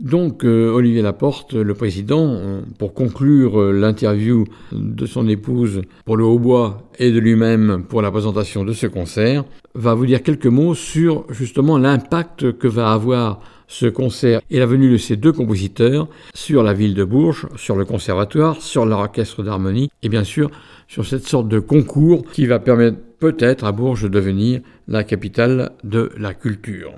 Donc 0.00 0.44
euh, 0.44 0.70
Olivier 0.70 1.02
Laporte, 1.02 1.54
le 1.54 1.74
président, 1.74 2.28
euh, 2.28 2.60
pour 2.78 2.94
conclure 2.94 3.60
euh, 3.60 3.72
l'interview 3.72 4.44
de 4.70 5.06
son 5.06 5.26
épouse 5.26 5.82
pour 6.04 6.16
le 6.16 6.22
hautbois 6.22 6.88
et 7.00 7.10
de 7.10 7.18
lui-même 7.18 7.82
pour 7.88 8.00
la 8.00 8.12
présentation 8.12 8.62
de 8.62 8.72
ce 8.72 8.86
concert, 8.86 9.44
va 9.74 9.94
vous 9.94 10.06
dire 10.06 10.22
quelques 10.22 10.46
mots 10.46 10.76
sur 10.76 11.24
justement 11.30 11.78
l'impact 11.78 12.52
que 12.58 12.68
va 12.68 12.92
avoir 12.92 13.40
ce 13.68 13.86
concert 13.86 14.40
et 14.50 14.58
la 14.58 14.66
venue 14.66 14.90
de 14.90 14.96
ces 14.96 15.16
deux 15.16 15.32
compositeurs 15.32 16.08
sur 16.34 16.62
la 16.62 16.72
ville 16.72 16.94
de 16.94 17.04
Bourges, 17.04 17.48
sur 17.56 17.76
le 17.76 17.84
conservatoire, 17.84 18.60
sur 18.60 18.86
l'orchestre 18.86 19.42
d'harmonie 19.42 19.90
et 20.02 20.08
bien 20.08 20.24
sûr 20.24 20.50
sur 20.88 21.04
cette 21.04 21.26
sorte 21.26 21.48
de 21.48 21.58
concours 21.58 22.24
qui 22.30 22.46
va 22.46 22.58
permettre 22.58 22.98
peut-être 23.18 23.64
à 23.64 23.72
Bourges 23.72 24.04
de 24.04 24.08
devenir 24.08 24.60
la 24.88 25.04
capitale 25.04 25.72
de 25.84 26.10
la 26.18 26.34
culture. 26.34 26.94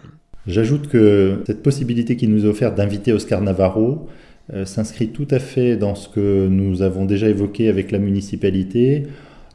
J'ajoute 0.46 0.88
que 0.88 1.42
cette 1.46 1.62
possibilité 1.62 2.16
qui 2.16 2.26
nous 2.26 2.44
est 2.44 2.48
offerte 2.48 2.74
d'inviter 2.74 3.12
Oscar 3.12 3.40
Navarro 3.40 4.08
euh, 4.54 4.64
s'inscrit 4.64 5.08
tout 5.08 5.28
à 5.30 5.38
fait 5.38 5.76
dans 5.76 5.94
ce 5.94 6.08
que 6.08 6.48
nous 6.48 6.80
avons 6.80 7.04
déjà 7.04 7.28
évoqué 7.28 7.68
avec 7.68 7.90
la 7.90 7.98
municipalité 7.98 9.04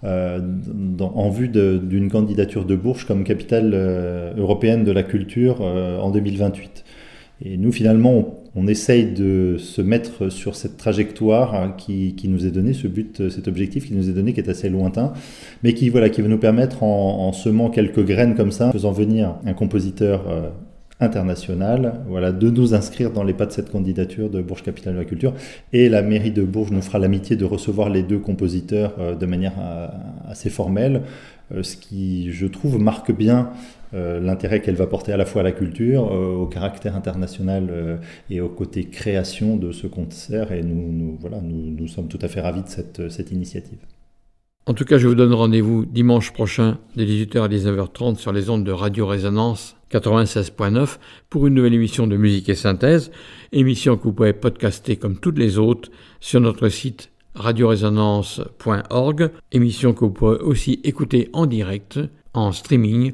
euh, 0.03 0.39
en 0.99 1.29
vue 1.29 1.47
d'une 1.47 2.11
candidature 2.11 2.65
de 2.65 2.75
Bourges 2.75 3.05
comme 3.05 3.23
capitale 3.23 3.71
euh, 3.73 4.33
européenne 4.37 4.83
de 4.83 4.91
la 4.91 5.01
culture 5.01 5.61
en 5.61 6.11
2028. 6.11 6.82
Et 7.41 7.57
nous, 7.57 7.71
finalement, 7.71 8.43
on, 8.55 8.67
essaye 8.67 9.05
de 9.05 9.57
se 9.57 9.81
mettre 9.81 10.29
sur 10.29 10.55
cette 10.55 10.77
trajectoire 10.77 11.55
hein, 11.55 11.73
qui, 11.77 12.15
nous 12.25 12.45
est 12.45 12.51
donnée, 12.51 12.73
ce 12.73 12.87
but, 12.87 13.29
cet 13.29 13.47
objectif 13.47 13.87
qui 13.87 13.93
nous 13.93 14.09
est 14.09 14.13
donné, 14.13 14.33
qui 14.33 14.39
est 14.39 14.49
assez 14.49 14.69
lointain, 14.69 15.13
mais 15.63 15.73
qui, 15.73 15.89
voilà, 15.89 16.09
qui 16.09 16.21
va 16.21 16.27
nous 16.27 16.37
permettre, 16.37 16.83
en, 16.83 17.33
semant 17.33 17.69
quelques 17.69 18.05
graines 18.05 18.35
comme 18.35 18.51
ça, 18.51 18.71
faisant 18.71 18.91
venir 18.91 19.35
un 19.45 19.53
compositeur 19.53 20.53
international, 21.03 22.01
voilà, 22.07 22.31
de 22.31 22.49
nous 22.49 22.73
inscrire 22.73 23.11
dans 23.11 23.23
les 23.23 23.33
pas 23.33 23.45
de 23.45 23.51
cette 23.51 23.69
candidature 23.69 24.29
de 24.29 24.41
Bourges 24.41 24.63
Capitale 24.63 24.93
de 24.93 24.99
la 24.99 25.05
Culture. 25.05 25.33
Et 25.71 25.89
la 25.89 26.01
mairie 26.01 26.31
de 26.31 26.43
Bourges 26.43 26.71
nous 26.71 26.81
fera 26.81 26.99
l'amitié 26.99 27.35
de 27.35 27.45
recevoir 27.45 27.89
les 27.89 28.03
deux 28.03 28.19
compositeurs 28.19 28.95
euh, 28.99 29.15
de 29.15 29.25
manière 29.25 29.53
euh, 29.59 29.87
assez 30.27 30.49
formelle, 30.49 31.01
euh, 31.53 31.63
ce 31.63 31.77
qui, 31.77 32.31
je 32.31 32.47
trouve, 32.47 32.79
marque 32.79 33.11
bien 33.11 33.49
l'intérêt 33.93 34.61
qu'elle 34.61 34.75
va 34.75 34.87
porter 34.87 35.11
à 35.11 35.17
la 35.17 35.25
fois 35.25 35.41
à 35.41 35.43
la 35.43 35.51
culture, 35.51 36.11
au 36.11 36.47
caractère 36.47 36.95
international 36.95 37.99
et 38.29 38.41
au 38.41 38.49
côté 38.49 38.85
création 38.85 39.55
de 39.55 39.71
ce 39.71 39.87
concert. 39.87 40.51
Et 40.51 40.63
nous, 40.63 40.91
nous 40.91 41.17
voilà, 41.19 41.39
nous, 41.41 41.87
sommes 41.87 42.07
tout 42.07 42.19
à 42.21 42.27
fait 42.27 42.41
ravis 42.41 42.63
de 42.63 42.69
cette, 42.69 43.09
cette 43.09 43.31
initiative. 43.31 43.79
En 44.65 44.73
tout 44.73 44.85
cas, 44.85 44.97
je 44.97 45.07
vous 45.07 45.15
donne 45.15 45.33
rendez-vous 45.33 45.85
dimanche 45.85 46.31
prochain 46.31 46.77
de 46.95 47.03
18h 47.03 47.43
à 47.43 47.49
19h30 47.49 48.15
sur 48.15 48.31
les 48.31 48.49
ondes 48.49 48.63
de 48.63 48.71
Radio 48.71 49.05
Résonance 49.05 49.75
96.9 49.91 50.97
pour 51.29 51.47
une 51.47 51.55
nouvelle 51.55 51.73
émission 51.73 52.07
de 52.07 52.15
musique 52.15 52.47
et 52.47 52.55
synthèse, 52.55 53.11
émission 53.51 53.97
que 53.97 54.03
vous 54.03 54.13
pouvez 54.13 54.33
podcaster 54.33 54.95
comme 54.95 55.19
toutes 55.19 55.37
les 55.37 55.57
autres 55.57 55.91
sur 56.19 56.39
notre 56.39 56.69
site 56.69 57.11
radioresonance.org, 57.35 59.31
émission 59.51 59.93
que 59.93 60.05
vous 60.05 60.11
pouvez 60.11 60.37
aussi 60.37 60.79
écouter 60.83 61.29
en 61.33 61.45
direct, 61.45 61.99
en 62.33 62.51
streaming, 62.51 63.13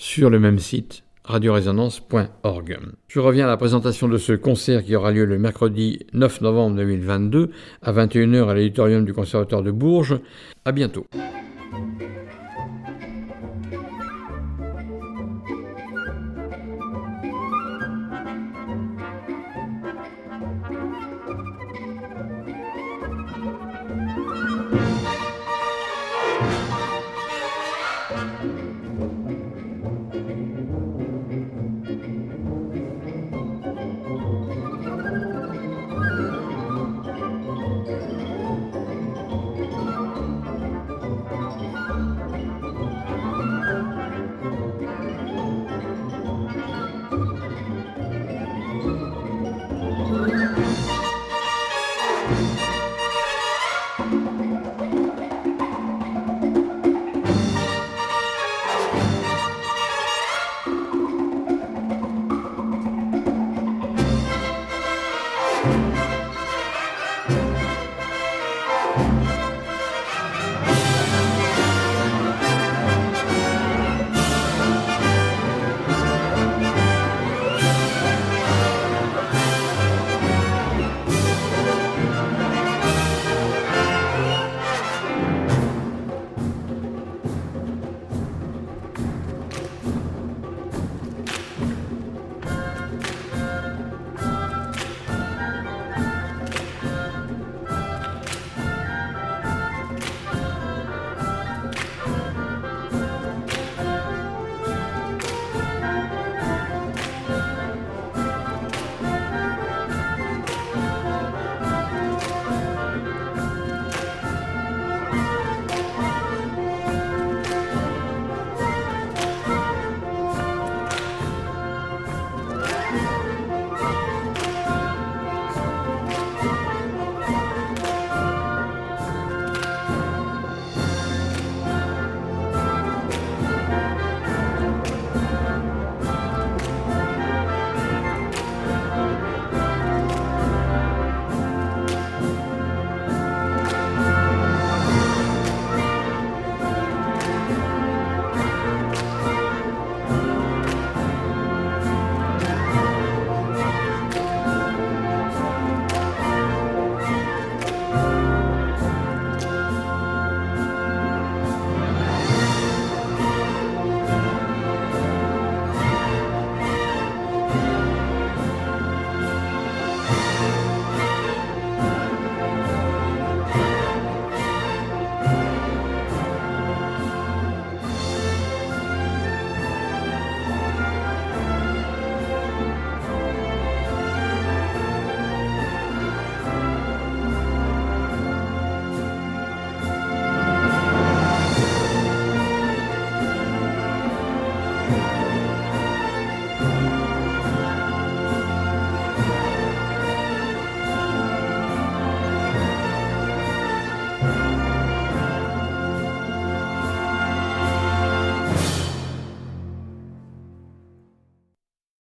sur 0.00 0.30
le 0.30 0.40
même 0.40 0.58
site 0.58 1.04
radioresonance.org. 1.24 2.78
Je 3.06 3.20
reviens 3.20 3.44
à 3.44 3.48
la 3.48 3.58
présentation 3.58 4.08
de 4.08 4.16
ce 4.16 4.32
concert 4.32 4.82
qui 4.82 4.96
aura 4.96 5.12
lieu 5.12 5.26
le 5.26 5.38
mercredi 5.38 6.06
9 6.14 6.40
novembre 6.40 6.76
2022 6.76 7.50
à 7.82 7.92
21h 7.92 8.48
à 8.48 8.54
l'auditorium 8.54 9.04
du 9.04 9.12
Conservatoire 9.12 9.62
de 9.62 9.70
Bourges. 9.70 10.18
À 10.64 10.72
bientôt. 10.72 11.06